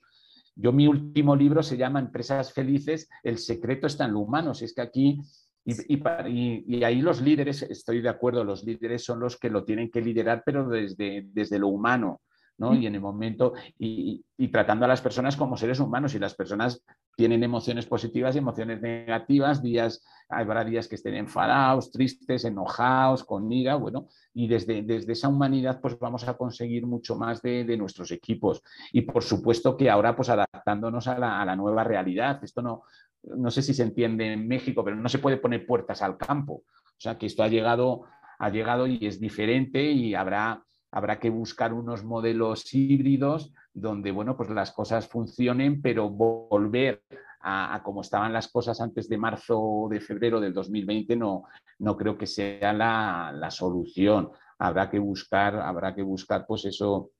yo 0.61 0.73
mi 0.73 0.89
último 0.89 1.37
libro 1.37 1.63
se 1.63 1.77
llama 1.77 2.01
Empresas 2.01 2.53
Felices, 2.53 3.09
el 3.23 3.39
secreto 3.39 3.87
está 3.87 4.07
en 4.07 4.15
lo 4.15 4.21
humano. 4.21 4.55
Si 4.55 4.65
es 4.65 4.75
que 4.75 4.83
aquí, 4.83 5.21
y, 5.65 6.83
ahí 6.83 7.01
los 7.01 7.21
líderes, 7.21 7.63
estoy 7.63 8.01
de 8.01 8.09
acuerdo, 8.09 8.43
los 8.43 8.65
líderes 8.65 9.05
son 9.05 9.21
los 9.21 9.39
que 9.39 9.51
lo 9.51 9.63
tienen 9.63 9.89
que 9.89 10.01
liderar, 10.01 10.43
pero 10.45 10.69
desde, 10.69 11.29
desde 11.33 11.61
lo 11.61 11.69
humano. 11.69 12.23
Y 12.61 12.87
en 12.87 12.95
el 12.97 13.01
momento, 13.01 13.55
y, 13.79 14.25
tratando 14.51 14.85
a 14.85 14.89
las 14.89 15.01
personas 15.01 15.37
como 15.37 15.57
seres 15.57 15.79
humanos, 15.79 16.15
y 16.15 16.19
las 16.19 16.35
personas 16.35 16.85
tienen 17.17 17.45
emociones 17.45 17.87
positivas 17.87 18.35
y 18.35 18.39
emociones 18.39 18.81
negativas, 18.81 19.63
días, 19.63 20.05
habrá 20.29 20.65
días 20.65 20.89
que 20.89 20.97
estén 20.97 21.15
enfadados, 21.15 21.93
tristes, 21.93 22.45
enojados, 22.45 23.23
con 23.25 23.51
ira, 23.53 23.77
bueno, 23.77 24.09
y 24.35 24.49
desde, 24.49 24.83
desde 24.83 25.13
esa 25.13 25.29
humanidad 25.29 25.81
pues 25.81 25.99
vamos 25.99 26.27
a 26.27 26.37
conseguir 26.37 26.87
mucho 26.87 27.17
más 27.17 27.43
de, 27.43 27.77
nuestros 27.77 28.11
equipos. 28.11 28.63
Y 28.93 29.03
por 29.03 29.23
supuesto 29.23 29.77
que 29.77 29.89
ahora 29.89 30.17
pues 30.17 30.29
adaptándonos 30.29 31.07
a 31.07 31.19
la, 31.19 31.41
a 31.41 31.45
la 31.45 31.55
nueva 31.55 31.85
realidad, 31.85 32.43
esto 32.43 32.61
no, 32.61 32.83
no 33.23 33.51
sé 33.51 33.63
si 33.63 33.75
se 33.75 33.83
entiende 33.85 34.33
en 34.33 34.49
México, 34.49 34.85
pero 34.85 34.97
no 34.97 35.09
se 35.09 35.19
puede 35.19 35.37
poner 35.37 35.67
puertas 35.67 36.03
al 36.03 36.17
campo. 36.17 36.65
O 36.65 37.01
sea 37.01 37.19
que 37.19 37.27
esto 37.27 37.43
ha 37.43 37.49
llegado, 37.49 38.03
ha 38.39 38.51
llegado 38.51 38.87
y 38.87 38.99
es 39.07 39.21
diferente 39.21 39.83
y 39.91 40.15
habrá 40.15 40.65
habrá 40.91 41.19
que 41.19 41.31
buscar 41.31 41.73
unos 41.73 42.05
modelos 42.05 42.73
híbridos 42.73 43.53
donde, 43.75 44.11
bueno, 44.11 44.37
pues 44.37 44.51
las 44.51 44.73
cosas 44.73 45.09
funcionen, 45.09 45.83
pero 45.83 46.09
volver 46.09 47.03
a, 47.41 47.81
como 47.85 48.01
estaban 48.01 48.33
las 48.33 48.49
cosas 48.49 48.81
antes 48.81 49.09
de 49.09 49.19
marzo 49.19 49.61
o 49.61 49.89
de 49.89 50.01
febrero 50.01 50.41
del 50.41 50.53
2020 50.53 51.17
no, 51.17 51.45
no 51.79 51.97
creo 51.97 52.17
que 52.19 52.27
sea 52.27 52.73
la, 52.73 53.51
solución. 53.51 54.31
Habrá 54.59 54.91
que 54.91 54.99
buscar, 54.99 55.57
habrá 55.57 55.95
que 55.95 56.03
buscar, 56.03 56.45
pues 56.47 56.65
eso, 56.65 57.11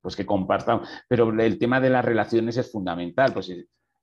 pues 0.00 0.16
que 0.16 0.24
compartan. 0.24 0.80
Pero 1.08 1.30
el 1.30 1.58
tema 1.58 1.80
de 1.80 1.90
las 1.90 2.04
relaciones 2.04 2.56
es 2.56 2.70
fundamental, 2.70 3.32
pues 3.34 3.52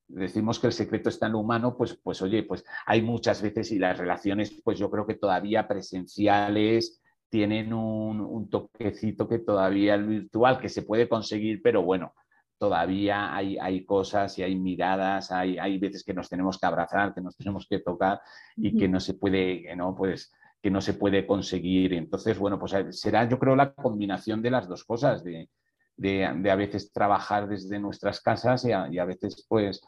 decimos 0.08 0.60
que 0.60 0.68
el 0.68 0.74
secreto 0.74 1.10
está 1.10 1.26
en 1.26 1.34
lo 1.34 1.40
humano, 1.40 1.76
pues, 1.76 2.00
pues 2.02 2.22
oye, 2.22 2.44
pues 2.44 2.64
hay 2.86 3.02
muchas 3.02 3.42
veces 3.42 3.72
y 3.72 3.80
las 3.80 3.98
relaciones, 3.98 4.62
pues 4.64 4.78
yo 4.78 4.90
creo 4.90 5.06
que 5.06 5.16
todavía 5.16 5.68
presenciales, 5.68 7.02
tienen 7.30 7.74
un, 7.74 8.50
toquecito 8.50 9.28
que 9.28 9.40
todavía 9.40 9.96
el 9.96 10.06
virtual, 10.06 10.60
que 10.60 10.70
se 10.70 10.84
puede 10.84 11.10
conseguir, 11.10 11.62
pero 11.62 11.84
bueno, 11.84 12.14
todavía 12.58 13.36
hay, 13.36 13.58
hay 13.58 13.86
cosas 13.86 14.38
y 14.40 14.44
hay 14.44 14.56
miradas, 14.56 15.32
hay, 15.32 15.58
hay, 15.58 15.78
veces 15.78 16.04
que 16.04 16.14
nos 16.14 16.30
tenemos 16.30 16.58
que 16.58 16.66
abrazar, 16.66 17.14
que 17.14 17.22
nos 17.22 17.36
tenemos 17.36 17.68
que 17.70 17.80
tocar 17.80 18.22
y 18.56 18.76
que 18.78 18.88
no 18.88 19.00
se 19.00 19.16
puede, 19.16 19.76
¿no? 19.76 19.96
Pues, 19.96 20.32
que 20.62 20.72
no 20.72 20.82
se 20.82 20.94
puede 20.94 21.28
conseguir. 21.28 21.94
Entonces, 21.94 22.38
bueno, 22.40 22.58
pues 22.58 22.74
será 22.92 23.28
yo 23.30 23.38
creo 23.38 23.56
la 23.56 23.74
combinación 23.74 24.42
de 24.42 24.52
las 24.52 24.68
dos 24.68 24.84
cosas, 24.84 25.24
de, 25.24 25.50
de, 25.98 26.26
a 26.26 26.56
veces 26.56 26.92
trabajar 26.92 27.48
desde 27.48 27.80
nuestras 27.80 28.22
casas 28.22 28.66
y 28.66 28.72
a, 28.72 28.88
y 28.90 28.98
a 28.98 29.06
veces, 29.06 29.46
pues, 29.48 29.82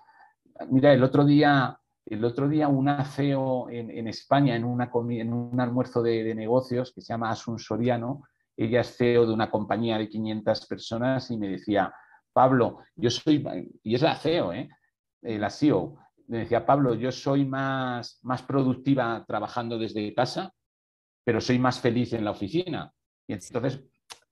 mira, 0.69 0.93
el 0.93 1.03
otro 1.03 1.25
día 1.25 1.79
el 2.09 2.25
otro 2.25 2.49
día 2.49 2.67
un 2.67 2.89
CEO 3.05 3.69
en, 3.69 4.07
España, 4.07 4.55
en, 4.55 4.63
una, 4.63 4.89
en 5.09 5.31
un 5.31 5.59
almuerzo 5.59 6.01
de, 6.01 6.33
negocios 6.33 6.91
que 6.91 7.01
se 7.01 7.13
llama 7.13 7.29
Asun 7.29 7.59
Soriano, 7.59 8.23
ella 8.57 8.81
es 8.81 8.97
CEO 8.97 9.27
de 9.27 9.33
una 9.33 9.51
compañía 9.51 9.97
de 9.97 10.09
500 10.09 10.65
personas 10.65 11.29
y 11.29 11.37
me 11.37 11.47
decía, 11.47 11.93
Pablo, 12.33 12.79
yo 12.95 13.09
soy, 13.09 13.45
y 13.83 13.95
es 13.95 14.01
la 14.01 14.15
CEO, 14.15 14.53
¿eh? 14.53 14.69
eh 15.21 15.37
la 15.37 15.51
CEO, 15.51 15.97
me 16.27 16.39
decía, 16.39 16.65
Pablo, 16.65 16.95
yo 16.95 17.11
soy 17.11 17.45
más, 17.45 18.19
más 18.23 18.41
productiva 18.41 19.23
trabajando 19.27 19.77
desde 19.77 20.13
casa, 20.13 20.51
pero 21.23 21.39
soy 21.39 21.59
más 21.59 21.79
feliz 21.79 22.13
en 22.13 22.25
la 22.25 22.31
oficina. 22.31 22.91
Y 23.27 23.33
entonces, 23.33 23.83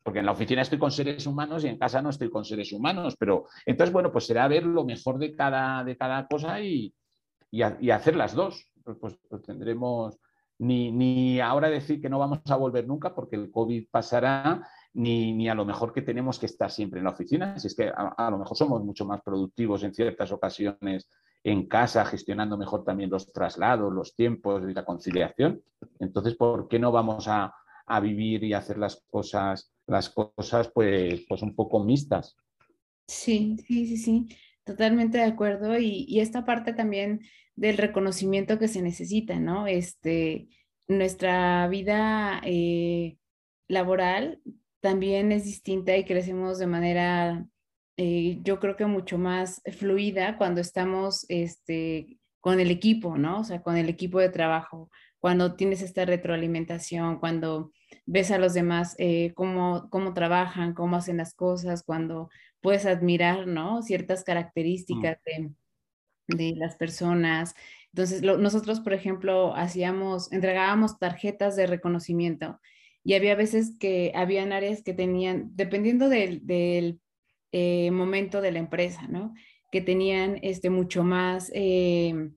porque 0.02 0.20
en 0.20 0.26
la 0.26 0.32
oficina 0.32 0.63
estoy 0.63 0.80
con 0.80 0.92
seres 0.92 1.28
humanos 1.28 1.63
y 1.63 1.68
en 1.68 1.78
casa 1.78 2.02
no 2.02 2.10
estoy 2.10 2.32
con 2.32 2.44
seres 2.44 2.72
humanos, 2.72 3.16
pero 3.20 3.46
entonces, 3.66 3.94
bueno, 3.94 4.12
pues 4.12 4.26
será 4.26 4.48
ver 4.48 4.66
lo 4.66 4.84
mejor 4.84 5.20
de 5.20 5.36
cada, 5.36 5.84
de 5.84 5.96
cada 5.96 6.28
cosa 6.28 6.60
y, 6.62 6.94
y, 7.58 7.91
hacer 7.91 8.15
las 8.15 8.34
dos. 8.34 8.72
Pues, 8.84 9.17
tendremos 9.46 10.17
ni, 10.60 10.91
ni, 10.91 11.39
ahora 11.39 11.70
decir 11.70 12.02
que 12.02 12.10
no 12.10 12.20
vamos 12.20 12.39
a 12.46 12.56
volver 12.56 12.88
nunca 12.88 13.13
porque 13.13 13.36
el 13.36 13.52
COVID 13.52 13.88
pasará, 13.91 14.67
ni, 14.93 15.34
ni, 15.34 15.50
a 15.50 15.56
lo 15.56 15.65
mejor 15.65 15.93
que 15.93 16.02
tenemos 16.02 16.39
que 16.39 16.46
estar 16.46 16.72
siempre 16.72 17.00
en 17.00 17.06
la 17.06 17.12
oficina, 17.12 17.60
si 17.60 17.67
es 17.67 17.76
que 17.76 17.91
a, 17.93 18.32
lo 18.32 18.38
mejor 18.38 18.56
somos 18.58 18.84
mucho 18.84 19.06
más 19.06 19.22
productivos 19.22 19.84
en 19.84 19.93
ciertas 19.93 20.32
ocasiones 20.32 21.10
en 21.43 21.67
casa, 21.67 22.06
gestionando 22.06 22.58
mejor 22.58 22.84
también 22.84 23.10
los 23.10 23.32
traslados, 23.32 23.93
los 23.93 24.15
tiempos 24.15 24.63
y 24.67 24.74
la 24.74 24.86
conciliación. 24.86 25.62
Entonces, 26.00 26.36
¿por 26.36 26.67
qué 26.67 26.80
no 26.80 26.91
vamos 26.91 27.28
a, 27.28 27.54
a 27.86 28.00
vivir 28.00 28.43
y 28.43 28.54
hacer 28.54 28.78
las 28.78 29.04
cosas, 29.10 29.72
las 29.86 30.10
cosas 30.10 30.70
pues, 30.74 31.26
pues 31.28 31.41
un 31.41 31.56
poco 31.56 31.84
mixtas? 31.84 32.36
Sí, 33.08 33.58
sí, 33.65 33.86
sí, 33.88 33.98
sí. 33.98 34.28
Totalmente 34.67 35.17
de 35.17 35.24
acuerdo. 35.24 35.80
Y, 35.80 36.20
esta 36.20 36.43
parte 36.43 36.74
también 36.74 37.22
del 37.58 37.78
reconocimiento 37.78 38.60
que 38.60 38.70
se 38.70 38.82
necesita, 38.82 39.39
¿no? 39.39 39.67
Este, 39.67 40.48
nuestra 40.88 41.67
vida 41.67 42.39
eh, 42.46 43.17
laboral 43.67 44.39
también 44.80 45.32
es 45.32 45.43
distinta 45.43 45.98
y 45.98 46.06
crecemos 46.06 46.60
de 46.60 46.67
manera, 46.67 47.46
eh, 47.98 48.39
yo 48.43 48.60
creo 48.60 48.78
que 48.78 48.86
mucho 48.86 49.17
más 49.17 49.62
fluida 49.78 50.38
cuando 50.38 50.62
estamos 50.62 51.26
este, 51.30 52.20
con 52.39 52.60
el 52.60 52.70
equipo, 52.70 53.17
¿no? 53.17 53.41
O 53.41 53.43
sea, 53.43 53.62
con 53.63 53.76
el 53.76 53.89
equipo 53.89 54.20
de 54.20 54.30
trabajo, 54.30 54.89
cuando 55.20 55.56
tienes 55.56 55.82
esta 55.82 56.06
retroalimentación, 56.06 57.20
cuando 57.20 57.72
ves 58.06 58.30
a 58.30 58.38
los 58.38 58.54
demás 58.54 58.96
eh, 59.00 59.34
cómo, 59.34 59.89
cómo 59.89 60.13
trabajan, 60.13 60.76
cómo 60.76 60.96
hacen 60.96 61.17
las 61.17 61.34
cosas, 61.34 61.84
cuando 61.84 62.30
puedes 62.62 62.86
admirar, 62.86 63.48
¿no? 63.48 63.82
Ciertas 63.82 64.22
mm. 64.22 64.24
características 64.26 65.17
de, 66.28 66.54
las 66.56 66.76
personas. 66.76 67.56
Entonces, 67.94 68.22
nosotros, 68.22 68.80
por 68.80 68.94
ejemplo, 68.94 69.56
hacíamos, 69.56 70.32
entregábamos 70.32 71.00
tarjetas 71.00 71.56
de 71.56 71.68
reconocimiento 71.68 72.60
y 73.04 73.13
había 73.13 73.36
veces 73.36 73.78
que 73.80 74.12
habían 74.16 74.52
áreas 74.52 74.84
que 74.84 74.94
tenían, 74.94 75.52
dependiendo 75.56 76.10
del, 76.10 77.00
eh, 77.52 77.92
momento 77.92 78.42
de 78.42 78.52
la 78.52 78.60
empresa, 78.60 79.08
¿no? 79.08 79.34
Que 79.72 79.82
tenían 79.82 80.40
este, 80.42 80.70
mucho 80.70 81.04
más, 81.04 81.52
eh, 81.54 82.32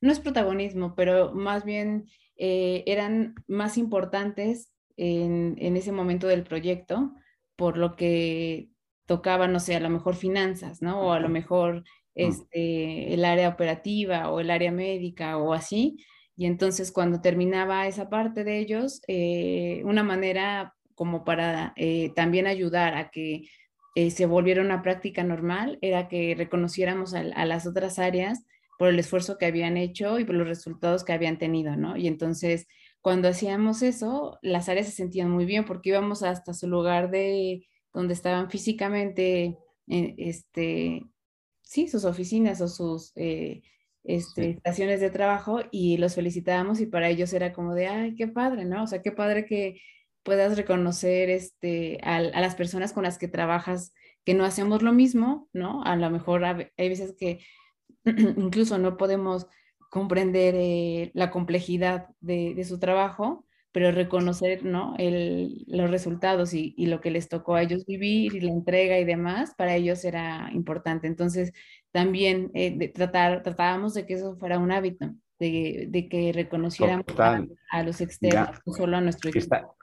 no 0.00 0.12
es 0.12 0.20
protagonismo, 0.20 0.94
pero 0.94 1.32
más 1.34 1.64
bien 1.64 2.06
eh, 2.36 2.84
eran 2.86 3.34
más 3.46 3.78
importantes 3.78 4.72
en, 4.96 5.56
en, 5.58 5.76
ese 5.76 5.92
momento 5.92 6.26
del 6.26 6.44
proyecto 6.44 7.14
por 7.56 7.78
lo 7.78 7.96
que 7.96 8.70
tocaba, 9.06 9.48
no 9.48 9.60
sé, 9.60 9.76
a 9.76 9.80
lo 9.80 9.88
mejor 9.88 10.16
finanzas, 10.16 10.82
¿no? 10.82 11.00
O 11.00 11.12
a 11.12 11.20
lo 11.20 11.28
mejor 11.28 11.84
este, 12.14 13.14
el 13.14 13.24
área 13.24 13.48
operativa 13.48 14.30
o 14.30 14.40
el 14.40 14.50
área 14.50 14.72
médica 14.72 15.38
o 15.38 15.52
así. 15.52 15.98
Y 16.36 16.46
entonces 16.46 16.92
cuando 16.92 17.20
terminaba 17.20 17.86
esa 17.86 18.10
parte 18.10 18.44
de 18.44 18.58
ellos, 18.58 19.00
eh, 19.08 19.82
una 19.84 20.02
manera 20.02 20.74
como 20.94 21.24
para 21.24 21.72
eh, 21.76 22.12
también 22.14 22.46
ayudar 22.46 22.94
a 22.94 23.10
que 23.10 23.48
eh, 23.94 24.10
se 24.10 24.26
volviera 24.26 24.62
una 24.62 24.82
práctica 24.82 25.24
normal 25.24 25.78
era 25.80 26.08
que 26.08 26.34
reconociéramos 26.36 27.14
a, 27.14 27.20
a, 27.20 27.46
las 27.46 27.66
otras 27.66 27.98
áreas 27.98 28.44
por 28.78 28.88
el 28.88 28.98
esfuerzo 28.98 29.38
que 29.38 29.46
habían 29.46 29.76
hecho 29.78 30.18
y 30.18 30.24
por 30.24 30.34
los 30.34 30.46
resultados 30.46 31.04
que 31.04 31.12
habían 31.12 31.38
tenido, 31.38 31.76
¿no? 31.76 31.96
Y 31.96 32.06
entonces 32.06 32.66
cuando 33.00 33.28
hacíamos 33.28 33.82
eso, 33.82 34.38
las 34.42 34.68
áreas 34.68 34.86
se 34.86 34.92
sentían 34.92 35.30
muy 35.30 35.44
bien 35.44 35.64
porque 35.64 35.90
íbamos 35.90 36.22
hasta 36.22 36.52
su 36.52 36.68
lugar 36.68 37.10
de 37.10 37.66
donde 37.96 38.12
estaban 38.14 38.50
físicamente, 38.50 39.56
eh, 39.88 40.14
este, 40.18 41.02
sí, 41.62 41.88
sus 41.88 42.04
oficinas 42.04 42.60
o 42.60 42.68
sus 42.68 43.12
eh, 43.16 43.62
este, 44.04 44.50
estaciones 44.50 45.00
de 45.00 45.10
trabajo 45.10 45.60
y 45.70 45.96
los 45.96 46.14
felicitábamos 46.14 46.80
y 46.80 46.86
para 46.86 47.08
ellos 47.08 47.32
era 47.32 47.54
como 47.54 47.74
de, 47.74 47.86
ay, 47.86 48.14
qué 48.14 48.28
padre, 48.28 48.66
¿no? 48.66 48.82
O 48.84 48.86
sea, 48.86 49.00
qué 49.00 49.12
padre 49.12 49.46
que 49.46 49.80
puedas 50.22 50.58
reconocer 50.58 51.30
este, 51.30 51.98
a, 52.02 52.16
a 52.16 52.40
las 52.42 52.54
personas 52.54 52.92
con 52.92 53.04
las 53.04 53.16
que 53.16 53.28
trabajas 53.28 53.94
que 54.26 54.34
no 54.34 54.44
hacemos 54.44 54.82
lo 54.82 54.92
mismo, 54.92 55.48
¿no? 55.54 55.82
A 55.84 55.96
lo 55.96 56.10
mejor 56.10 56.44
hay 56.44 56.88
veces 56.88 57.14
que 57.18 57.40
incluso 58.04 58.76
no 58.76 58.98
podemos 58.98 59.46
comprender 59.88 60.54
eh, 60.54 61.12
la 61.14 61.30
complejidad 61.30 62.08
de, 62.20 62.62
su 62.64 62.78
trabajo, 62.78 63.45
pero 63.76 63.92
reconocer 63.92 64.64
¿no? 64.64 64.94
los 65.66 65.90
resultados 65.90 66.54
y, 66.54 66.74
lo 66.86 67.02
que 67.02 67.10
les 67.10 67.28
tocó 67.28 67.56
a 67.56 67.62
ellos 67.62 67.84
vivir 67.84 68.34
y 68.34 68.40
la 68.40 68.50
entrega 68.50 68.98
y 68.98 69.04
demás, 69.04 69.52
para 69.54 69.74
ellos 69.74 70.02
era 70.06 70.48
importante. 70.54 71.06
Entonces, 71.06 71.52
también 71.92 72.50
eh, 72.54 72.88
tratar, 72.88 73.42
tratábamos 73.42 73.92
de 73.92 74.06
que 74.06 74.14
eso 74.14 74.34
fuera 74.38 74.58
un 74.58 74.72
hábito, 74.72 75.10
de, 75.38 76.08
que 76.10 76.32
reconociéramos 76.34 77.04
a, 77.70 77.82
los 77.82 78.00
externos, 78.00 78.58
no 78.64 78.72
solo 78.72 78.96
a 78.96 79.02
nuestro 79.02 79.28
equipo. 79.28 79.76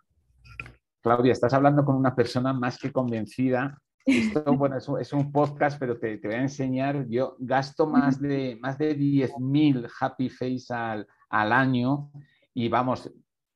Claudia, 1.04 1.34
estás 1.34 1.54
hablando 1.54 1.86
con 1.86 1.96
una 1.96 2.16
persona 2.16 2.52
más 2.52 2.80
que 2.80 2.92
convencida. 2.92 3.80
Esto, 4.08 4.44
bueno, 4.58 4.76
es, 5.00 5.14
un 5.14 5.32
podcast, 5.32 5.78
pero 5.80 6.00
te, 6.00 6.18
voy 6.18 6.34
a 6.34 6.42
enseñar. 6.42 7.06
Yo 7.10 7.36
gasto 7.38 7.86
más 7.86 8.20
de, 8.20 8.58
más 8.60 8.76
de 8.80 8.98
10.000 8.98 9.88
Happy 10.00 10.30
Face 10.32 10.74
al, 10.74 11.06
al 11.30 11.52
año 11.52 12.10
y 12.56 12.70
vamos, 12.70 13.12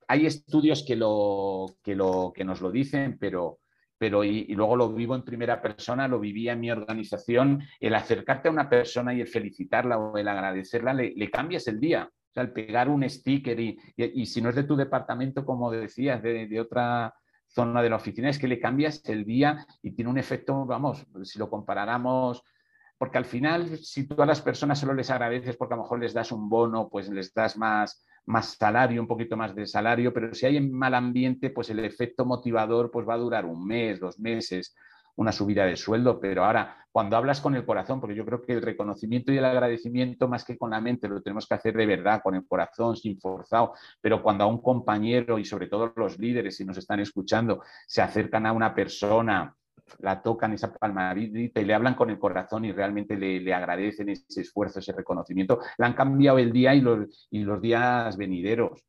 hay 0.08 0.26
estudios 0.26 0.84
que, 0.86 0.96
lo, 0.96 1.76
que, 1.84 1.96
nos 1.96 2.62
lo 2.62 2.72
dicen, 2.72 3.18
pero 3.20 3.60
pero 4.00 4.24
y, 4.24 4.46
luego 4.54 4.76
lo 4.76 4.94
vivo 4.94 5.16
en 5.16 5.24
primera 5.24 5.60
persona, 5.60 6.08
lo 6.08 6.20
vivía 6.20 6.54
en 6.54 6.60
mi 6.60 6.70
organización, 6.70 7.64
el 7.80 7.96
acercarte 7.96 8.48
a 8.48 8.52
una 8.52 8.70
persona 8.70 9.12
y 9.12 9.22
el 9.22 9.28
felicitarla 9.28 9.98
o 9.98 10.18
el 10.18 10.28
agradecerla, 10.28 10.94
le, 10.94 11.32
cambias 11.32 11.68
el 11.68 11.80
día. 11.80 12.08
O 12.08 12.34
sea, 12.34 12.44
el 12.44 12.52
pegar 12.52 12.90
un 12.90 13.10
sticker 13.10 13.60
y, 13.60 13.80
y, 13.96 14.26
si 14.28 14.40
no 14.40 14.50
es 14.50 14.56
de 14.56 14.66
tu 14.66 14.76
departamento, 14.76 15.44
como 15.44 15.72
decías, 15.72 16.22
de, 16.22 16.46
de, 16.46 16.60
otra 16.60 17.16
zona 17.48 17.82
de 17.82 17.90
la 17.90 17.96
oficina, 17.96 18.30
es 18.30 18.38
que 18.38 18.48
le 18.48 18.60
cambias 18.60 19.02
el 19.10 19.26
día 19.26 19.66
y 19.82 19.94
tiene 19.94 20.12
un 20.12 20.20
efecto, 20.20 20.64
vamos, 20.68 21.08
si 21.24 21.40
lo 21.40 21.50
comparáramos, 21.50 22.44
porque 22.98 23.18
al 23.18 23.26
final, 23.26 23.78
si 23.78 24.08
tú 24.08 24.22
a 24.22 24.26
las 24.26 24.42
personas 24.42 24.80
solo 24.80 24.94
les 24.94 25.10
agradeces 25.10 25.56
porque 25.56 25.74
a 25.74 25.78
lo 25.78 25.84
mejor 25.84 26.00
les 26.00 26.14
das 26.14 26.32
un 26.32 26.50
bono, 26.50 26.90
pues 26.90 27.10
les 27.10 27.34
das 27.34 27.58
más, 27.58 28.04
más 28.28 28.56
salario, 28.60 29.02
un 29.02 29.08
poquito 29.08 29.36
más 29.36 29.56
de 29.56 29.66
salario, 29.66 30.14
pero 30.14 30.34
si 30.34 30.46
hay 30.46 30.60
mal 30.60 30.94
ambiente, 30.94 31.50
pues 31.50 31.70
el 31.70 31.80
efecto 31.80 32.26
motivador 32.26 32.92
pues 32.92 33.08
va 33.08 33.16
a 33.16 33.18
durar 33.18 33.46
un 33.46 33.66
mes, 33.66 34.00
dos 34.00 34.20
meses, 34.20 34.76
una 35.16 35.32
subida 35.32 35.66
de 35.66 35.76
sueldo, 35.76 36.20
pero 36.20 36.46
ahora 36.46 36.86
cuando 36.92 37.16
hablas 37.16 37.42
con 37.42 37.56
el 37.56 37.66
corazón, 37.66 38.00
porque 38.00 38.16
yo 38.16 38.26
creo 38.26 38.42
que 38.42 38.54
el 38.54 38.62
reconocimiento 38.62 39.32
y 39.32 39.38
el 39.38 39.46
agradecimiento 39.46 40.28
más 40.28 40.44
que 40.44 40.58
con 40.58 40.72
la 40.72 40.82
mente 40.82 41.08
lo 41.08 41.22
tenemos 41.22 41.48
que 41.48 41.56
hacer 41.56 41.76
de 41.76 41.86
verdad, 41.86 42.22
con 42.22 42.36
el 42.36 42.46
corazón, 42.46 42.96
sin 42.96 43.20
forzado, 43.20 43.74
pero 44.02 44.22
cuando 44.22 44.44
a 44.44 44.48
un 44.48 44.62
compañero 44.62 45.40
y 45.40 45.46
sobre 45.46 45.68
todo 45.68 45.94
los 45.96 46.20
líderes, 46.20 46.58
si 46.58 46.66
nos 46.66 46.78
están 46.78 47.00
escuchando, 47.00 47.62
se 47.88 48.02
acercan 48.02 48.46
a 48.46 48.52
una 48.52 48.76
persona 48.76 49.56
la 50.00 50.22
tocan 50.22 50.54
esa 50.54 50.74
palmadita 50.74 51.60
y 51.60 51.66
le 51.66 51.74
hablan 51.74 51.96
con 51.96 52.10
el 52.10 52.20
corazón 52.20 52.66
y 52.66 52.72
realmente 52.72 53.16
le, 53.16 53.54
agradecen 53.54 54.10
ese 54.10 54.42
esfuerzo, 54.42 54.80
ese 54.80 54.94
reconocimiento, 54.94 55.60
le 55.78 55.86
han 55.86 55.94
cambiado 55.94 56.38
el 56.38 56.52
día 56.52 56.76
y 56.76 56.82
los, 56.82 57.28
y 57.32 57.40
los 57.40 57.62
días 57.62 58.16
venideros. 58.18 58.84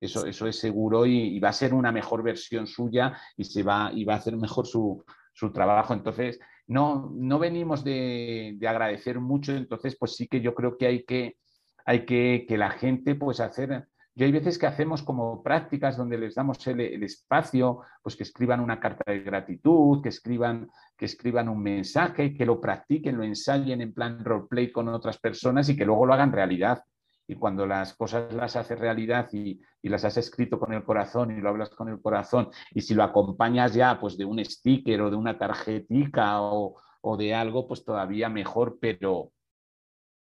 Eso, 0.00 0.26
eso 0.26 0.46
es 0.46 0.58
seguro 0.58 1.06
y, 1.06 1.38
va 1.40 1.48
a 1.48 1.52
ser 1.52 1.74
una 1.74 1.90
mejor 1.90 2.22
versión 2.22 2.66
suya 2.66 3.18
y, 3.36 3.44
se 3.44 3.62
va, 3.62 3.90
y 3.92 4.04
va 4.04 4.14
a 4.14 4.18
hacer 4.18 4.36
mejor 4.36 4.66
su, 4.66 5.04
trabajo. 5.52 5.92
Entonces, 5.92 6.38
no, 6.66 7.10
no 7.14 7.38
venimos 7.38 7.84
de, 7.84 8.54
de, 8.56 8.68
agradecer 8.68 9.20
mucho, 9.20 9.52
entonces, 9.52 9.96
pues 9.98 10.14
sí 10.16 10.28
que 10.28 10.40
yo 10.40 10.54
creo 10.54 10.76
que 10.76 10.86
hay 10.86 11.04
que, 11.04 11.36
hay 11.84 12.04
que, 12.04 12.44
que 12.48 12.58
la 12.58 12.70
gente 12.70 13.14
pues 13.14 13.40
hacer 13.40 13.88
yo 14.18 14.26
hay 14.26 14.32
veces 14.32 14.58
que 14.58 14.66
hacemos 14.66 15.04
como 15.04 15.44
prácticas 15.44 15.96
donde 15.96 16.18
les 16.18 16.34
damos 16.34 16.66
el, 16.66 16.80
espacio, 17.04 17.82
pues 18.02 18.16
que 18.16 18.24
escriban 18.24 18.58
una 18.58 18.80
carta 18.80 19.12
de 19.12 19.20
gratitud, 19.20 20.02
que 20.02 20.08
escriban, 20.08 20.68
que 20.96 21.04
escriban 21.04 21.48
un 21.48 21.62
mensaje, 21.62 22.34
que 22.34 22.44
lo 22.44 22.60
practiquen, 22.60 23.16
lo 23.16 23.22
ensayen 23.22 23.80
en 23.80 23.94
plan 23.94 24.24
roleplay 24.24 24.72
con 24.72 24.88
otras 24.88 25.18
personas 25.18 25.68
y 25.68 25.76
que 25.76 25.84
luego 25.84 26.04
lo 26.04 26.14
hagan 26.14 26.32
realidad. 26.32 26.82
Y 27.28 27.36
cuando 27.36 27.64
las 27.64 27.94
cosas 27.94 28.32
las 28.32 28.56
haces 28.56 28.76
realidad 28.76 29.28
y, 29.32 29.60
las 29.82 30.04
has 30.04 30.16
escrito 30.16 30.58
con 30.58 30.72
el 30.72 30.82
corazón 30.82 31.30
y 31.30 31.40
lo 31.40 31.50
hablas 31.50 31.70
con 31.70 31.88
el 31.88 32.00
corazón, 32.02 32.48
y 32.72 32.80
si 32.80 32.94
lo 32.94 33.04
acompañas 33.04 33.72
ya 33.72 34.00
pues 34.00 34.18
de 34.18 34.24
un 34.24 34.44
sticker 34.44 35.00
o 35.00 35.10
de 35.10 35.16
una 35.16 35.38
tarjetica 35.38 36.42
o, 36.42 36.74
o 37.02 37.16
de 37.16 37.34
algo, 37.36 37.68
pues 37.68 37.84
todavía 37.84 38.28
mejor, 38.28 38.78
pero, 38.80 39.30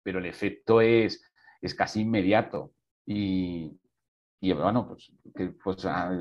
pero 0.01 0.19
el 0.19 0.27
efecto 0.27 0.79
es, 0.79 1.21
es 1.59 1.75
casi 1.75 2.03
inmediato. 2.03 2.71
Y, 3.05 3.80
y 4.41 4.53
bueno, 4.53 4.87
pues, 4.87 5.11
pues, 5.63 5.85
ah, 5.85 6.11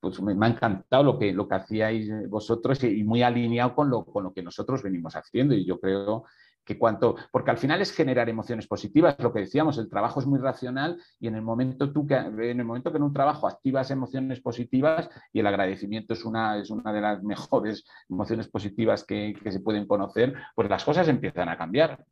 pues 0.00 0.22
me, 0.22 0.46
ha 0.46 0.48
encantado 0.48 1.02
lo 1.02 1.18
que, 1.18 1.32
lo 1.32 1.48
que 1.48 1.56
hacíais 1.56 2.08
vosotros 2.30 2.82
y, 2.84 3.02
muy 3.02 3.22
alineado 3.22 3.74
con 3.74 3.90
lo, 3.90 4.04
con 4.04 4.22
lo 4.24 4.32
que 4.32 4.42
nosotros 4.42 4.82
venimos 4.82 5.16
haciendo. 5.16 5.54
Y 5.54 5.66
yo 5.66 5.80
creo 5.80 6.24
que 6.64 6.78
cuanto, 6.78 7.16
porque 7.32 7.50
al 7.50 7.58
final 7.58 7.80
es 7.80 7.92
generar 7.92 8.28
emociones 8.28 8.68
positivas, 8.68 9.16
lo 9.18 9.32
que 9.32 9.40
decíamos, 9.40 9.76
el 9.78 9.88
trabajo 9.88 10.20
es 10.20 10.26
muy 10.26 10.38
racional 10.38 11.02
y 11.18 11.26
en 11.26 11.34
el 11.34 11.42
momento 11.42 11.92
tú 11.92 12.06
que, 12.06 12.14
en 12.14 12.60
el 12.60 12.64
momento 12.64 12.92
que 12.92 12.98
en 12.98 13.04
un 13.04 13.12
trabajo 13.12 13.48
activas 13.48 13.90
emociones 13.90 14.40
positivas 14.40 15.08
y 15.32 15.40
el 15.40 15.46
agradecimiento 15.46 16.12
es 16.12 16.24
una, 16.24 16.58
es 16.58 16.70
una 16.70 16.92
de 16.92 17.00
las 17.00 17.22
mejores 17.22 17.84
emociones 18.08 18.48
positivas 18.48 19.02
que, 19.02 19.34
que 19.42 19.50
se 19.50 19.60
pueden 19.60 19.86
conocer, 19.86 20.34
pues 20.54 20.68
las 20.68 20.84
cosas 20.84 21.08
empiezan 21.08 21.48
a 21.48 21.56
cambiar 21.56 22.04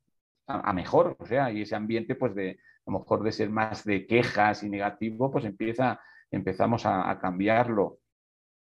a, 0.46 0.72
mejor, 0.72 1.16
o 1.18 1.26
sea, 1.26 1.50
y 1.50 1.62
ese 1.62 1.74
ambiente 1.74 2.14
pues 2.14 2.34
de 2.34 2.58
a 2.86 2.92
lo 2.92 3.00
mejor 3.00 3.22
de 3.22 3.32
ser 3.32 3.50
más 3.50 3.84
de 3.84 4.06
quejas 4.06 4.62
y 4.62 4.68
negativo, 4.68 5.30
pues 5.30 5.44
empieza, 5.44 6.00
empezamos 6.30 6.86
a, 6.86 7.18
cambiarlo. 7.20 7.98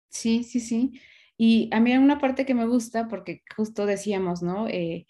Sí, 0.09 0.43
sí, 0.43 0.59
sí. 0.59 0.99
Y 1.37 1.69
a 1.71 1.79
mí 1.79 1.93
hay 1.93 1.97
una 1.97 2.19
parte 2.19 2.45
que 2.45 2.53
me 2.53 2.65
gusta 2.65 3.07
porque 3.07 3.43
justo 3.55 3.85
decíamos, 3.85 4.43
¿no? 4.43 4.67
Eh, 4.67 5.07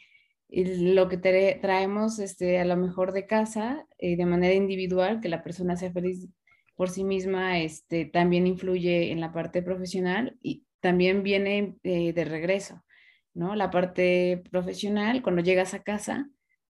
lo 0.50 1.10
que 1.10 1.18
traemos 1.18 2.20
este, 2.20 2.60
a 2.60 2.66
lo 2.66 2.76
mejor 2.76 3.12
de 3.12 3.26
casa 3.26 3.88
eh, 3.98 4.16
de 4.16 4.26
manera 4.26 4.54
individual, 4.54 5.22
que 5.22 5.30
la 5.30 5.44
persona 5.44 5.76
sea 5.76 5.92
feliz 5.92 6.28
por 6.76 6.90
sí 6.90 7.04
misma, 7.04 7.60
este, 7.60 8.06
también 8.06 8.48
influye 8.48 9.12
en 9.12 9.20
la 9.20 9.34
parte 9.34 9.62
profesional 9.62 10.38
y 10.42 10.66
también 10.80 11.24
viene 11.24 11.76
eh, 11.84 12.14
de 12.14 12.26
regreso, 12.26 12.84
¿no? 13.34 13.56
La 13.56 13.70
parte 13.70 14.44
profesional, 14.50 15.22
cuando 15.22 15.42
llegas 15.42 15.74
a 15.74 15.84
casa, 15.84 16.30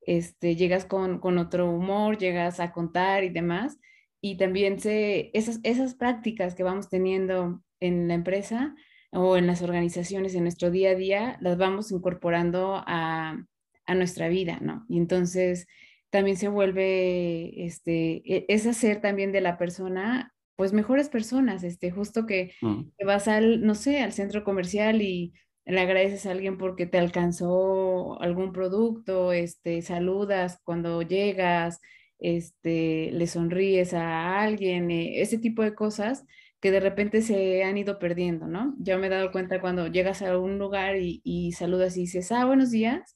este, 0.06 0.56
llegas 0.56 0.84
con, 0.84 1.20
otro 1.38 1.70
humor, 1.70 2.18
llegas 2.18 2.60
a 2.60 2.72
contar 2.72 3.24
y 3.24 3.30
demás. 3.30 3.78
Y 4.20 4.36
también 4.36 4.80
se, 4.80 5.30
esas, 5.34 5.60
esas 5.62 5.94
prácticas 5.94 6.54
que 6.54 6.62
vamos 6.62 6.88
teniendo 6.88 7.62
en 7.80 8.08
la 8.08 8.14
empresa 8.14 8.74
o 9.12 9.36
en 9.36 9.46
las 9.46 9.62
organizaciones, 9.62 10.34
en 10.34 10.42
nuestro 10.42 10.70
día 10.70 10.90
a 10.90 10.94
día, 10.94 11.38
las 11.40 11.56
vamos 11.56 11.92
incorporando 11.92 12.82
a, 12.86 13.44
nuestra 13.86 14.28
vida, 14.28 14.60
¿no? 14.62 14.86
Y 14.88 14.96
entonces 14.96 15.66
también 16.08 16.38
se 16.38 16.48
vuelve, 16.48 17.66
este, 17.66 18.22
e, 18.24 18.46
es 18.48 18.66
hacer 18.66 19.02
también 19.02 19.30
de 19.30 19.42
la 19.42 19.58
persona, 19.58 20.32
pues 20.56 20.72
mejores 20.72 21.10
personas, 21.10 21.62
este, 21.64 21.90
justo 21.90 22.24
que, 22.24 22.54
mm. 22.62 22.82
que 22.96 23.04
vas 23.04 23.28
al, 23.28 23.64
no 23.64 23.74
sé, 23.74 24.00
al 24.00 24.12
centro 24.12 24.42
comercial 24.42 25.02
y 25.02 25.34
le 25.66 25.80
agradeces 25.80 26.26
a 26.26 26.32
alguien 26.32 26.58
porque 26.58 26.86
te 26.86 26.98
alcanzó 26.98 28.20
algún 28.20 28.52
producto, 28.52 29.32
este, 29.32 29.82
saludas 29.82 30.60
cuando 30.64 31.02
llegas, 31.02 31.80
este, 32.18 33.10
le 33.12 33.26
sonríes 33.26 33.94
a 33.94 34.40
alguien, 34.42 34.90
eh, 34.90 35.22
ese 35.22 35.38
tipo 35.38 35.62
de 35.62 35.74
cosas 35.74 36.24
que 36.60 36.70
de 36.70 36.80
repente 36.80 37.22
se 37.22 37.62
han 37.64 37.76
ido 37.76 37.98
perdiendo, 37.98 38.46
¿no? 38.46 38.74
Yo 38.78 38.98
me 38.98 39.08
he 39.08 39.10
dado 39.10 39.32
cuenta 39.32 39.60
cuando 39.60 39.86
llegas 39.88 40.22
a 40.22 40.38
un 40.38 40.58
lugar 40.58 40.96
y, 40.98 41.52
saludas 41.52 41.96
y 41.96 42.02
dices, 42.02 42.32
ah, 42.32 42.46
buenos 42.46 42.70
días, 42.70 43.14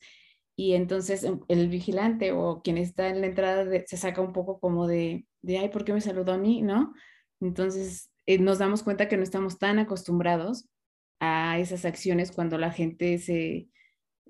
y 0.56 0.74
entonces 0.74 1.26
el 1.48 1.68
vigilante 1.68 2.32
o 2.32 2.62
quien 2.62 2.78
está 2.78 3.08
en 3.08 3.20
la 3.20 3.28
entrada 3.28 3.64
se 3.86 3.96
saca 3.96 4.20
un 4.20 4.32
poco 4.32 4.58
como 4.60 4.86
de, 4.86 5.26
de, 5.42 5.58
ay, 5.58 5.68
¿por 5.70 5.84
qué 5.84 5.92
me 5.92 6.00
saludó 6.00 6.32
a 6.32 6.38
mí? 6.38 6.62
¿No? 6.62 6.92
Entonces 7.40 8.10
eh, 8.26 8.38
nos 8.38 8.58
damos 8.58 8.82
cuenta 8.82 9.08
que 9.08 9.16
no 9.16 9.22
estamos 9.22 9.58
tan 9.58 9.78
acostumbrados 9.78 10.68
a 11.20 11.58
esas 11.58 11.84
acciones 11.84 12.32
cuando 12.32 12.58
la 12.58 12.70
gente 12.70 13.18
se 13.18 13.68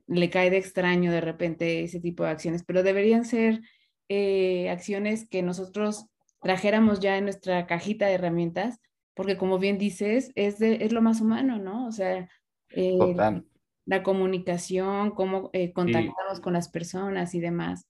le 0.07 0.31
cae 0.31 0.51
de 0.51 0.57
extraño 0.57 1.13
de 1.13 1.21
repente 1.21 1.83
ese 1.83 2.01
tipo 2.01 2.25
de 2.25 2.31
acciones, 2.31 2.65
pero 2.65 2.83
deberían 2.83 3.25
ser 3.25 3.61
eh, 4.09 4.71
acciones 4.71 5.29
que 5.29 5.43
nosotros 5.43 6.07
trajéramos 6.41 7.01
ya 7.01 7.19
en 7.19 7.25
nuestra 7.25 7.67
cajita 7.67 8.07
de 8.07 8.15
herramientas, 8.15 8.81
porque 9.15 9.37
como 9.37 9.59
bien 9.59 9.77
dices, 9.77 10.33
es, 10.35 10.61
es 10.61 10.93
lo 10.93 11.03
más 11.03 11.21
humano, 11.21 11.59
¿no? 11.59 11.87
O 11.87 11.93
sea, 11.93 12.29
eh, 12.71 12.97
la 13.85 14.03
comunicación, 14.03 15.11
cómo 15.11 15.51
eh, 15.53 15.73
contactamos 15.73 16.41
con 16.41 16.53
las 16.53 16.69
personas 16.69 17.35
y 17.35 17.41
demás. 17.41 17.87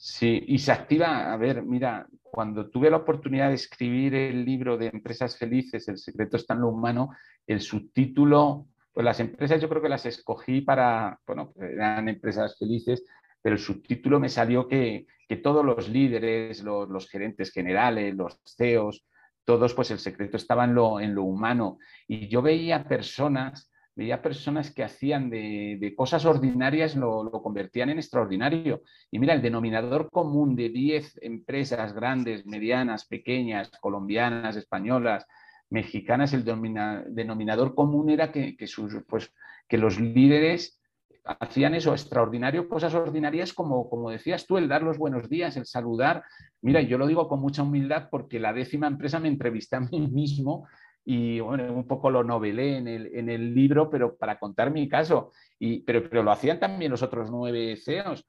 Sí, 0.00 0.44
y 0.46 0.58
se 0.60 0.70
activa, 0.70 1.32
a 1.32 1.36
ver, 1.36 1.64
mira, 1.64 2.06
cuando 2.22 2.70
tuve 2.70 2.88
la 2.88 2.98
oportunidad 2.98 3.48
de 3.48 3.56
escribir 3.56 4.14
el 4.14 4.44
libro 4.44 4.78
de 4.78 4.86
Empresas 4.86 5.36
Felices, 5.36 5.88
El 5.88 5.98
secreto 5.98 6.36
está 6.36 6.54
en 6.54 6.60
lo 6.60 6.68
humano, 6.68 7.10
el 7.48 7.60
subtítulo, 7.60 8.68
pues 8.92 9.04
las 9.04 9.18
empresas 9.18 9.60
yo 9.60 9.68
creo 9.68 9.82
que 9.82 9.88
las 9.88 10.06
escogí 10.06 10.60
para, 10.60 11.18
bueno, 11.26 11.52
eran 11.56 12.08
empresas 12.08 12.56
felices, 12.56 13.04
pero 13.42 13.56
el 13.56 13.60
subtítulo 13.60 14.20
me 14.20 14.28
salió 14.28 14.68
que, 14.68 15.06
todos 15.42 15.64
los 15.64 15.88
líderes, 15.88 16.62
los, 16.62 16.88
los, 16.88 17.08
gerentes 17.08 17.50
generales, 17.50 18.14
los 18.14 18.40
CEOs, 18.56 19.04
todos, 19.44 19.74
pues 19.74 19.90
el 19.90 19.98
secreto 19.98 20.36
estaba 20.36 20.64
en 20.64 20.76
lo, 20.76 21.00
en 21.00 21.12
lo 21.12 21.24
humano. 21.24 21.78
Y 22.06 22.28
yo 22.28 22.40
veía 22.40 22.86
personas 22.86 23.70
veía 23.98 24.22
personas 24.22 24.72
que 24.72 24.84
hacían 24.84 25.28
de, 25.28 25.92
cosas 25.96 26.24
ordinarias, 26.24 26.94
lo, 26.94 27.32
convertían 27.42 27.90
en 27.90 27.98
extraordinario. 27.98 28.82
Y 29.10 29.18
mira, 29.18 29.34
el 29.34 29.42
denominador 29.42 30.08
común 30.08 30.54
de 30.54 30.68
10 30.68 31.18
empresas 31.20 31.92
grandes, 31.92 32.46
medianas, 32.46 33.06
pequeñas, 33.06 33.72
colombianas, 33.80 34.54
españolas, 34.54 35.26
mexicanas, 35.70 36.32
el 36.32 36.44
denominador 36.44 37.74
común 37.74 38.10
era 38.10 38.30
que, 38.30 38.56
sus, 38.68 39.02
pues, 39.08 39.34
que 39.66 39.78
los 39.78 39.98
líderes 39.98 40.80
hacían 41.24 41.74
eso, 41.74 41.90
extraordinario, 41.90 42.68
cosas 42.68 42.94
ordinarias 42.94 43.52
como, 43.52 43.90
como 43.90 44.10
decías 44.10 44.46
tú, 44.46 44.58
el 44.58 44.68
dar 44.68 44.84
los 44.84 44.96
buenos 44.96 45.28
días, 45.28 45.56
el 45.56 45.66
saludar. 45.66 46.22
Mira, 46.62 46.82
yo 46.82 46.98
lo 46.98 47.06
digo 47.08 47.26
con 47.26 47.40
mucha 47.40 47.64
humildad 47.64 48.06
porque 48.12 48.38
la 48.38 48.52
décima 48.52 48.86
empresa 48.86 49.18
me 49.18 49.26
entrevisté 49.26 49.74
a 49.74 49.80
mí 49.80 50.06
mismo 50.06 50.68
y 51.10 51.40
bueno, 51.40 51.72
un 51.72 51.86
poco 51.86 52.10
lo 52.10 52.22
novelé 52.22 52.76
en 52.76 52.86
el, 52.86 53.06
en 53.14 53.30
el 53.30 53.54
libro, 53.54 53.88
pero 53.88 54.18
para 54.18 54.38
contar 54.38 54.70
mi 54.70 54.86
caso. 54.90 55.32
Y, 55.58 55.80
pero, 55.80 56.06
pero 56.06 56.22
lo 56.22 56.30
hacían 56.30 56.60
también 56.60 56.90
los 56.90 57.02
otros 57.02 57.30
nueve 57.30 57.78
CEOs. 57.82 58.28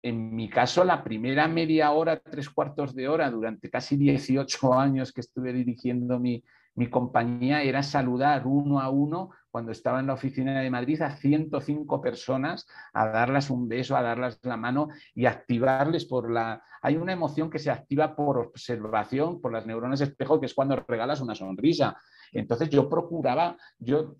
En 0.00 0.34
mi 0.34 0.48
caso, 0.48 0.84
la 0.84 1.04
primera 1.04 1.46
media 1.48 1.90
hora, 1.90 2.18
tres 2.18 2.48
cuartos 2.48 2.94
de 2.94 3.08
hora, 3.08 3.30
durante 3.30 3.68
casi 3.68 3.98
18 3.98 4.72
años 4.72 5.12
que 5.12 5.20
estuve 5.20 5.52
dirigiendo 5.52 6.18
mi, 6.18 6.42
mi 6.78 6.88
compañía, 6.88 7.64
era 7.64 7.82
saludar 7.82 8.46
uno 8.46 8.80
a 8.80 8.88
uno 8.88 9.30
cuando 9.50 9.72
estaba 9.72 9.98
en 9.98 10.06
la 10.06 10.12
oficina 10.12 10.60
de 10.60 10.70
Madrid 10.70 11.02
a 11.02 11.10
105 11.10 12.00
personas, 12.00 12.68
a 12.92 13.08
darles 13.08 13.50
un 13.50 13.68
beso, 13.68 13.96
a 13.96 14.02
darles 14.02 14.38
la 14.42 14.56
mano 14.56 14.88
y 15.12 15.26
activarles 15.26 16.04
por 16.04 16.30
la... 16.30 16.62
Hay 16.80 16.96
una 16.96 17.12
emoción 17.12 17.50
que 17.50 17.58
se 17.58 17.72
activa 17.72 18.14
por 18.14 18.38
observación, 18.38 19.40
por 19.40 19.52
las 19.52 19.66
neuronas 19.66 20.00
espejo, 20.02 20.38
que 20.38 20.46
es 20.46 20.54
cuando 20.54 20.76
regalas 20.86 21.20
una 21.20 21.34
sonrisa. 21.34 21.96
Entonces 22.30 22.70
yo 22.70 22.88
procuraba, 22.88 23.56
yo 23.80 24.14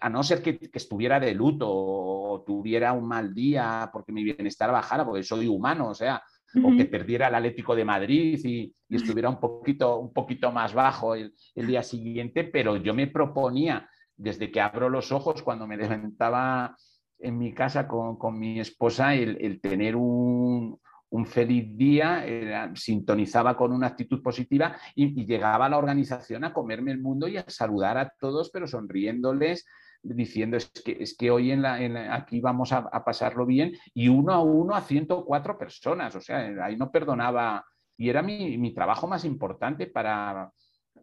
a 0.00 0.08
no 0.08 0.24
ser 0.24 0.42
que, 0.42 0.58
estuviera 0.72 1.20
de 1.20 1.32
luto 1.32 1.68
o 1.70 2.42
tuviera 2.44 2.92
un 2.92 3.06
mal 3.06 3.32
día 3.32 3.88
porque 3.92 4.10
mi 4.10 4.24
bienestar 4.24 4.72
bajara, 4.72 5.04
porque 5.04 5.22
soy 5.22 5.46
humano, 5.46 5.90
o 5.90 5.94
sea, 5.94 6.20
o 6.62 6.76
que 6.76 6.84
perdiera 6.84 7.28
el 7.28 7.34
Atlético 7.34 7.74
de 7.74 7.84
Madrid 7.84 8.40
y, 8.44 8.74
estuviera 8.88 9.28
un 9.28 9.38
poquito, 9.38 9.98
un 9.98 10.12
poquito 10.12 10.50
más 10.50 10.74
bajo 10.74 11.14
el, 11.14 11.32
día 11.54 11.82
siguiente, 11.82 12.44
pero 12.44 12.76
yo 12.76 12.92
me 12.92 13.06
proponía, 13.06 13.88
desde 14.16 14.50
que 14.50 14.60
abro 14.60 14.88
los 14.88 15.12
ojos, 15.12 15.42
cuando 15.42 15.66
me 15.66 15.76
levantaba 15.76 16.76
en 17.18 17.38
mi 17.38 17.52
casa 17.52 17.86
con, 17.86 18.38
mi 18.38 18.58
esposa, 18.58 19.14
el, 19.14 19.60
tener 19.60 19.94
un, 19.94 20.78
feliz 21.26 21.76
día, 21.76 22.72
sintonizaba 22.74 23.56
con 23.56 23.72
una 23.72 23.88
actitud 23.88 24.20
positiva 24.22 24.76
y, 24.94 25.20
y, 25.20 25.26
llegaba 25.26 25.66
a 25.66 25.68
la 25.68 25.78
organización 25.78 26.44
a 26.44 26.52
comerme 26.52 26.90
el 26.90 27.00
mundo 27.00 27.28
y 27.28 27.36
a 27.36 27.44
saludar 27.46 27.96
a 27.96 28.12
todos, 28.18 28.50
pero 28.50 28.66
sonriéndoles, 28.66 29.66
diciendo 30.02 30.56
es 30.56 30.70
que, 30.70 30.96
es 31.00 31.16
que 31.16 31.30
hoy 31.30 31.50
en 31.50 31.62
la, 31.62 32.14
aquí 32.14 32.40
vamos 32.40 32.72
a, 32.72 32.90
pasarlo 33.04 33.46
bien 33.46 33.72
y 33.94 34.08
uno 34.08 34.32
a 34.32 34.40
uno 34.40 34.74
a 34.74 34.80
104 34.80 35.58
personas, 35.58 36.14
o 36.14 36.20
sea, 36.20 36.38
ahí 36.64 36.76
no 36.76 36.90
perdonaba 36.90 37.64
y 37.96 38.08
era 38.08 38.22
mi, 38.22 38.72
trabajo 38.72 39.06
más 39.06 39.24
importante 39.24 39.86
para, 39.86 40.50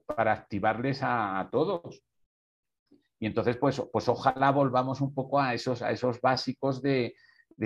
para 0.05 0.31
activarles 0.33 1.01
a, 1.03 1.47
todos. 1.51 2.01
Y 3.19 3.27
entonces, 3.27 3.57
pues, 3.57 3.81
pues 3.91 4.09
ojalá 4.09 4.51
volvamos 4.51 5.01
un 5.01 5.13
poco 5.13 5.39
a 5.39 5.53
esos, 5.53 5.83
a 5.83 5.91
esos 5.91 6.19
básicos 6.21 6.81
de, 6.81 7.13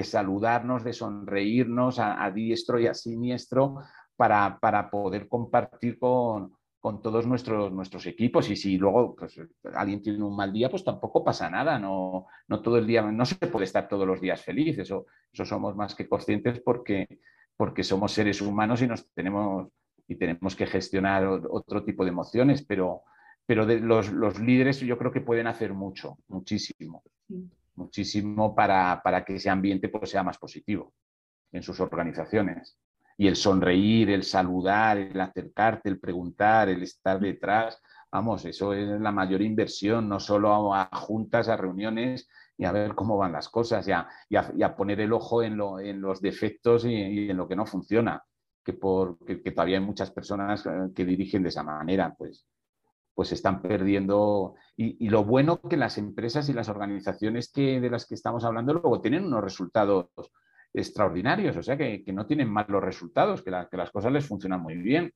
saludarnos, 0.04 0.84
de 0.84 0.92
sonreírnos 0.92 2.00
a, 2.00 2.30
diestro 2.32 2.78
y 2.80 2.88
a 2.88 2.94
siniestro 2.94 3.78
para, 4.18 4.60
para 4.60 4.90
poder 4.90 5.30
compartir 5.30 5.98
con, 5.98 6.54
con 6.82 7.00
todos 7.00 7.28
nuestros, 7.28 7.72
nuestros 7.72 8.08
equipos 8.08 8.50
y 8.50 8.56
si 8.56 8.76
luego 8.78 9.16
pues, 9.16 9.40
alguien 9.76 10.02
tiene 10.02 10.24
un 10.24 10.36
mal 10.36 10.52
día, 10.52 10.68
pues 10.68 10.84
tampoco 10.84 11.24
pasa 11.24 11.48
nada, 11.48 11.78
no, 11.78 12.26
no 12.48 12.62
todo 12.62 12.80
el 12.80 12.88
día, 12.88 13.04
no 13.04 13.24
se 13.24 13.36
puede 13.36 13.66
estar 13.66 13.88
todos 13.88 14.08
los 14.08 14.20
días 14.20 14.42
feliz, 14.42 14.80
eso, 14.80 15.06
eso 15.32 15.46
somos 15.46 15.76
más 15.76 15.94
que 15.94 16.10
conscientes 16.10 16.60
porque, 16.60 17.08
porque 17.56 17.84
somos 17.84 18.12
seres 18.12 18.42
humanos 18.42 18.82
y 18.82 18.88
nos 18.88 19.08
tenemos 19.14 19.70
y 20.08 20.16
tenemos 20.16 20.56
que 20.56 20.66
gestionar 20.66 21.26
otro 21.26 21.86
tipo 21.86 22.04
de 22.04 22.10
emociones, 22.10 22.66
pero, 22.66 23.04
pero 23.46 23.66
de 23.66 23.80
los, 23.80 24.12
los, 24.12 24.40
líderes 24.40 24.80
yo 24.80 24.98
creo 24.98 25.12
que 25.12 25.22
pueden 25.22 25.48
hacer 25.48 25.74
mucho, 25.74 26.18
muchísimo, 26.28 27.04
muchísimo 27.76 28.54
para, 28.56 29.02
para 29.04 29.24
que 29.24 29.36
ese 29.36 29.50
ambiente 29.50 29.88
pues, 29.88 30.10
sea 30.10 30.24
más 30.24 30.38
positivo 30.38 30.94
en 31.54 31.62
sus 31.62 31.80
organizaciones 31.80 32.78
y 33.22 33.28
el 33.28 33.36
sonreír, 33.36 34.10
el 34.10 34.24
saludar, 34.24 34.98
el 34.98 35.22
acercarte, 35.22 35.90
el 35.90 36.00
preguntar, 36.00 36.70
el 36.70 36.82
estar 36.82 37.20
detrás, 37.20 37.80
vamos, 38.12 38.44
eso 38.46 38.74
es 38.74 39.00
la 39.00 39.12
mayor 39.12 39.44
inversión, 39.44 40.10
no 40.10 40.20
solo 40.20 40.74
a, 40.74 40.90
juntas, 40.92 41.48
a 41.48 41.56
reuniones 41.56 42.28
y 42.58 42.66
a 42.66 42.72
ver 42.72 42.96
cómo 42.96 43.20
van 43.20 43.34
las 43.34 43.48
cosas 43.48 43.88
y 43.88 43.92
a, 43.92 44.76
poner 44.76 45.02
el 45.02 45.14
ojo 45.14 45.44
en, 45.44 45.56
los 45.56 46.20
defectos 46.20 46.84
y, 46.84 47.30
en 47.30 47.38
lo 47.38 47.48
que 47.48 47.56
no 47.56 47.68
funciona, 47.68 48.24
que, 48.64 48.74
por, 48.74 49.20
todavía 49.54 49.78
hay 49.78 49.86
muchas 49.86 50.10
personas 50.10 50.66
eh, 50.66 50.90
que 50.96 51.06
dirigen 51.06 51.44
de 51.44 51.50
esa 51.50 51.62
manera, 51.62 52.16
pues, 52.18 52.48
pues 53.14 53.32
están 53.34 53.62
perdiendo. 53.62 54.56
Y, 54.76 55.06
y, 55.06 55.10
lo 55.10 55.24
bueno 55.24 55.62
que 55.62 55.78
las 55.78 56.00
empresas 56.00 56.50
y 56.50 56.54
las 56.54 56.70
organizaciones 56.70 57.52
que, 57.52 57.80
de 57.80 57.90
las 57.92 58.08
que 58.08 58.16
estamos 58.16 58.44
hablando 58.46 58.74
luego 58.74 59.00
tienen 59.00 59.26
unos 59.26 59.44
resultados 59.44 60.08
extraordinarios, 60.74 61.56
o 61.58 61.64
sea 61.64 61.78
que, 61.78 62.04
no 62.08 62.26
tienen 62.26 62.50
malos 62.50 62.84
resultados, 62.84 63.44
que, 63.44 63.52
las 63.52 63.92
cosas 63.92 64.12
les 64.12 64.26
funcionan 64.26 64.62
muy 64.62 64.78
bien. 64.78 65.14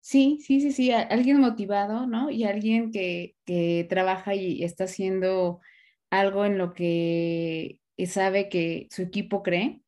Sí, 0.00 0.38
sí, 0.42 0.60
sí, 0.60 0.72
sí, 0.72 0.92
alguien 0.92 1.40
motivado, 1.40 2.06
¿no? 2.06 2.30
Y 2.30 2.44
alguien 2.44 2.90
que, 2.90 3.36
trabaja 3.88 4.34
y 4.34 4.62
está 4.62 4.84
haciendo 4.84 5.60
algo 6.10 6.44
en 6.44 6.58
lo 6.58 6.74
que 6.74 7.80
sabe 8.06 8.48
que 8.48 8.86
su 8.90 9.02
equipo 9.02 9.42
cree, 9.42 9.80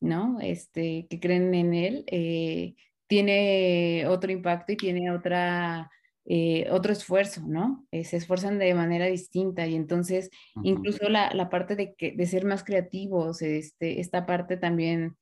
¿no? 0.00 0.40
Este, 0.40 1.06
que 1.08 1.20
creen 1.20 1.54
en 1.54 1.74
él, 1.74 2.04
eh, 2.06 2.74
tiene 3.06 4.06
otro 4.06 4.32
impacto 4.32 4.72
y 4.72 4.76
tiene 4.76 5.10
otra 5.10 5.90
eh, 6.32 6.68
otro 6.70 6.92
esfuerzo, 6.92 7.42
¿no? 7.44 7.84
Eh, 7.90 8.04
se 8.04 8.16
esfuerzan 8.16 8.60
de 8.60 8.72
manera 8.72 9.06
distinta 9.06 9.66
y 9.66 9.74
entonces 9.74 10.30
incluso 10.62 11.08
la, 11.08 11.34
la, 11.34 11.50
parte 11.50 11.74
de, 11.74 11.96
que, 11.96 12.12
de 12.12 12.24
ser 12.26 12.44
más 12.44 12.62
creativos, 12.62 13.42
este, 13.42 13.98
esta 13.98 14.26
parte 14.26 14.56
también 14.56 15.16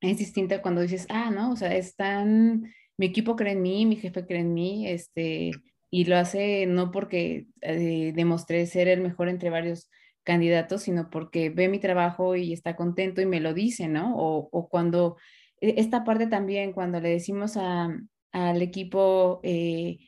es 0.00 0.18
distinta 0.18 0.62
cuando 0.62 0.80
dices, 0.80 1.06
ah, 1.10 1.30
no, 1.30 1.52
o 1.52 1.56
sea, 1.56 1.76
están, 1.76 2.74
mi 2.96 3.06
equipo 3.06 3.36
cree 3.36 3.52
en 3.52 3.62
mí, 3.62 3.86
mi 3.86 3.94
jefe 3.94 4.26
cree 4.26 4.40
en 4.40 4.52
mí, 4.52 4.88
este, 4.88 5.52
y 5.92 6.06
lo 6.06 6.16
hace 6.16 6.66
no 6.66 6.90
porque 6.90 7.46
eh, 7.60 8.12
demostré 8.16 8.66
ser 8.66 8.88
el 8.88 9.02
mejor 9.02 9.28
entre 9.28 9.50
varios 9.50 9.88
candidatos, 10.24 10.82
sino 10.82 11.08
porque 11.08 11.50
ve 11.50 11.68
mi 11.68 11.78
trabajo 11.78 12.34
y 12.34 12.52
está 12.52 12.74
contento 12.74 13.20
y 13.20 13.26
me 13.26 13.38
lo 13.38 13.54
dice, 13.54 13.86
¿no? 13.86 14.16
O, 14.16 14.48
o 14.50 14.68
cuando, 14.68 15.18
e, 15.60 15.74
esta 15.78 16.02
parte 16.02 16.26
también, 16.26 16.72
cuando 16.72 16.98
le 16.98 17.10
decimos 17.10 17.56
a, 17.56 17.96
al 18.32 18.60
equipo, 18.60 19.38
eh, 19.44 19.98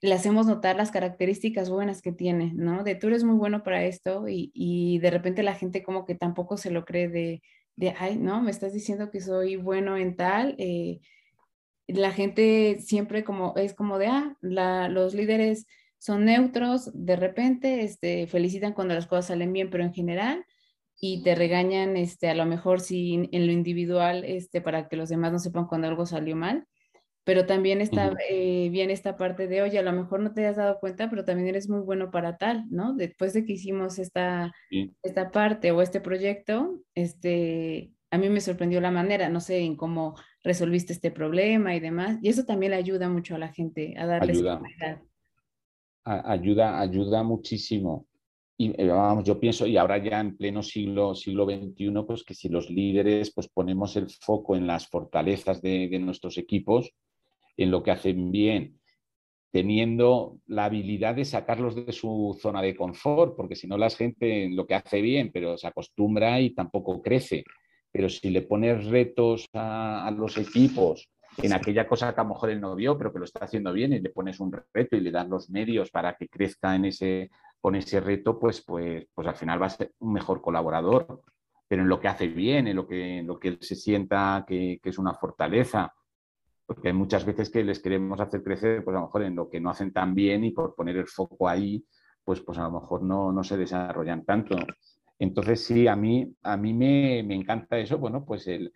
le 0.00 0.14
hacemos 0.14 0.46
notar 0.46 0.76
las 0.76 0.90
características 0.90 1.70
buenas 1.70 2.02
que 2.02 2.12
tiene, 2.12 2.52
¿no? 2.54 2.84
De 2.84 2.94
tú 2.94 3.08
eres 3.08 3.24
muy 3.24 3.36
bueno 3.36 3.62
para 3.64 3.84
esto 3.84 4.26
y, 4.28 4.98
de 5.00 5.10
repente 5.10 5.42
la 5.42 5.54
gente 5.54 5.82
como 5.82 6.04
que 6.04 6.14
tampoco 6.14 6.56
se 6.56 6.70
lo 6.70 6.84
cree 6.84 7.08
de, 7.08 7.42
de 7.76 7.94
ay, 7.98 8.16
no, 8.16 8.40
me 8.40 8.50
estás 8.50 8.72
diciendo 8.72 9.10
que 9.10 9.20
soy 9.20 9.56
bueno 9.56 9.96
en 9.96 10.16
tal. 10.16 10.54
Eh, 10.58 11.00
la 11.88 12.12
gente 12.12 12.78
siempre 12.80 13.24
como 13.24 13.54
es 13.56 13.74
como 13.74 13.98
de, 13.98 14.06
ah, 14.08 14.36
los 14.88 15.14
líderes 15.14 15.66
son 15.98 16.26
neutros, 16.26 16.90
de 16.94 17.16
repente 17.16 17.82
este, 17.82 18.26
felicitan 18.28 18.74
cuando 18.74 18.94
las 18.94 19.06
cosas 19.06 19.26
salen 19.26 19.52
bien, 19.52 19.70
pero 19.70 19.84
en 19.84 19.94
general, 19.94 20.44
y 21.00 21.22
te 21.24 21.34
regañan 21.34 21.96
este, 21.96 22.28
a 22.28 22.34
lo 22.34 22.46
mejor 22.46 22.80
si 22.80 23.28
en 23.32 23.46
lo 23.46 23.52
individual 23.52 24.24
este, 24.24 24.60
para 24.60 24.88
que 24.88 24.96
los 24.96 25.08
demás 25.08 25.32
no 25.32 25.38
sepan 25.40 25.66
cuando 25.66 25.88
algo 25.88 26.06
salió 26.06 26.36
mal 26.36 26.66
pero 27.28 27.44
también 27.44 27.82
está 27.82 28.16
eh, 28.30 28.70
bien 28.70 28.88
esta 28.88 29.18
parte 29.18 29.48
de, 29.48 29.60
oye, 29.60 29.78
a 29.78 29.82
lo 29.82 29.92
mejor 29.92 30.20
no 30.20 30.32
te 30.32 30.46
has 30.46 30.56
dado 30.56 30.80
cuenta, 30.80 31.10
pero 31.10 31.26
también 31.26 31.48
eres 31.48 31.68
muy 31.68 31.80
bueno 31.80 32.10
para 32.10 32.38
tal, 32.38 32.64
¿no? 32.70 32.94
Después 32.94 33.34
de 33.34 33.44
que 33.44 33.52
hicimos 33.52 33.98
esta, 33.98 34.50
esta 35.02 35.30
parte 35.30 35.70
o 35.70 35.82
este 35.82 36.00
proyecto, 36.00 36.80
este, 36.94 37.92
a 38.10 38.16
mí 38.16 38.30
me 38.30 38.40
sorprendió 38.40 38.80
la 38.80 38.90
manera, 38.90 39.28
no 39.28 39.40
sé, 39.40 39.58
en 39.58 39.76
cómo 39.76 40.14
resolviste 40.42 40.94
este 40.94 41.10
problema 41.10 41.76
y 41.76 41.80
demás, 41.80 42.18
y 42.22 42.30
eso 42.30 42.46
también 42.46 42.70
le 42.70 42.78
ayuda 42.78 43.10
mucho 43.10 43.34
a 43.34 43.38
la 43.38 43.52
gente 43.52 43.94
a 43.98 44.06
darle 44.06 44.32
ayuda. 44.32 44.62
ayuda, 46.04 46.80
ayuda 46.80 47.22
muchísimo. 47.24 48.06
Y 48.56 48.72
eh, 48.80 48.88
vamos, 48.88 49.24
yo 49.24 49.38
pienso, 49.38 49.66
y 49.66 49.76
ahora 49.76 50.02
ya 50.02 50.18
en 50.18 50.34
pleno 50.34 50.62
siglo, 50.62 51.14
siglo 51.14 51.44
XXI, 51.44 51.92
pues 52.06 52.24
que 52.24 52.32
si 52.32 52.48
los 52.48 52.70
líderes 52.70 53.34
pues 53.34 53.48
ponemos 53.48 53.96
el 53.96 54.08
foco 54.08 54.56
en 54.56 54.66
las 54.66 54.88
fortalezas 54.88 55.60
de, 55.60 55.88
de 55.90 55.98
nuestros 55.98 56.38
equipos, 56.38 56.90
en 57.58 57.70
lo 57.70 57.82
que 57.82 57.90
hacen 57.90 58.30
bien, 58.30 58.78
teniendo 59.50 60.38
la 60.46 60.66
habilidad 60.66 61.16
de 61.16 61.24
sacarlos 61.24 61.74
de 61.74 61.92
su 61.92 62.38
zona 62.40 62.62
de 62.62 62.76
confort, 62.76 63.34
porque 63.36 63.56
si 63.56 63.66
no 63.66 63.76
la 63.76 63.90
gente 63.90 64.44
en 64.44 64.56
lo 64.56 64.66
que 64.66 64.76
hace 64.76 65.02
bien, 65.02 65.30
pero 65.32 65.58
se 65.58 65.66
acostumbra 65.66 66.40
y 66.40 66.50
tampoco 66.50 67.02
crece. 67.02 67.44
Pero 67.90 68.08
si 68.08 68.30
le 68.30 68.42
pones 68.42 68.86
retos 68.86 69.48
a, 69.54 70.10
los 70.16 70.38
equipos 70.38 71.10
en 71.38 71.52
aquella 71.52 71.88
cosa 71.88 72.14
que 72.14 72.20
a 72.20 72.24
lo 72.24 72.30
mejor 72.30 72.50
él 72.50 72.60
no 72.60 72.74
vio, 72.76 72.96
pero 72.96 73.12
que 73.12 73.18
lo 73.18 73.24
está 73.24 73.44
haciendo 73.44 73.72
bien, 73.72 73.92
y 73.92 74.00
le 74.00 74.10
pones 74.10 74.38
un 74.38 74.52
reto 74.72 74.96
y 74.96 75.00
le 75.00 75.10
das 75.10 75.28
los 75.28 75.50
medios 75.50 75.90
para 75.90 76.14
que 76.14 76.28
crezca 76.28 76.76
en 76.76 76.84
ese, 76.84 77.30
con 77.60 77.74
ese 77.74 78.00
reto, 78.00 78.38
pues, 78.38 78.62
pues, 78.62 79.06
pues 79.12 79.26
al 79.26 79.34
final 79.34 79.60
va 79.60 79.66
a 79.66 79.70
ser 79.70 79.92
un 79.98 80.12
mejor 80.12 80.40
colaborador. 80.40 81.22
Pero 81.66 81.82
en 81.82 81.88
lo 81.88 82.00
que 82.00 82.08
hace 82.08 82.28
bien, 82.28 82.68
en 82.68 82.76
lo 82.76 82.86
que, 82.86 83.18
en 83.18 83.26
lo 83.26 83.38
que 83.38 83.48
él 83.48 83.58
se 83.60 83.74
sienta 83.74 84.44
que, 84.46 84.78
que 84.82 84.88
es 84.90 84.98
una 84.98 85.14
fortaleza, 85.14 85.92
porque 86.68 86.88
hay 86.88 86.94
muchas 86.94 87.24
veces 87.24 87.48
que 87.48 87.64
les 87.64 87.80
queremos 87.80 88.20
hacer 88.20 88.42
crecer, 88.42 88.84
pues 88.84 88.94
a 88.94 89.00
lo 89.00 89.06
mejor 89.06 89.22
en 89.22 89.34
lo 89.34 89.48
que 89.48 89.58
no 89.58 89.70
hacen 89.70 89.90
tan 89.90 90.14
bien 90.14 90.44
y 90.44 90.50
por 90.50 90.74
poner 90.74 90.98
el 90.98 91.06
foco 91.06 91.48
ahí, 91.48 91.82
pues, 92.22 92.42
pues 92.42 92.58
a 92.58 92.64
lo 92.64 92.72
mejor 92.72 93.02
no, 93.02 93.32
no 93.32 93.42
se 93.42 93.56
desarrollan 93.56 94.22
tanto. 94.26 94.54
Entonces, 95.18 95.64
sí, 95.64 95.88
a 95.88 95.96
mí, 95.96 96.30
a 96.42 96.58
mí 96.58 96.74
me, 96.74 97.20
encanta 97.20 97.78
eso, 97.78 97.96
bueno, 97.96 98.22
pues 98.22 98.46
el, 98.48 98.70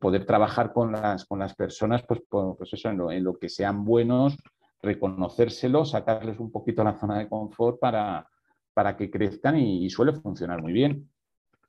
poder 0.00 0.24
trabajar 0.24 0.72
con 0.72 0.92
las, 0.92 1.26
con 1.26 1.38
las 1.38 1.54
personas, 1.54 2.02
pues, 2.08 2.22
pues 2.30 2.72
eso, 2.72 2.88
en 2.88 3.22
lo, 3.22 3.38
que 3.38 3.50
sean 3.50 3.84
buenos, 3.84 4.38
reconocérselo, 4.80 5.84
sacarles 5.84 6.40
un 6.40 6.50
poquito 6.50 6.82
la 6.82 6.98
zona 6.98 7.18
de 7.18 7.28
confort 7.28 7.78
para, 7.78 8.26
para 8.72 8.96
que 8.96 9.10
crezcan 9.10 9.58
y, 9.58 9.90
suele 9.90 10.14
funcionar 10.14 10.62
muy 10.62 10.72
bien. 10.72 11.10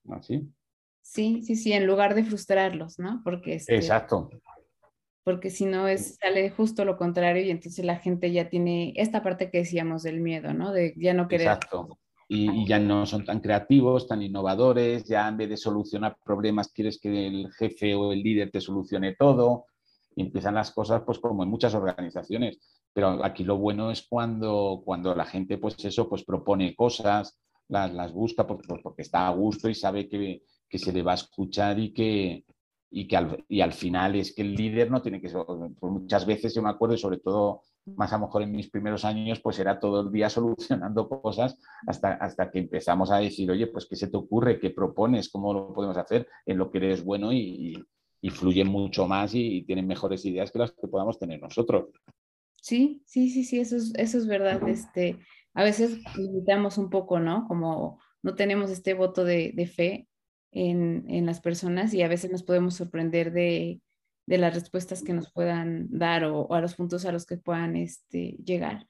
¿Así? 0.10 0.50
Sí, 1.02 1.44
sí, 1.44 1.58
sí, 1.58 1.74
en 1.74 1.86
lugar 1.86 2.16
de 2.16 2.24
frustrarlos, 2.24 2.98
¿no? 2.98 3.20
Porque 3.26 3.56
este, 3.56 3.76
Exacto. 3.76 4.30
Porque 5.26 5.50
si 5.50 5.66
no 5.66 5.90
es, 5.90 6.16
sale 6.22 6.50
justo 6.50 6.86
lo 6.86 6.98
contrario 6.98 7.44
y 7.44 7.52
entonces 7.52 7.84
la 7.84 7.98
gente 7.98 8.32
ya 8.32 8.48
tiene 8.48 8.94
esta 8.96 9.22
parte 9.22 9.52
que 9.52 9.58
decíamos 9.58 10.04
del 10.04 10.22
miedo, 10.22 10.54
¿no? 10.54 10.72
De 10.72 10.94
ya 10.96 11.14
no 11.14 11.28
querer. 11.28 11.48
Exacto 11.48 12.00
y, 12.28 12.68
ya 12.68 12.80
no 12.80 13.06
son 13.06 13.26
tan 13.26 13.40
creativos, 13.40 14.08
tan 14.08 14.22
innovadores, 14.22 15.06
ya 15.06 15.28
en 15.28 15.38
vez 15.38 15.50
de 15.50 15.58
solucionar 15.58 16.18
problemas 16.24 16.72
quieres 16.72 17.00
que 17.00 17.28
el 17.28 17.52
jefe 17.54 17.94
o 17.96 18.12
el 18.12 18.24
líder 18.24 18.52
te 18.52 18.62
solucione 18.62 19.16
todo 19.16 19.66
y 20.16 20.24
empiezan 20.24 20.56
las 20.56 20.72
cosas 20.72 21.04
pues 21.06 21.20
como 21.20 21.44
en 21.44 21.50
muchas 21.50 21.76
organizaciones. 21.76 22.60
Pero 22.94 23.24
aquí 23.24 23.44
lo 23.44 23.58
bueno 23.58 23.92
es 23.92 24.08
cuando, 24.08 24.82
cuando 24.84 25.14
la 25.14 25.26
gente 25.26 25.58
pues 25.58 25.84
eso 25.84 26.10
pues 26.10 26.24
propone 26.24 26.76
cosas, 26.76 27.38
las, 27.68 27.94
las 27.94 28.14
busca 28.14 28.48
porque, 28.48 28.68
pues, 28.68 28.82
porque, 28.82 29.02
está 29.02 29.28
a 29.28 29.32
gusto 29.32 29.70
y 29.70 29.76
sabe 29.76 30.08
que, 30.08 30.44
que 30.70 30.80
se 30.80 30.94
le 30.94 31.04
va 31.04 31.12
a 31.12 31.16
escuchar 31.16 31.78
y 31.80 31.94
que, 31.94 32.46
y 32.90 33.08
que 33.08 33.18
al, 33.18 33.44
y 33.50 33.62
al 33.62 33.74
final 33.74 34.16
es 34.16 34.34
que 34.34 34.42
el 34.42 34.54
líder 34.54 34.92
no 34.92 35.02
tiene 35.02 35.22
que 35.22 35.30
ser, 35.30 35.42
muchas 35.82 36.26
veces 36.26 36.54
yo 36.54 36.62
me 36.62 36.70
acuerdo, 36.70 36.96
y 36.96 37.00
sobre 37.00 37.18
todo 37.18 37.62
más 37.86 38.12
a 38.14 38.18
lo 38.18 38.26
mejor 38.26 38.42
en 38.42 38.52
mis 38.52 38.70
primeros 38.70 39.06
años, 39.06 39.40
pues 39.40 39.60
era 39.60 39.80
todo 39.80 40.02
el 40.02 40.12
día 40.12 40.30
solucionando 40.30 41.08
cosas 41.08 41.60
hasta, 41.88 42.14
hasta 42.14 42.52
que 42.52 42.60
empezamos 42.60 43.12
a 43.12 43.18
decir, 43.18 43.50
oye, 43.52 43.68
pues 43.68 43.86
qué 43.86 43.96
se 43.96 44.08
te 44.08 44.18
ocurre, 44.18 44.60
qué 44.60 44.72
propones, 44.72 45.30
cómo 45.30 45.54
lo 45.54 45.74
podemos 45.74 45.98
hacer 45.98 46.28
en 46.46 46.58
lo 46.58 46.72
que 46.72 46.80
eres 46.80 47.04
bueno 47.04 47.32
y, 47.32 47.78
y 48.22 48.30
fluyen 48.32 48.68
mucho 48.68 49.08
más 49.08 49.36
y, 49.36 49.64
tienen 49.64 49.86
mejores 49.86 50.26
ideas 50.26 50.52
que 50.52 50.60
las 50.60 50.72
que 50.72 50.88
podamos 50.88 51.20
tener 51.20 51.40
nosotros. 51.40 51.90
Sí, 52.60 53.04
sí, 53.06 53.30
sí, 53.30 53.44
sí, 53.44 53.60
eso 53.60 53.76
es, 53.76 53.94
eso 53.96 54.18
es 54.18 54.26
verdad. 54.26 54.68
Este, 54.68 55.20
a 55.54 55.64
veces 55.64 56.00
limitamos 56.18 56.80
un 56.80 56.90
poco, 56.90 57.20
¿no? 57.20 57.46
Como 57.48 58.00
no 58.24 58.34
tenemos 58.34 58.72
este 58.72 58.96
voto 58.96 59.24
de, 59.24 59.52
de 59.54 59.68
fe 59.68 60.08
en, 60.56 61.26
las 61.26 61.42
personas 61.42 61.94
y 61.94 62.02
a 62.02 62.08
veces 62.08 62.32
nos 62.32 62.44
podemos 62.44 62.76
sorprender 62.76 63.32
de, 63.32 63.82
las 64.26 64.56
respuestas 64.56 65.04
que 65.04 65.14
nos 65.14 65.32
puedan 65.32 65.88
dar 65.92 66.24
o, 66.24 66.52
a 66.54 66.62
los 66.62 66.76
puntos 66.76 67.06
a 67.06 67.12
los 67.12 67.26
que 67.26 67.38
puedan 67.38 67.76
este, 67.76 68.38
llegar. 68.44 68.88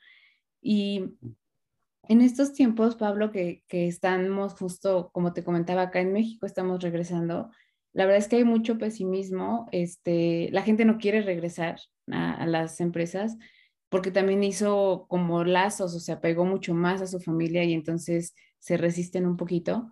Y 0.62 1.18
en 2.08 2.22
estos 2.22 2.54
tiempos, 2.54 2.96
Pablo, 2.96 3.32
que, 3.32 3.64
estamos 3.68 4.54
justo, 4.54 5.10
como 5.12 5.34
te 5.34 5.44
comentaba, 5.44 5.82
acá 5.84 6.00
en 6.00 6.14
México 6.14 6.46
estamos 6.46 6.82
regresando, 6.82 7.50
la 7.94 8.06
verdad 8.06 8.20
es 8.20 8.28
que 8.28 8.38
hay 8.38 8.44
mucho 8.44 8.78
pesimismo, 8.78 9.68
este, 9.72 10.50
la 10.52 10.62
gente 10.62 10.86
no 10.86 10.98
quiere 10.98 11.22
regresar 11.22 11.80
a, 12.12 12.34
a 12.34 12.46
las 12.46 12.80
empresas 12.80 13.38
porque 13.90 14.12
también 14.12 14.44
hizo 14.44 15.06
como 15.08 15.44
lazos 15.44 15.96
o 15.96 16.00
se 16.00 16.12
apegó 16.12 16.46
mucho 16.46 16.74
más 16.74 17.02
a 17.02 17.08
su 17.08 17.20
familia 17.20 17.64
y 17.64 17.74
entonces 17.74 18.36
se 18.60 18.78
resisten 18.78 19.26
un 19.26 19.38
poquito. 19.38 19.92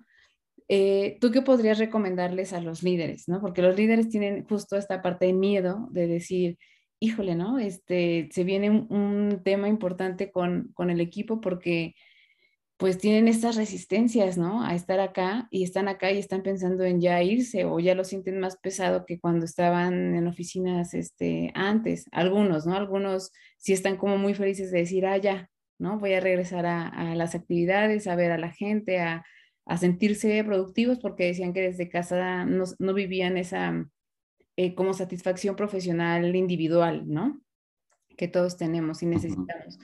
Eh, 0.69 1.17
¿tú 1.19 1.31
qué 1.31 1.41
podrías 1.41 1.79
recomendarles 1.79 2.53
a 2.53 2.61
los 2.61 2.83
líderes? 2.83 3.27
¿no? 3.27 3.41
Porque 3.41 3.61
los 3.61 3.75
líderes 3.75 4.09
tienen 4.09 4.45
justo 4.45 4.77
esta 4.77 5.01
parte 5.01 5.25
de 5.25 5.33
miedo 5.33 5.87
de 5.91 6.07
decir, 6.07 6.57
híjole, 6.99 7.35
¿no? 7.35 7.59
Este, 7.59 8.29
se 8.31 8.43
viene 8.43 8.69
un, 8.69 9.41
tema 9.43 9.67
importante 9.67 10.31
con, 10.31 10.71
con, 10.73 10.89
el 10.89 11.01
equipo 11.01 11.41
porque 11.41 11.95
pues 12.77 12.97
tienen 12.97 13.27
estas 13.27 13.55
resistencias, 13.55 14.37
¿no? 14.37 14.63
A 14.63 14.75
estar 14.75 14.99
acá 14.99 15.47
y 15.51 15.63
están 15.63 15.87
acá 15.87 16.11
y 16.11 16.17
están 16.17 16.43
pensando 16.43 16.83
en 16.83 17.01
ya 17.01 17.21
irse 17.23 17.65
o 17.65 17.79
ya 17.79 17.95
lo 17.95 18.03
sienten 18.03 18.39
más 18.39 18.57
pesado 18.57 19.05
que 19.05 19.19
cuando 19.19 19.45
estaban 19.45 20.15
en 20.15 20.27
oficinas 20.27 20.93
este, 20.93 21.51
antes. 21.55 22.05
Algunos, 22.11 22.65
¿no? 22.65 22.75
Algunos 22.75 23.31
sí 23.57 23.73
están 23.73 23.97
como 23.97 24.17
muy 24.17 24.33
felices 24.33 24.71
de 24.71 24.79
decir, 24.79 25.05
ah, 25.05 25.17
ya, 25.17 25.49
¿no? 25.79 25.99
Voy 25.99 26.13
a 26.13 26.19
regresar 26.19 26.65
a, 26.65 26.87
a 26.87 27.15
las 27.15 27.35
actividades, 27.35 28.07
a 28.07 28.15
ver 28.15 28.31
a 28.31 28.37
la 28.37 28.51
gente, 28.51 28.99
a, 28.99 29.23
a 29.65 29.77
sentirse 29.77 30.43
productivos 30.43 30.99
porque 30.99 31.25
decían 31.25 31.53
que 31.53 31.61
desde 31.61 31.89
casa 31.89 32.45
no, 32.45 32.93
vivían 32.93 33.37
esa 33.37 33.89
eh, 34.57 34.75
como 34.75 34.93
satisfacción 34.93 35.55
profesional 35.55 36.35
individual, 36.35 37.03
¿no? 37.07 37.41
Que 38.17 38.27
todos 38.27 38.57
tenemos 38.57 39.01
y 39.01 39.05
necesitamos. 39.07 39.79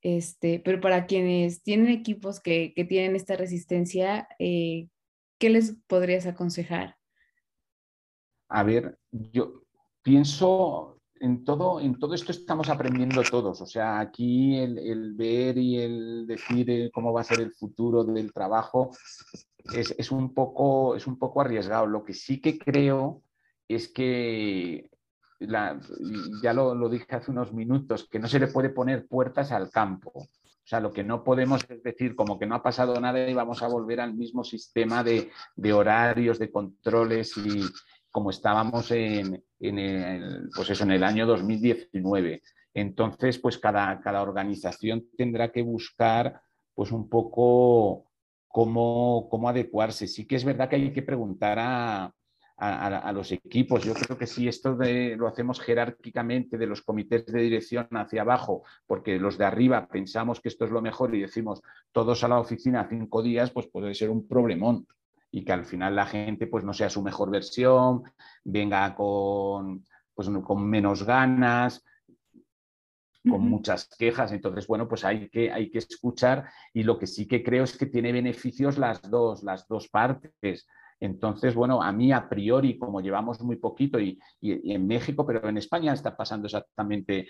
Este, 0.00 0.60
pero 0.60 0.80
para 0.80 1.06
quienes 1.06 1.62
tienen 1.62 1.88
equipos 1.88 2.40
que, 2.40 2.72
tienen 2.88 3.16
esta 3.16 3.36
resistencia, 3.36 4.28
eh, 4.38 4.88
¿qué 5.38 5.50
les 5.50 5.76
podrías 5.86 6.26
aconsejar? 6.26 6.96
A 8.48 8.62
ver, 8.62 8.98
yo 9.10 9.64
pienso, 10.02 10.97
en 11.20 11.44
todo, 11.44 11.80
en 11.80 11.98
todo 11.98 12.14
esto 12.14 12.32
estamos 12.32 12.68
aprendiendo 12.68 13.22
todos. 13.22 13.60
O 13.60 13.66
sea, 13.66 14.00
aquí 14.00 14.56
el, 14.58 15.14
ver 15.14 15.58
y 15.58 15.78
el 15.78 16.26
decir 16.26 16.70
eh, 16.70 16.90
cómo 16.92 17.12
va 17.12 17.22
a 17.22 17.24
ser 17.24 17.40
el 17.40 17.52
futuro 17.52 18.04
del 18.04 18.32
trabajo 18.32 18.90
es, 19.74 20.10
un 20.10 20.32
poco, 20.34 20.94
es 20.96 21.06
un 21.06 21.18
poco 21.18 21.40
arriesgado. 21.40 21.86
Lo 21.86 22.04
que 22.04 22.14
sí 22.14 22.40
que 22.40 22.58
creo 22.58 23.22
es 23.66 23.88
que, 23.88 24.90
ya 25.40 26.52
lo, 26.52 26.74
lo, 26.74 26.88
dije 26.88 27.06
hace 27.10 27.30
unos 27.30 27.52
minutos, 27.52 28.08
que 28.08 28.18
no 28.18 28.28
se 28.28 28.40
le 28.40 28.48
puede 28.48 28.70
poner 28.70 29.06
puertas 29.06 29.52
al 29.52 29.70
campo. 29.70 30.12
O 30.14 30.70
sea, 30.70 30.80
lo 30.80 30.92
que 30.92 31.02
no 31.02 31.24
podemos 31.24 31.64
es 31.68 31.82
decir 31.82 32.14
como 32.14 32.38
que 32.38 32.44
no 32.44 32.54
ha 32.54 32.62
pasado 32.62 33.00
nada 33.00 33.26
y 33.26 33.32
vamos 33.32 33.62
a 33.62 33.68
volver 33.68 34.00
al 34.00 34.14
mismo 34.14 34.44
sistema 34.44 35.02
de, 35.02 35.30
de 35.56 35.72
horarios, 35.72 36.38
de 36.38 36.50
controles 36.50 37.36
y, 37.38 37.62
como 38.10 38.30
estábamos 38.30 38.90
en, 38.90 39.42
el, 39.60 40.50
pues 40.54 40.70
eso, 40.70 40.84
en 40.84 40.92
el 40.92 41.04
año 41.04 41.26
2019. 41.26 42.42
Entonces, 42.74 43.38
pues 43.38 43.58
cada, 43.58 44.00
cada 44.00 44.22
organización 44.22 45.08
tendrá 45.16 45.50
que 45.50 45.62
buscar 45.62 46.40
pues 46.74 46.92
un 46.92 47.08
poco 47.08 48.06
cómo, 48.46 49.28
cómo 49.30 49.48
adecuarse. 49.48 50.06
Sí 50.06 50.26
que 50.26 50.36
es 50.36 50.44
verdad 50.44 50.68
que 50.68 50.76
hay 50.76 50.92
que 50.92 51.02
preguntar 51.02 51.58
a, 51.58 52.14
a, 52.58 53.12
los 53.12 53.30
equipos. 53.30 53.84
Yo 53.84 53.94
creo 53.94 54.18
que 54.18 54.26
si 54.26 54.48
esto 54.48 54.74
de, 54.74 55.16
lo 55.16 55.28
hacemos 55.28 55.60
jerárquicamente 55.60 56.58
de 56.58 56.66
los 56.66 56.82
comités 56.82 57.24
de 57.26 57.40
dirección 57.40 57.86
hacia 57.92 58.22
abajo, 58.22 58.64
porque 58.86 59.18
los 59.18 59.38
de 59.38 59.44
arriba 59.44 59.86
pensamos 59.86 60.40
que 60.40 60.48
esto 60.48 60.64
es 60.64 60.70
lo 60.70 60.82
mejor 60.82 61.14
y 61.14 61.20
decimos 61.20 61.62
todos 61.92 62.24
a 62.24 62.28
la 62.28 62.40
oficina 62.40 62.86
cinco 62.88 63.22
días, 63.22 63.50
pues 63.50 63.68
puede 63.68 63.94
ser 63.94 64.10
un 64.10 64.26
problemón 64.26 64.86
y 65.38 65.44
que 65.44 65.52
al 65.52 65.64
final 65.64 65.94
la 65.94 66.06
gente 66.06 66.48
pues 66.48 66.64
no 66.64 66.72
sea 66.72 66.90
su 66.90 67.00
mejor 67.00 67.30
versión, 67.30 68.02
venga 68.42 68.92
con, 68.96 69.84
pues, 70.12 70.28
con 70.42 70.68
menos 70.68 71.04
ganas, 71.04 71.84
con 73.22 73.42
muchas 73.42 73.88
quejas. 73.96 74.32
Entonces, 74.32 74.66
bueno, 74.66 74.88
pues 74.88 75.04
hay 75.04 75.28
que, 75.28 75.52
hay 75.52 75.70
que 75.70 75.78
escuchar 75.78 76.50
y 76.74 76.82
lo 76.82 76.98
que 76.98 77.06
sí 77.06 77.28
que 77.28 77.44
creo 77.44 77.62
es 77.62 77.78
que 77.78 77.86
tiene 77.86 78.10
beneficios 78.10 78.78
las 78.78 79.00
dos, 79.02 79.44
las 79.44 79.68
dos 79.68 79.88
partes. 79.88 80.66
Entonces, 81.00 81.54
bueno, 81.54 81.82
a 81.82 81.92
mí 81.92 82.12
a 82.12 82.28
priori, 82.28 82.78
como 82.78 83.00
llevamos 83.00 83.40
muy 83.40 83.56
poquito 83.56 84.00
y, 84.00 84.18
en 84.40 84.86
México, 84.86 85.24
pero 85.26 85.48
en 85.48 85.58
España 85.58 85.92
está 85.92 86.16
pasando 86.16 86.46
exactamente, 86.46 87.26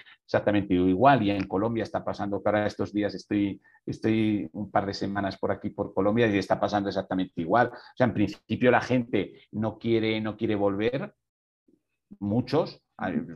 igual 0.71 1.23
y 1.23 1.31
en 1.31 1.47
Colombia 1.47 1.83
está 1.83 2.05
pasando, 2.05 2.43
para 2.43 2.67
estos 2.67 2.93
días 2.93 3.15
estoy, 3.15 3.61
estoy 3.85 4.49
un 4.53 4.71
par 4.71 4.87
de 4.87 4.95
semanas 4.95 5.37
por 5.37 5.53
aquí, 5.53 5.71
por 5.71 5.93
Colombia, 5.93 6.27
y 6.27 6.39
está 6.39 6.59
pasando 6.59 6.89
exactamente 6.89 7.41
igual. 7.41 7.69
O 7.69 7.97
sea, 7.97 8.07
en 8.07 8.15
principio 8.15 8.71
la 8.71 8.81
gente 8.81 9.35
no 9.53 9.79
quiere, 9.79 10.21
no 10.21 10.37
quiere 10.37 10.55
volver, 10.55 11.15
muchos, 12.21 12.83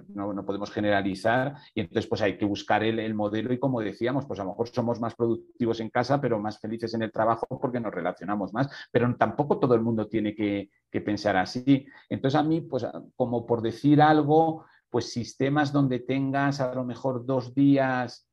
no, 0.09 0.45
podemos 0.45 0.71
generalizar 0.71 1.55
y 1.75 1.81
entonces 1.81 2.07
pues 2.09 2.21
hay 2.23 2.37
que 2.37 2.45
buscar 2.45 2.83
el, 2.83 3.15
modelo 3.15 3.53
y 3.53 3.59
como 3.59 3.81
decíamos, 3.81 4.27
pues 4.27 4.41
a 4.41 4.45
lo 4.45 4.51
mejor 4.51 4.69
somos 4.69 5.01
más 5.01 5.15
productivos 5.15 5.81
en 5.81 5.91
casa, 5.91 6.21
pero 6.21 6.39
más 6.39 6.59
felices 6.59 6.95
en 6.95 7.03
el 7.03 7.13
trabajo 7.13 7.47
porque 7.61 7.81
nos 7.81 7.95
relacionamos 7.95 8.53
más, 8.53 8.69
pero 8.91 9.15
tampoco 9.17 9.59
todo 9.59 9.75
el 9.75 9.83
mundo 9.83 10.09
tiene 10.09 10.35
que, 10.35 10.71
que 10.91 11.01
pensar 11.01 11.37
así. 11.37 11.87
Entonces 12.09 12.39
a 12.39 12.43
mí, 12.43 12.61
pues 12.63 12.87
como 13.15 13.47
por 13.47 13.63
decir 13.63 14.03
algo, 14.03 14.65
pues 14.91 15.13
sistemas 15.13 15.73
donde 15.73 16.01
tengas 16.01 16.61
a 16.61 16.75
lo 16.75 16.85
mejor 16.85 17.25
dos 17.25 17.55
días 17.55 18.29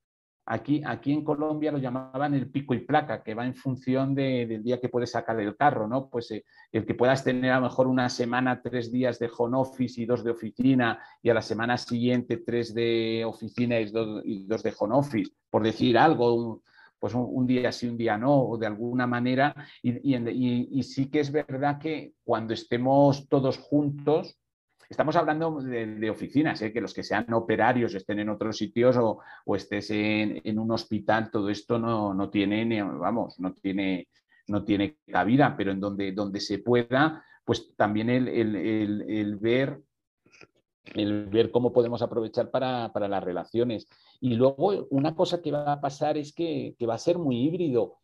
Aquí, 0.52 0.82
aquí 0.84 1.14
en 1.14 1.24
Colombia 1.24 1.72
lo 1.72 1.78
llamaban 1.78 2.34
el 2.34 2.50
pico 2.50 2.74
y 2.74 2.80
placa, 2.80 3.22
que 3.22 3.36
va 3.36 3.46
en 3.46 3.54
función 3.54 4.16
del 4.16 4.64
día 4.64 4.82
que 4.82 4.90
puedes 4.90 5.12
sacar 5.12 5.40
el 5.40 5.56
carro, 5.56 5.88
¿no? 5.88 6.10
Pues 6.10 6.32
eh, 6.32 6.44
el 6.72 6.88
que 6.88 6.96
puedas 6.96 7.24
tener 7.24 7.52
a 7.52 7.58
lo 7.60 7.68
mejor 7.68 7.86
una 7.86 8.10
semana, 8.10 8.60
tres 8.60 8.92
días 8.92 9.20
de 9.20 9.30
home 9.38 9.58
office 9.58 10.02
y 10.02 10.08
dos 10.08 10.24
de 10.24 10.32
oficina, 10.32 11.04
y 11.22 11.30
a 11.30 11.36
la 11.36 11.44
semana 11.44 11.78
siguiente 11.78 12.38
tres 12.38 12.74
de 12.74 13.24
oficina 13.28 13.80
y 13.80 13.92
dos, 13.92 14.64
de 14.64 14.74
home 14.76 14.96
office, 14.96 15.32
por 15.52 15.62
decir 15.62 16.00
algo, 16.00 16.64
pues 16.98 17.14
un, 17.14 17.46
día 17.46 17.72
sí, 17.72 17.88
un 17.88 17.98
día 17.98 18.18
no, 18.18 18.42
o 18.42 18.58
de 18.58 18.66
alguna 18.66 19.06
manera. 19.06 19.54
y 19.84 20.82
sí 20.82 21.12
que 21.12 21.20
es 21.20 21.32
verdad 21.32 21.78
que 21.78 22.14
cuando 22.24 22.56
estemos 22.56 23.30
todos 23.30 23.60
juntos, 23.60 24.40
Estamos 24.90 25.16
hablando 25.16 25.62
de, 25.62 26.10
oficinas, 26.10 26.60
¿eh? 26.64 26.74
que 26.74 26.82
los 26.82 26.96
que 26.96 27.04
sean 27.04 27.32
operarios 27.34 27.94
estén 27.94 28.20
en 28.20 28.30
otros 28.30 28.58
sitios 28.58 28.98
o, 28.98 29.20
estés 29.56 29.92
en, 29.92 30.58
un 30.58 30.72
hospital, 30.72 31.30
todo 31.30 31.50
esto 31.50 31.78
no, 31.78 32.30
tiene, 32.32 32.82
vamos, 32.84 33.40
no 33.40 33.54
tiene, 33.54 34.08
no 34.48 34.64
tiene 34.64 34.98
cabida, 35.06 35.56
pero 35.56 35.72
en 35.72 35.80
donde, 35.80 36.12
donde 36.12 36.40
se 36.40 36.58
pueda, 36.58 37.24
pues 37.46 37.76
también 37.76 38.10
el, 38.10 39.38
ver 39.40 39.80
el 40.96 41.28
ver 41.28 41.52
cómo 41.52 41.72
podemos 41.72 42.02
aprovechar 42.02 42.50
para, 42.50 42.92
las 42.92 43.24
relaciones. 43.24 43.88
Y 44.20 44.34
luego 44.34 44.88
una 44.90 45.14
cosa 45.14 45.40
que 45.40 45.52
va 45.52 45.72
a 45.72 45.82
pasar 45.82 46.18
es 46.18 46.34
que, 46.34 46.76
que 46.80 46.88
va 46.88 46.96
a 46.96 46.98
ser 46.98 47.20
muy 47.20 47.38
híbrido 47.38 47.99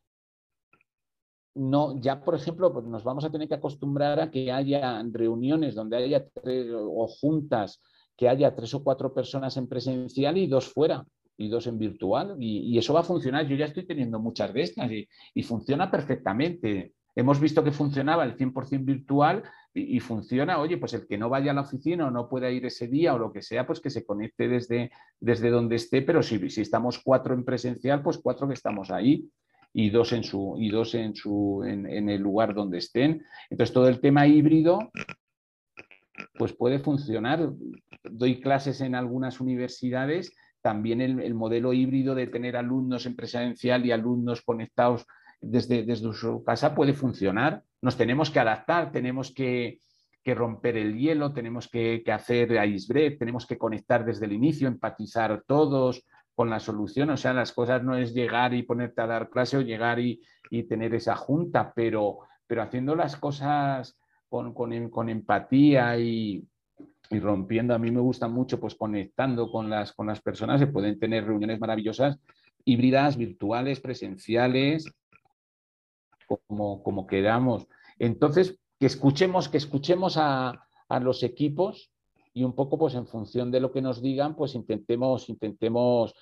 no, 1.56 1.98
ya 2.00 2.22
por 2.22 2.36
ejemplo, 2.36 2.72
pues 2.72 2.86
nos 2.86 3.04
vamos 3.04 3.24
a 3.24 3.32
tener 3.32 3.48
que 3.48 3.56
acostumbrar 3.56 4.20
a 4.20 4.30
que 4.30 4.52
haya 4.52 5.02
reuniones 5.10 5.74
donde 5.74 5.98
haya 5.98 6.26
tres 6.28 6.68
o 6.74 7.08
juntas, 7.08 7.82
que 8.18 8.28
haya 8.28 8.54
tres 8.54 8.74
o 8.74 8.84
cuatro 8.84 9.14
personas 9.14 9.56
en 9.56 9.68
presencial 9.68 10.38
y 10.38 10.48
dos 10.48 10.68
fuera 10.68 11.06
y 11.38 11.48
dos 11.48 11.68
en 11.68 11.80
virtual. 11.80 12.36
Y, 12.40 12.78
eso 12.78 12.94
va 12.94 13.00
a 13.00 13.04
funcionar. 13.04 13.48
Yo 13.48 13.56
ya 13.56 13.66
estoy 13.66 13.86
teniendo 13.86 14.20
muchas 14.20 14.54
de 14.54 14.62
estas 14.62 14.92
y, 14.92 15.44
funciona 15.44 15.90
perfectamente. 15.90 16.94
Hemos 17.16 17.40
visto 17.40 17.64
que 17.64 17.72
funcionaba 17.72 18.26
el 18.26 18.36
100% 18.36 18.84
virtual 18.84 19.44
y, 19.74 20.02
funciona, 20.02 20.60
oye, 20.60 20.78
pues 20.78 20.94
el 20.94 21.08
que 21.08 21.18
no 21.18 21.30
vaya 21.30 21.52
a 21.52 21.56
la 21.56 21.62
oficina 21.62 22.08
o 22.08 22.12
no 22.12 22.28
pueda 22.28 22.52
ir 22.52 22.66
ese 22.66 22.90
día 22.90 23.14
o 23.14 23.18
lo 23.18 23.32
que 23.32 23.42
sea, 23.42 23.66
pues 23.66 23.80
que 23.80 23.90
se 23.90 24.06
conecte 24.06 24.50
desde, 24.50 24.92
desde 25.22 25.50
donde 25.50 25.78
esté, 25.78 26.02
pero 26.02 26.22
si, 26.22 26.50
si 26.50 26.62
estamos 26.62 27.00
cuatro 27.00 27.34
en 27.34 27.46
presencial, 27.46 28.04
pues 28.04 28.18
cuatro 28.18 28.48
que 28.48 28.54
estamos 28.54 28.92
ahí 28.92 29.30
y 29.78 29.90
dos 29.90 30.14
en 30.14 30.24
su 30.24 30.56
y 30.58 30.70
dos 30.70 30.96
en 30.96 31.14
su 31.16 31.62
en, 31.68 32.10
el 32.10 32.22
lugar 32.22 32.56
donde 32.56 32.78
estén. 32.78 33.26
Entonces 33.50 33.74
todo 33.74 33.90
el 33.90 34.00
tema 34.00 34.26
híbrido 34.26 34.80
pues 36.38 36.54
puede 36.54 36.80
funcionar. 36.80 37.52
Doy 38.04 38.40
clases 38.40 38.80
en 38.80 38.96
algunas 38.96 39.42
universidades, 39.42 40.34
también 40.62 41.02
el, 41.02 41.34
modelo 41.34 41.74
híbrido 41.74 42.16
de 42.16 42.28
tener 42.28 42.56
alumnos 42.56 43.06
en 43.06 43.18
presencial 43.18 43.86
y 43.86 43.92
alumnos 43.92 44.42
conectados 44.42 45.06
desde, 45.42 45.84
desde 45.84 46.14
su 46.14 46.42
casa 46.46 46.74
puede 46.74 46.94
funcionar. 46.94 47.62
Nos 47.82 47.98
tenemos 47.98 48.32
que 48.32 48.40
adaptar, 48.40 48.94
tenemos 48.94 49.34
que, 49.34 49.80
romper 50.26 50.78
el 50.78 50.98
hielo, 50.98 51.34
tenemos 51.34 51.68
que, 51.68 52.02
que 52.04 52.12
hacer 52.14 52.52
icebreak, 52.66 53.20
tenemos 53.20 53.46
que 53.46 53.58
conectar 53.58 54.06
desde 54.06 54.26
el 54.26 54.32
inicio, 54.32 54.70
empatizar 54.70 55.44
todos, 55.46 56.04
con 56.36 56.50
la 56.50 56.60
solución. 56.60 57.10
O 57.10 57.18
sea, 57.18 57.34
las 57.34 57.54
cosas 57.54 57.84
no 57.84 57.96
es 57.96 58.14
llegar 58.14 58.54
y 58.54 58.64
ponerte 58.64 59.02
a 59.02 59.08
dar 59.08 59.30
clase 59.30 59.58
o 59.58 59.62
llegar 59.62 60.00
y, 60.00 60.22
tener 60.70 60.94
esa 60.94 61.16
junta, 61.16 61.74
pero, 61.76 62.20
pero 62.48 62.62
haciendo 62.62 62.96
las 62.96 63.18
cosas 63.18 63.98
con, 64.30 64.54
con, 64.54 65.10
empatía 65.10 65.98
y, 65.98 66.48
rompiendo. 67.10 67.74
A 67.74 67.80
mí 67.80 67.92
me 67.92 68.00
gusta 68.00 68.28
mucho 68.28 68.60
pues 68.60 68.76
conectando 68.76 69.52
con 69.52 69.70
las, 69.70 69.94
con 69.94 70.08
las 70.08 70.22
personas. 70.22 70.60
Se 70.60 70.68
pueden 70.68 71.00
tener 71.00 71.26
reuniones 71.26 71.60
maravillosas, 71.60 72.20
híbridas, 72.64 73.18
virtuales, 73.18 73.80
presenciales, 73.80 74.86
como, 76.48 76.84
como 76.84 77.08
queramos. 77.08 77.68
Entonces, 78.00 78.60
que 78.80 78.86
escuchemos, 78.86 79.50
que 79.50 79.58
escuchemos 79.58 80.18
a, 80.18 80.68
a 80.90 81.00
los 81.00 81.24
equipos 81.24 81.92
y 82.36 82.44
un 82.44 82.54
poco 82.54 82.78
pues 82.78 82.94
en 82.96 83.08
función 83.08 83.50
de 83.50 83.62
lo 83.62 83.72
que 83.72 83.82
nos 83.82 84.02
digan, 84.02 84.36
pues 84.36 84.56
intentemos, 84.56 85.30
intentemos, 85.30 86.14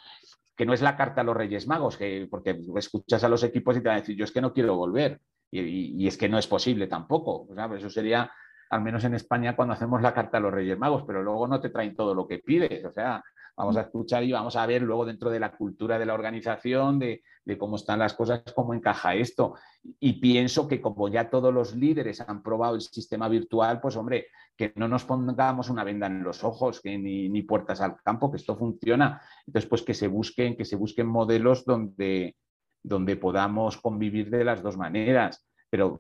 que 0.56 0.66
no 0.66 0.74
es 0.74 0.82
la 0.84 0.96
carta 0.96 1.22
a 1.22 1.24
los 1.24 1.36
Reyes 1.36 1.68
Magos, 1.68 1.98
que, 1.98 2.28
porque 2.30 2.62
escuchas 2.78 3.24
a 3.24 3.30
los 3.30 3.44
equipos 3.44 3.76
y 3.76 3.82
te 3.82 3.88
van 3.88 3.98
a 3.98 4.02
decir, 4.02 4.16
yo 4.16 4.24
es 4.24 4.32
que 4.32 4.40
no 4.40 4.54
quiero 4.54 4.76
volver, 4.78 5.20
y, 5.50 6.08
es 6.08 6.16
que 6.16 6.30
no 6.30 6.38
es 6.38 6.46
posible 6.46 6.86
tampoco, 6.86 7.48
eso 7.76 7.90
sería, 7.90 8.32
al 8.70 8.82
menos 8.82 9.04
en 9.06 9.16
España, 9.16 9.56
cuando 9.56 9.74
hacemos 9.74 10.04
la 10.04 10.14
carta 10.14 10.38
a 10.38 10.42
los 10.42 10.54
Reyes 10.54 10.78
Magos, 10.78 11.04
pero 11.06 11.24
luego 11.24 11.48
no 11.48 11.60
te 11.60 11.70
traen 11.70 11.96
todo 11.96 12.14
lo 12.14 12.28
que 12.28 12.38
pides, 12.38 12.86
o 12.86 12.92
sea, 12.92 13.24
vamos 13.56 13.78
a 13.78 13.82
escuchar 13.82 14.24
y 14.24 14.32
vamos 14.32 14.56
a 14.56 14.66
ver 14.66 14.82
luego 14.82 15.06
dentro 15.06 15.30
de 15.30 15.40
la 15.40 15.56
cultura 15.56 16.00
de 16.00 16.06
la 16.06 16.14
organización, 16.14 17.00
de, 17.00 17.22
cómo 17.58 17.76
están 17.76 18.00
las 18.00 18.14
cosas, 18.14 18.44
cómo 18.56 18.74
encaja 18.74 19.16
esto. 19.16 19.56
Y 20.00 20.14
pienso 20.14 20.68
que 20.68 20.82
como 20.82 21.10
ya 21.10 21.30
todos 21.30 21.54
los 21.54 21.76
líderes 21.76 22.22
han 22.22 22.42
probado 22.42 22.76
el 22.76 22.82
sistema 22.82 23.28
virtual, 23.30 23.80
pues 23.80 23.96
hombre, 23.96 24.28
que 24.56 24.74
no 24.76 24.88
nos 24.88 25.04
pongamos 25.04 25.70
una 25.70 25.84
venda 25.84 26.08
en 26.08 26.24
los 26.24 26.44
ojos, 26.44 26.82
que 26.82 26.98
ni, 26.98 27.42
puertas 27.44 27.82
al 27.82 28.02
campo, 28.02 28.32
que 28.32 28.38
esto 28.38 28.56
funciona. 28.56 29.22
Entonces, 29.46 29.70
pues 29.70 29.82
que 29.82 29.94
se 29.94 30.08
busquen, 30.08 30.56
que 30.56 30.66
se 30.66 30.76
busquen 30.76 31.08
modelos 31.08 31.66
donde, 31.66 32.36
donde 32.82 33.16
podamos 33.18 33.78
convivir 33.78 34.30
de 34.30 34.46
las 34.46 34.64
dos 34.64 34.78
maneras. 34.78 35.46
Pero 35.70 36.00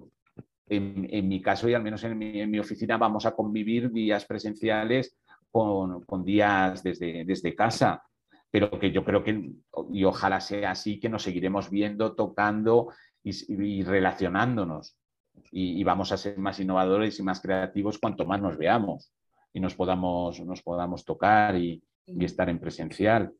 en, 0.67 1.27
mi 1.27 1.41
caso 1.41 1.69
y 1.69 1.73
al 1.73 1.83
menos 1.83 2.03
en 2.03 2.17
mi, 2.17 2.39
en 2.39 2.49
mi 2.49 2.59
oficina 2.59 2.97
vamos 2.97 3.25
a 3.25 3.35
convivir 3.35 3.91
días 3.91 4.25
presenciales 4.25 5.17
con, 5.53 6.25
días 6.25 6.81
desde, 6.81 7.23
desde 7.25 7.55
casa, 7.55 8.03
pero 8.49 8.79
que 8.79 8.91
yo 8.91 9.05
creo 9.05 9.23
que, 9.23 9.51
y 9.91 10.03
ojalá 10.03 10.39
sea 10.39 10.71
así, 10.71 10.99
que 10.99 11.09
nos 11.09 11.23
seguiremos 11.23 11.69
viendo, 11.69 12.15
tocando 12.15 12.89
y, 13.23 13.83
relacionándonos. 13.83 14.97
Y, 15.51 15.83
vamos 15.83 16.11
a 16.11 16.17
ser 16.17 16.37
más 16.37 16.59
innovadores 16.59 17.19
y 17.19 17.23
más 17.23 17.39
creativos 17.39 17.99
cuanto 17.99 18.25
más 18.25 18.41
nos 18.41 18.57
veamos 18.57 19.13
y 19.53 19.59
nos 19.59 19.75
podamos, 19.75 20.39
nos 20.39 20.61
podamos 20.63 21.05
tocar 21.05 21.55
y, 21.55 21.83
estar 22.19 22.49
en 22.49 22.59
presencial. 22.59 23.31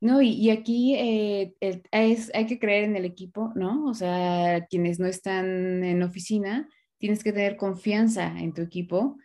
No, 0.00 0.22
y, 0.22 0.50
aquí 0.50 0.94
eh, 0.94 1.54
es, 1.60 2.30
hay 2.32 2.46
que 2.46 2.60
creer 2.60 2.84
en 2.84 2.96
el 2.96 3.04
equipo, 3.04 3.52
¿no? 3.56 3.86
O 3.86 3.94
sea, 3.94 4.66
quienes 4.70 5.00
no 5.00 5.06
están 5.06 5.82
en 5.82 6.02
oficina, 6.04 6.68
tienes 6.98 7.24
que 7.24 7.32
tener 7.32 7.56
confianza 7.56 8.38
en 8.38 8.54
tu 8.54 8.62
equipo 8.62 9.16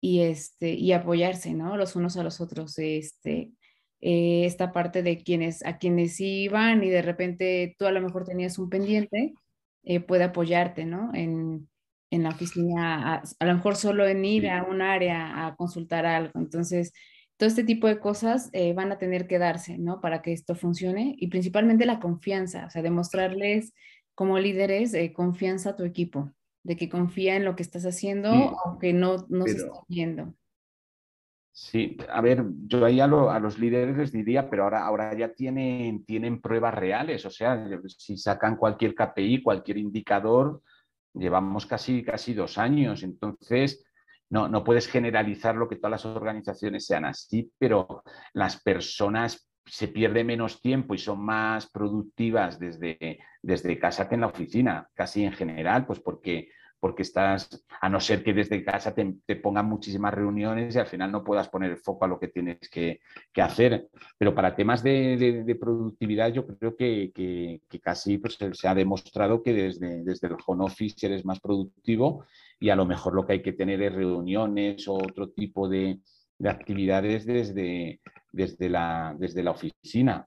y, 0.00 0.20
este, 0.22 0.70
y 0.74 0.92
apoyarse, 0.92 1.54
¿no? 1.54 1.76
Los 1.76 1.96
unos 1.96 2.16
a 2.16 2.22
los 2.24 2.40
otros. 2.40 2.78
Este, 2.78 3.52
eh, 4.00 4.44
esta 4.46 4.72
parte 4.72 5.02
de 5.02 5.22
quienes, 5.22 5.64
a 5.64 5.78
quienes 5.78 6.20
iban 6.20 6.82
y 6.84 6.90
de 6.90 7.02
repente 7.02 7.76
tú 7.78 7.86
a 7.86 7.92
lo 7.92 8.00
mejor 8.00 8.24
tenías 8.24 8.58
un 8.58 8.70
pendiente, 8.70 9.34
eh, 9.84 10.00
puede 10.00 10.24
apoyarte, 10.24 10.86
¿no? 10.86 11.10
En, 11.14 11.68
en 12.10 12.22
la 12.24 12.30
oficina, 12.30 13.22
a, 13.38 13.44
lo 13.46 13.54
mejor 13.54 13.76
solo 13.76 14.06
en 14.06 14.24
ir 14.24 14.48
a 14.48 14.64
un 14.64 14.82
área 14.82 15.46
a 15.46 15.56
consultar 15.56 16.06
algo. 16.06 16.32
Entonces, 16.40 16.92
todo 17.36 17.48
este 17.48 17.64
tipo 17.64 17.86
de 17.88 18.00
cosas 18.00 18.50
eh, 18.52 18.72
van 18.74 18.92
a 18.92 18.98
tener 18.98 19.26
que 19.26 19.38
darse, 19.38 19.78
¿no? 19.78 20.00
Para 20.00 20.22
que 20.22 20.32
esto 20.32 20.54
funcione 20.54 21.14
y 21.18 21.28
principalmente 21.28 21.86
la 21.86 22.00
confianza, 22.00 22.66
o 22.66 22.70
sea, 22.70 22.82
demostrarles 22.82 23.74
como 24.14 24.38
líderes 24.38 24.94
confianza 25.14 25.70
a 25.70 25.76
tu 25.76 25.84
equipo 25.84 26.32
de 26.62 26.76
que 26.76 26.88
confía 26.88 27.36
en 27.36 27.44
lo 27.44 27.56
que 27.56 27.62
estás 27.62 27.84
haciendo, 27.84 28.30
aunque 28.64 28.92
no, 28.92 29.26
no 29.28 29.44
se 29.44 29.52
está 29.52 29.80
viendo. 29.88 30.34
Sí, 31.52 31.96
a 32.08 32.20
ver, 32.20 32.44
yo 32.66 32.84
ahí 32.84 33.00
a, 33.00 33.06
los 33.06 33.58
líderes 33.58 33.96
les 33.96 34.12
diría, 34.12 34.48
pero 34.48 34.64
ahora, 34.64 34.84
ahora 34.86 35.16
ya 35.16 35.34
tienen, 35.34 36.04
tienen 36.04 36.40
pruebas 36.40 36.74
reales, 36.74 37.26
o 37.26 37.30
sea, 37.30 37.66
si 37.88 38.16
sacan 38.16 38.56
cualquier 38.56 38.94
KPI, 38.94 39.42
cualquier 39.42 39.78
indicador, 39.78 40.62
llevamos 41.12 41.66
casi, 41.66 42.04
casi 42.04 42.34
dos 42.34 42.56
años, 42.56 43.02
entonces 43.02 43.84
no, 44.30 44.48
no 44.48 44.62
puedes 44.62 44.86
generalizar 44.86 45.56
lo 45.56 45.68
que 45.68 45.76
todas 45.76 45.90
las 45.90 46.06
organizaciones 46.06 46.86
sean 46.86 47.04
así, 47.04 47.52
pero 47.58 48.04
las 48.32 48.62
personas 48.62 49.49
se 49.66 49.88
pierde 49.88 50.24
menos 50.24 50.60
tiempo 50.60 50.94
y 50.94 50.98
son 50.98 51.20
más 51.20 51.68
productivas 51.70 52.58
desde, 52.58 53.18
desde 53.42 53.78
casa 53.78 54.08
que 54.08 54.14
en 54.14 54.22
la 54.22 54.28
oficina, 54.28 54.88
casi 54.94 55.24
en 55.24 55.32
general, 55.32 55.86
pues 55.86 56.00
porque, 56.00 56.48
porque 56.80 57.02
estás, 57.02 57.64
a 57.80 57.88
no 57.88 58.00
ser 58.00 58.24
que 58.24 58.32
desde 58.32 58.64
casa 58.64 58.94
te, 58.94 59.36
pongan 59.36 59.66
muchísimas 59.66 60.14
reuniones 60.14 60.74
y 60.74 60.78
al 60.78 60.86
final 60.86 61.12
no 61.12 61.22
puedas 61.22 61.48
poner 61.48 61.70
el 61.70 61.76
foco 61.76 62.04
a 62.04 62.08
lo 62.08 62.18
que 62.18 62.28
tienes 62.28 62.58
que, 62.70 63.00
hacer. 63.36 63.88
Pero 64.18 64.34
para 64.34 64.56
temas 64.56 64.82
de, 64.82 65.56
productividad 65.60 66.32
yo 66.32 66.46
creo 66.46 66.76
que, 66.76 67.60
casi 67.82 68.18
pues, 68.18 68.38
se 68.52 68.68
ha 68.68 68.74
demostrado 68.74 69.42
que 69.42 69.52
desde, 69.52 70.02
desde 70.02 70.28
el 70.28 70.36
home 70.44 70.64
office 70.64 71.06
eres 71.06 71.24
más 71.24 71.40
productivo 71.40 72.24
y 72.58 72.70
a 72.70 72.76
lo 72.76 72.86
mejor 72.86 73.14
lo 73.14 73.26
que 73.26 73.34
hay 73.34 73.42
que 73.42 73.52
tener 73.52 73.82
es 73.82 73.94
reuniones 73.94 74.88
o 74.88 74.94
otro 74.94 75.30
tipo 75.30 75.68
de, 75.68 76.00
de 76.38 76.48
actividades 76.48 77.26
desde, 77.26 78.00
desde, 78.32 78.68
la, 78.68 79.14
desde 79.18 79.42
la 79.42 79.52
oficina, 79.52 80.26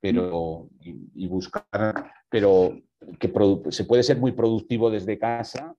pero 0.00 0.68
y, 0.80 1.26
buscar, 1.26 2.12
pero 2.28 2.78
que 3.18 3.32
se 3.70 3.84
puede 3.84 4.02
ser 4.02 4.18
muy 4.18 4.32
productivo 4.32 4.90
desde 4.90 5.18
casa. 5.18 5.74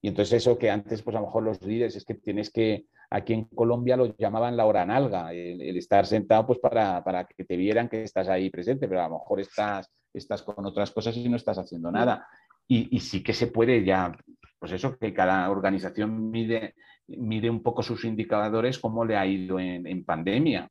Y 0.00 0.08
entonces 0.08 0.34
eso 0.34 0.58
que 0.58 0.70
antes, 0.70 1.02
pues 1.02 1.16
a 1.16 1.20
lo 1.20 1.26
mejor 1.26 1.44
los 1.44 1.62
líderes 1.62 1.96
es 1.96 2.04
que 2.04 2.14
tienes 2.14 2.50
que, 2.50 2.86
aquí 3.10 3.32
en 3.32 3.44
Colombia 3.44 3.96
lo 3.96 4.14
llamaban 4.16 4.56
la 4.56 4.66
hora 4.66 4.84
nalga, 4.84 5.32
el, 5.32 5.76
estar 5.76 6.04
sentado 6.04 6.46
pues 6.46 6.58
para, 6.58 7.02
para, 7.02 7.24
que 7.24 7.44
te 7.44 7.56
vieran 7.56 7.88
que 7.88 8.02
estás 8.02 8.28
ahí 8.28 8.50
presente, 8.50 8.86
pero 8.86 9.00
a 9.00 9.08
lo 9.08 9.14
mejor 9.14 9.40
estás, 9.40 9.90
estás 10.12 10.42
con 10.42 10.64
otras 10.66 10.90
cosas 10.90 11.16
y 11.16 11.28
no 11.28 11.36
estás 11.36 11.56
haciendo 11.56 11.90
nada. 11.90 12.26
Y, 12.68 12.94
y 12.94 13.00
sí 13.00 13.22
que 13.22 13.32
se 13.32 13.46
puede 13.46 13.84
ya, 13.84 14.14
pues 14.58 14.72
eso, 14.72 14.98
que 14.98 15.14
cada 15.14 15.50
organización 15.50 16.30
mide, 16.30 16.74
mide 17.06 17.50
un 17.50 17.62
poco 17.62 17.82
sus 17.82 18.04
indicadores, 18.04 18.78
cómo 18.78 19.04
le 19.04 19.16
ha 19.16 19.26
ido 19.26 19.58
en, 19.58 20.04
pandemia. 20.04 20.68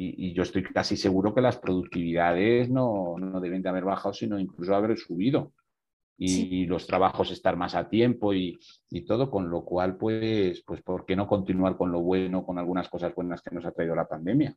Y, 0.00 0.32
yo 0.32 0.44
estoy 0.44 0.62
casi 0.62 0.96
seguro 0.96 1.34
que 1.34 1.40
las 1.40 1.56
productividades 1.56 2.70
no, 2.70 3.16
deben 3.42 3.62
de 3.62 3.68
haber 3.68 3.82
bajado, 3.82 4.14
sino 4.14 4.38
incluso 4.38 4.72
haber 4.72 4.96
subido. 4.96 5.52
Y, 6.16 6.66
los 6.66 6.86
trabajos 6.86 7.32
estar 7.32 7.56
más 7.56 7.74
a 7.74 7.88
tiempo 7.88 8.32
y, 8.32 8.60
todo, 9.08 9.28
con 9.28 9.50
lo 9.50 9.64
cual, 9.64 9.96
pues, 9.96 10.62
pues, 10.64 10.82
¿por 10.82 11.04
qué 11.04 11.16
no 11.16 11.26
continuar 11.26 11.76
con 11.76 11.90
lo 11.90 12.00
bueno, 12.00 12.46
con 12.46 12.58
algunas 12.58 12.88
cosas 12.88 13.12
buenas 13.12 13.42
que 13.42 13.52
nos 13.52 13.66
ha 13.66 13.72
traído 13.72 13.96
la 13.96 14.06
pandemia? 14.06 14.54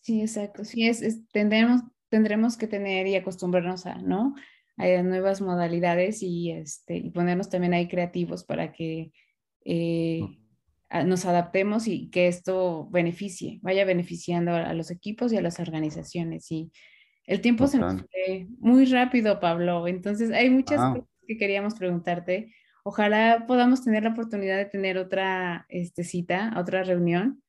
Sí, 0.00 0.22
exacto. 0.22 0.64
Sí, 0.64 0.88
es, 0.88 1.28
tendremos, 1.30 1.82
tendremos 2.08 2.56
que 2.56 2.68
tener 2.68 3.06
y 3.06 3.16
acostumbrarnos 3.16 3.84
a, 3.84 3.96
¿no? 3.96 4.34
nuevas 4.78 5.42
modalidades 5.42 6.22
y, 6.22 6.52
este, 6.52 6.96
y 6.96 7.10
ponernos 7.10 7.50
también 7.50 7.74
ahí 7.74 7.86
creativos 7.86 8.44
para 8.44 8.72
que 8.72 9.12
eh, 9.64 10.20
nos 11.04 11.24
adaptemos 11.24 11.88
y 11.88 12.10
que 12.10 12.28
esto 12.28 12.88
beneficie, 12.90 13.58
vaya 13.62 13.84
beneficiando 13.84 14.52
a, 14.52 14.72
los 14.74 14.90
equipos 14.90 15.32
y 15.32 15.36
a 15.36 15.42
las 15.42 15.58
organizaciones. 15.58 16.50
Y 16.50 16.70
el 17.24 17.40
tiempo 17.40 17.66
se 17.66 17.78
nos 17.78 18.02
fue 18.02 18.46
muy 18.58 18.84
rápido, 18.86 19.40
Pablo. 19.40 19.88
Entonces, 19.88 20.30
hay 20.30 20.48
muchas 20.50 20.78
cosas 20.78 21.08
que 21.26 21.36
queríamos 21.36 21.74
preguntarte. 21.74 22.52
Ojalá 22.84 23.46
podamos 23.48 23.82
tener 23.82 24.04
la 24.04 24.10
oportunidad 24.10 24.56
de 24.56 24.66
tener 24.66 24.96
otra 24.96 25.66
este, 25.68 26.04
cita, 26.04 26.54
otra 26.56 26.84
reunión. 26.84 27.42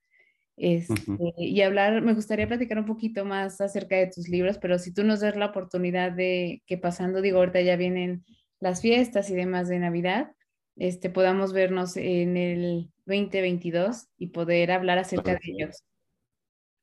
Este, 0.59 0.95
y 1.38 1.61
hablar, 1.61 2.01
me 2.01 2.15
gustaría 2.15 2.47
platicar 2.47 2.79
un 2.79 2.85
poquito 2.85 3.23
más 3.23 3.61
acerca 3.61 3.95
de 3.95 4.07
tus 4.07 4.27
libros, 4.27 4.57
pero 4.57 4.79
si 4.79 4.91
tú 4.91 5.03
nos 5.03 5.19
das 5.19 5.35
la 5.35 5.45
oportunidad 5.45 6.11
de 6.11 6.63
que 6.65 6.79
pasando, 6.79 7.21
digo, 7.21 7.38
ahorita 7.38 7.61
ya 7.61 7.75
vienen 7.75 8.25
las 8.59 8.81
fiestas 8.81 9.29
y 9.29 9.35
demás 9.35 9.69
de 9.69 9.77
Navidad, 9.77 10.31
este, 10.78 11.09
podamos 11.09 11.53
vernos 11.53 11.97
en 11.97 12.38
el 12.38 12.91
2022 13.05 14.07
y 14.17 14.28
poder 14.28 14.71
hablar 14.71 14.99
acerca 14.99 15.32
de 15.32 15.39
ellos. 15.43 15.84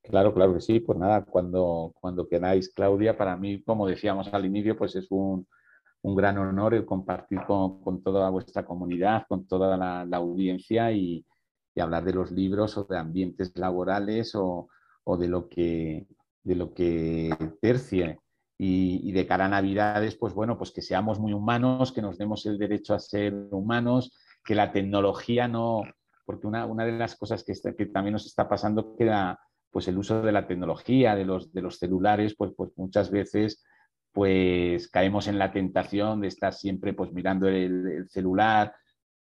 Claro, 0.02 0.34
claro 0.34 0.54
que 0.54 0.60
sí. 0.60 0.80
Pues 0.80 0.98
nada, 0.98 1.24
cuando, 1.24 1.94
cuando 2.00 2.28
queráis, 2.28 2.72
Claudia, 2.74 3.16
para 3.16 3.36
mí, 3.36 3.62
como 3.62 3.86
decíamos 3.86 4.32
al 4.32 4.44
inicio, 4.44 4.76
pues 4.76 4.94
es 4.96 5.06
un, 5.10 5.46
un 6.02 6.14
gran 6.14 6.36
honor 6.38 6.74
el 6.74 6.84
compartir 6.84 7.40
con, 7.46 7.80
con, 7.80 8.02
toda 8.02 8.28
vuestra 8.30 8.64
comunidad, 8.64 9.24
con 9.28 9.46
toda 9.46 9.76
la, 9.76 10.04
la 10.04 10.16
audiencia 10.18 10.92
y, 10.92 11.24
y 11.74 11.80
hablar 11.80 12.04
de 12.04 12.12
los 12.12 12.30
libros 12.30 12.76
o 12.76 12.84
de 12.84 12.98
ambientes 12.98 13.56
laborales 13.56 14.34
o, 14.34 14.68
o 15.04 15.16
de, 15.16 15.28
lo 15.28 15.48
que, 15.48 16.06
de 16.42 16.54
lo 16.54 16.74
que 16.74 17.34
tercie. 17.60 18.18
Y, 18.56 19.10
de 19.12 19.26
cara 19.26 19.46
a 19.46 19.48
Navidades, 19.48 20.16
pues 20.16 20.32
bueno, 20.32 20.56
pues 20.56 20.70
que 20.70 20.80
seamos 20.80 21.18
muy 21.18 21.32
humanos, 21.32 21.92
que 21.92 22.02
nos 22.02 22.18
demos 22.18 22.46
el 22.46 22.56
derecho 22.56 22.94
a 22.94 23.00
ser 23.00 23.34
humanos, 23.50 24.16
que 24.44 24.54
la 24.54 24.72
tecnología 24.72 25.48
no, 25.48 25.82
porque 26.24 26.46
una, 26.46 26.64
una 26.64 26.84
de 26.84 26.92
las 26.92 27.16
cosas 27.16 27.42
que, 27.42 27.52
está, 27.52 27.74
que 27.74 27.86
también 27.86 28.12
nos 28.12 28.26
está 28.26 28.48
pasando 28.48 28.94
que 28.96 29.06
la, 29.06 29.38
pues 29.70 29.88
el 29.88 29.98
uso 29.98 30.22
de 30.22 30.32
la 30.32 30.46
tecnología, 30.46 31.16
de 31.16 31.24
los, 31.24 31.52
de 31.52 31.62
los 31.62 31.78
celulares, 31.78 32.36
pues, 32.36 32.52
pues 32.56 32.70
muchas 32.76 33.10
veces 33.10 33.64
pues 34.12 34.88
caemos 34.88 35.26
en 35.26 35.40
la 35.40 35.50
tentación 35.50 36.20
de 36.20 36.28
estar 36.28 36.54
siempre 36.54 36.92
pues 36.94 37.12
mirando 37.12 37.48
el, 37.48 37.88
el 37.88 38.08
celular 38.08 38.72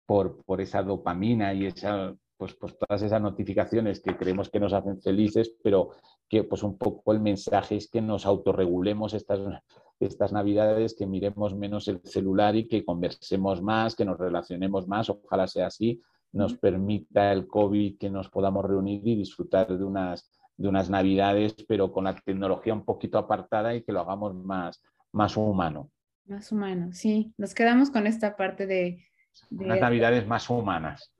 por, 0.05 0.43
por, 0.43 0.59
esa 0.59 0.83
dopamina 0.83 1.53
y 1.53 1.67
esa, 1.67 2.13
pues, 2.37 2.55
pues, 2.55 2.77
todas 2.77 3.01
esas 3.01 3.21
notificaciones 3.21 4.01
que 4.01 4.17
creemos 4.17 4.49
que 4.49 4.59
nos 4.59 4.73
hacen 4.73 5.01
felices, 5.01 5.55
pero 5.63 5.91
que 6.27 6.43
pues 6.43 6.63
un 6.63 6.77
poco 6.77 7.13
el 7.13 7.19
mensaje 7.19 7.75
es 7.75 7.89
que 7.89 8.01
nos 8.01 8.25
autorregulemos 8.25 9.13
estas, 9.13 9.39
estas 9.99 10.33
navidades, 10.33 10.95
que 10.95 11.05
miremos 11.05 11.55
menos 11.55 11.87
el 11.87 12.01
celular 12.03 12.55
y 12.55 12.67
que 12.67 12.83
conversemos 12.83 13.61
más, 13.61 13.95
que 13.95 14.05
nos 14.05 14.17
relacionemos 14.17 14.87
más, 14.87 15.09
ojalá 15.09 15.47
sea 15.47 15.67
así, 15.67 16.01
nos 16.31 16.57
permita 16.57 17.31
el 17.31 17.47
COVID 17.47 17.97
que 17.97 18.09
nos 18.09 18.29
podamos 18.29 18.65
reunir 18.65 19.07
y 19.07 19.15
disfrutar 19.15 19.77
de 19.77 19.83
unas, 19.83 20.31
de 20.57 20.67
unas 20.67 20.89
navidades, 20.89 21.55
pero 21.67 21.91
con 21.91 22.05
la 22.05 22.15
tecnología 22.15 22.73
un 22.73 22.85
poquito 22.85 23.17
apartada 23.17 23.75
y 23.75 23.83
que 23.83 23.91
lo 23.91 24.01
hagamos 24.01 24.33
más, 24.35 24.81
más 25.11 25.37
humano. 25.37 25.91
Más 26.25 26.51
humano, 26.51 26.91
sí. 26.93 27.33
Nos 27.37 27.53
quedamos 27.53 27.91
con 27.91 28.07
esta 28.07 28.35
parte 28.35 28.65
de 28.65 29.05
unas 29.51 29.79
navidades 29.79 30.27
más 30.27 30.49
humanas, 30.49 31.13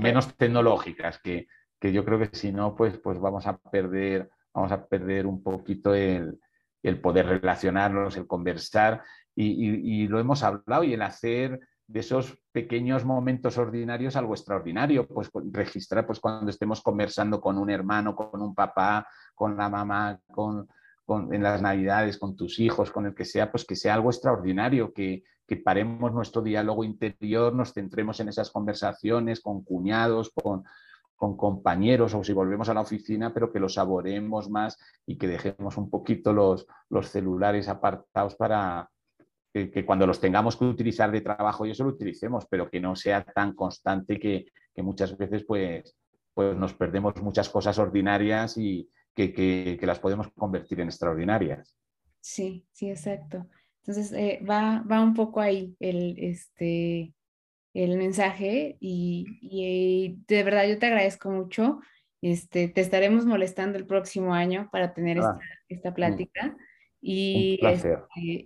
menos 0.00 0.34
tecnológicas, 0.36 1.18
que, 1.18 1.46
que, 1.78 1.92
yo 1.92 2.04
creo 2.04 2.18
que 2.18 2.30
si 2.32 2.52
no, 2.52 2.74
pues, 2.74 2.98
pues 2.98 3.18
vamos 3.18 3.46
a 3.46 3.56
perder, 3.58 4.30
vamos 4.52 4.72
a 4.72 4.86
perder 4.86 5.26
un 5.26 5.42
poquito 5.42 5.94
el, 5.94 6.38
el 6.82 7.00
poder 7.00 7.26
relacionarnos, 7.26 8.16
el 8.16 8.26
conversar, 8.26 9.02
y, 9.34 10.02
y, 10.02 10.06
lo 10.06 10.20
hemos 10.20 10.42
hablado, 10.42 10.84
y 10.84 10.94
el 10.94 11.02
hacer 11.02 11.60
de 11.86 12.00
esos 12.00 12.38
pequeños 12.52 13.04
momentos 13.04 13.58
ordinarios 13.58 14.16
algo 14.16 14.34
extraordinario, 14.34 15.06
pues 15.06 15.30
registrar 15.50 16.06
pues 16.06 16.20
cuando 16.20 16.50
estemos 16.50 16.80
conversando 16.80 17.40
con 17.40 17.58
un 17.58 17.68
hermano, 17.68 18.14
con 18.14 18.40
un 18.40 18.54
papá, 18.54 19.06
con 19.34 19.56
la 19.56 19.68
mamá, 19.68 20.18
con, 20.30 20.68
con, 21.04 21.34
en 21.34 21.42
las 21.42 21.60
navidades, 21.60 22.18
con 22.18 22.36
tus 22.36 22.58
hijos, 22.58 22.90
con 22.90 23.06
el 23.06 23.14
que 23.14 23.24
sea, 23.24 23.50
pues 23.50 23.64
que 23.64 23.76
sea 23.76 23.94
algo 23.94 24.10
extraordinario, 24.10 24.92
que, 24.92 25.24
que 25.46 25.56
paremos 25.56 26.12
nuestro 26.12 26.42
diálogo 26.42 26.84
interior, 26.84 27.54
nos 27.54 27.72
centremos 27.72 28.20
en 28.20 28.28
esas 28.28 28.50
conversaciones 28.50 29.40
con 29.40 29.62
cuñados, 29.62 30.30
con, 30.30 30.64
compañeros 31.38 32.12
o 32.12 32.22
si 32.22 32.34
volvemos 32.34 32.68
a 32.68 32.74
la 32.74 32.82
oficina, 32.82 33.32
pero 33.32 33.50
que 33.50 33.58
lo 33.58 33.70
saboreemos 33.70 34.50
más 34.50 34.78
y 35.06 35.16
que 35.16 35.26
dejemos 35.26 35.78
un 35.78 35.88
poquito 35.88 36.34
los, 36.34 36.66
celulares 37.08 37.66
apartados 37.68 38.34
para 38.34 38.90
que, 39.50 39.86
cuando 39.86 40.06
los 40.06 40.20
tengamos 40.20 40.58
que 40.58 40.66
utilizar 40.66 41.10
de 41.10 41.22
trabajo 41.22 41.64
y 41.64 41.70
eso 41.70 41.84
lo 41.84 41.90
utilicemos, 41.90 42.44
pero 42.50 42.68
que 42.68 42.78
no 42.78 42.94
sea 42.94 43.24
tan 43.24 43.54
constante 43.54 44.20
que, 44.20 44.44
que 44.74 44.82
muchas 44.82 45.16
veces 45.16 45.44
pues, 45.46 45.96
pues 46.34 46.54
nos 46.58 46.74
perdemos 46.74 47.14
muchas 47.22 47.48
cosas 47.48 47.78
ordinarias 47.78 48.58
y 48.58 48.86
que, 49.14 49.32
que 49.32 49.86
las 49.86 49.98
podemos 49.98 50.30
convertir 50.32 50.80
en 50.80 50.88
extraordinarias. 50.88 51.76
Sí, 52.20 52.66
sí, 52.72 52.90
exacto. 52.90 53.46
Entonces, 53.86 54.12
eh, 54.12 54.40
va, 54.48 54.82
va 54.90 55.02
un 55.02 55.12
poco 55.12 55.40
ahí 55.40 55.76
el, 55.78 56.16
este, 56.18 57.12
el 57.74 57.98
mensaje 57.98 58.78
y, 58.80 59.26
y, 59.42 60.16
de 60.26 60.42
verdad 60.42 60.66
yo 60.66 60.78
te 60.78 60.86
agradezco 60.86 61.30
mucho. 61.30 61.80
Este, 62.22 62.68
te 62.68 62.80
estaremos 62.80 63.26
molestando 63.26 63.76
el 63.76 63.86
próximo 63.86 64.32
año 64.32 64.70
para 64.72 64.94
tener 64.94 65.18
ah, 65.18 65.38
esta, 65.38 65.40
esta, 65.68 65.90
mm. 65.90 65.94
plática. 65.94 66.56
Y, 67.02 67.60
este, 67.62 67.98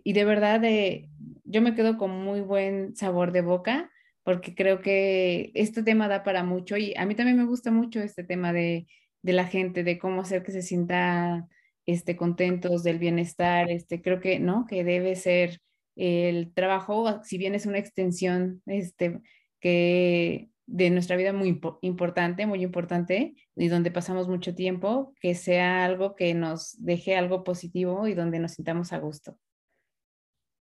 y 0.02 0.12
de 0.12 0.24
verdad, 0.24 0.64
eh, 0.64 1.08
yo 1.44 1.62
me 1.62 1.76
quedo 1.76 1.96
con 1.96 2.10
muy 2.10 2.40
buen 2.40 2.96
sabor 2.96 3.30
de 3.30 3.42
boca 3.42 3.92
porque 4.24 4.56
creo 4.56 4.80
que 4.80 5.52
este 5.54 5.84
tema 5.84 6.08
da 6.08 6.24
para 6.24 6.42
mucho 6.42 6.76
y 6.76 6.94
a 6.96 7.06
mí 7.06 7.14
también 7.14 7.38
me 7.38 7.46
gusta 7.46 7.70
mucho 7.70 8.00
este 8.00 8.24
tema 8.24 8.52
de, 8.52 8.88
de 9.22 9.32
la 9.32 9.46
gente, 9.46 9.84
de 9.84 9.98
cómo 9.98 10.22
hacer 10.22 10.42
que 10.42 10.52
se 10.52 10.62
sienta 10.62 11.48
este, 11.86 12.16
contentos 12.16 12.82
del 12.82 12.98
bienestar, 12.98 13.70
este, 13.70 14.02
creo 14.02 14.20
que, 14.20 14.38
¿no? 14.38 14.66
Que 14.66 14.84
debe 14.84 15.16
ser 15.16 15.60
el 15.96 16.52
trabajo, 16.52 17.22
si 17.24 17.38
bien 17.38 17.54
es 17.54 17.66
una 17.66 17.78
extensión, 17.78 18.62
este, 18.66 19.20
que 19.60 20.50
de 20.66 20.90
nuestra 20.90 21.16
vida 21.16 21.32
muy 21.32 21.60
importante, 21.80 22.46
muy 22.46 22.62
importante, 22.62 23.34
y 23.56 23.68
donde 23.68 23.90
pasamos 23.90 24.28
mucho 24.28 24.54
tiempo, 24.54 25.14
que 25.20 25.34
sea 25.34 25.84
algo 25.84 26.14
que 26.14 26.34
nos 26.34 26.76
deje 26.84 27.16
algo 27.16 27.42
positivo 27.42 28.06
y 28.06 28.14
donde 28.14 28.38
nos 28.38 28.52
sintamos 28.52 28.92
a 28.92 28.98
gusto. 28.98 29.38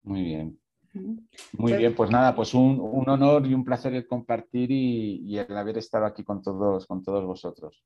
Muy 0.02 0.22
bien. 0.22 0.58
Muy 0.92 1.22
pues 1.56 1.78
bien, 1.78 1.94
pues 1.94 2.10
nada, 2.10 2.34
pues 2.34 2.54
un, 2.54 2.78
un, 2.80 3.08
honor 3.08 3.46
y 3.46 3.54
un 3.54 3.64
placer 3.64 3.94
el 3.94 4.06
compartir 4.06 4.70
y, 4.70 5.22
y 5.24 5.38
el 5.38 5.56
haber 5.56 5.78
estado 5.78 6.06
aquí 6.06 6.22
con 6.22 6.40
todos, 6.40 6.86
con 6.86 7.02
todos 7.02 7.24
vosotros. 7.24 7.84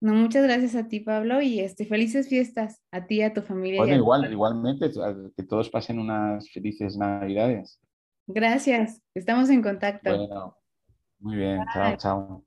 No, 0.00 0.14
muchas 0.14 0.44
gracias 0.44 0.76
a 0.76 0.86
ti, 0.86 1.00
Pablo, 1.00 1.42
y 1.42 1.58
este, 1.58 1.84
felices 1.84 2.28
fiestas 2.28 2.80
a 2.92 3.06
ti 3.06 3.16
y 3.16 3.22
a 3.22 3.34
tu 3.34 3.42
familia. 3.42 3.80
Bueno, 3.80 3.96
igual, 3.96 4.30
igualmente, 4.30 4.90
que 5.36 5.42
todos 5.42 5.68
pasen 5.70 5.98
unas 5.98 6.48
felices 6.50 6.96
Navidades. 6.96 7.80
Gracias, 8.28 9.02
estamos 9.14 9.50
en 9.50 9.62
contacto. 9.62 10.16
Bueno, 10.16 10.56
muy 11.18 11.36
bien, 11.36 11.60
chao, 11.72 11.96
chao. 11.96 12.44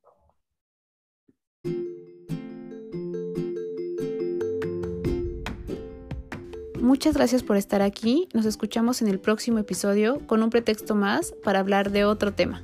Muchas 6.80 7.16
gracias 7.16 7.44
por 7.44 7.58
estar 7.58 7.82
aquí. 7.82 8.28
Nos 8.34 8.46
escuchamos 8.46 9.02
en 9.02 9.08
el 9.08 9.20
próximo 9.20 9.60
episodio 9.60 10.26
con 10.26 10.42
un 10.42 10.50
pretexto 10.50 10.96
más 10.96 11.34
para 11.44 11.60
hablar 11.60 11.92
de 11.92 12.06
otro 12.06 12.34
tema. 12.34 12.64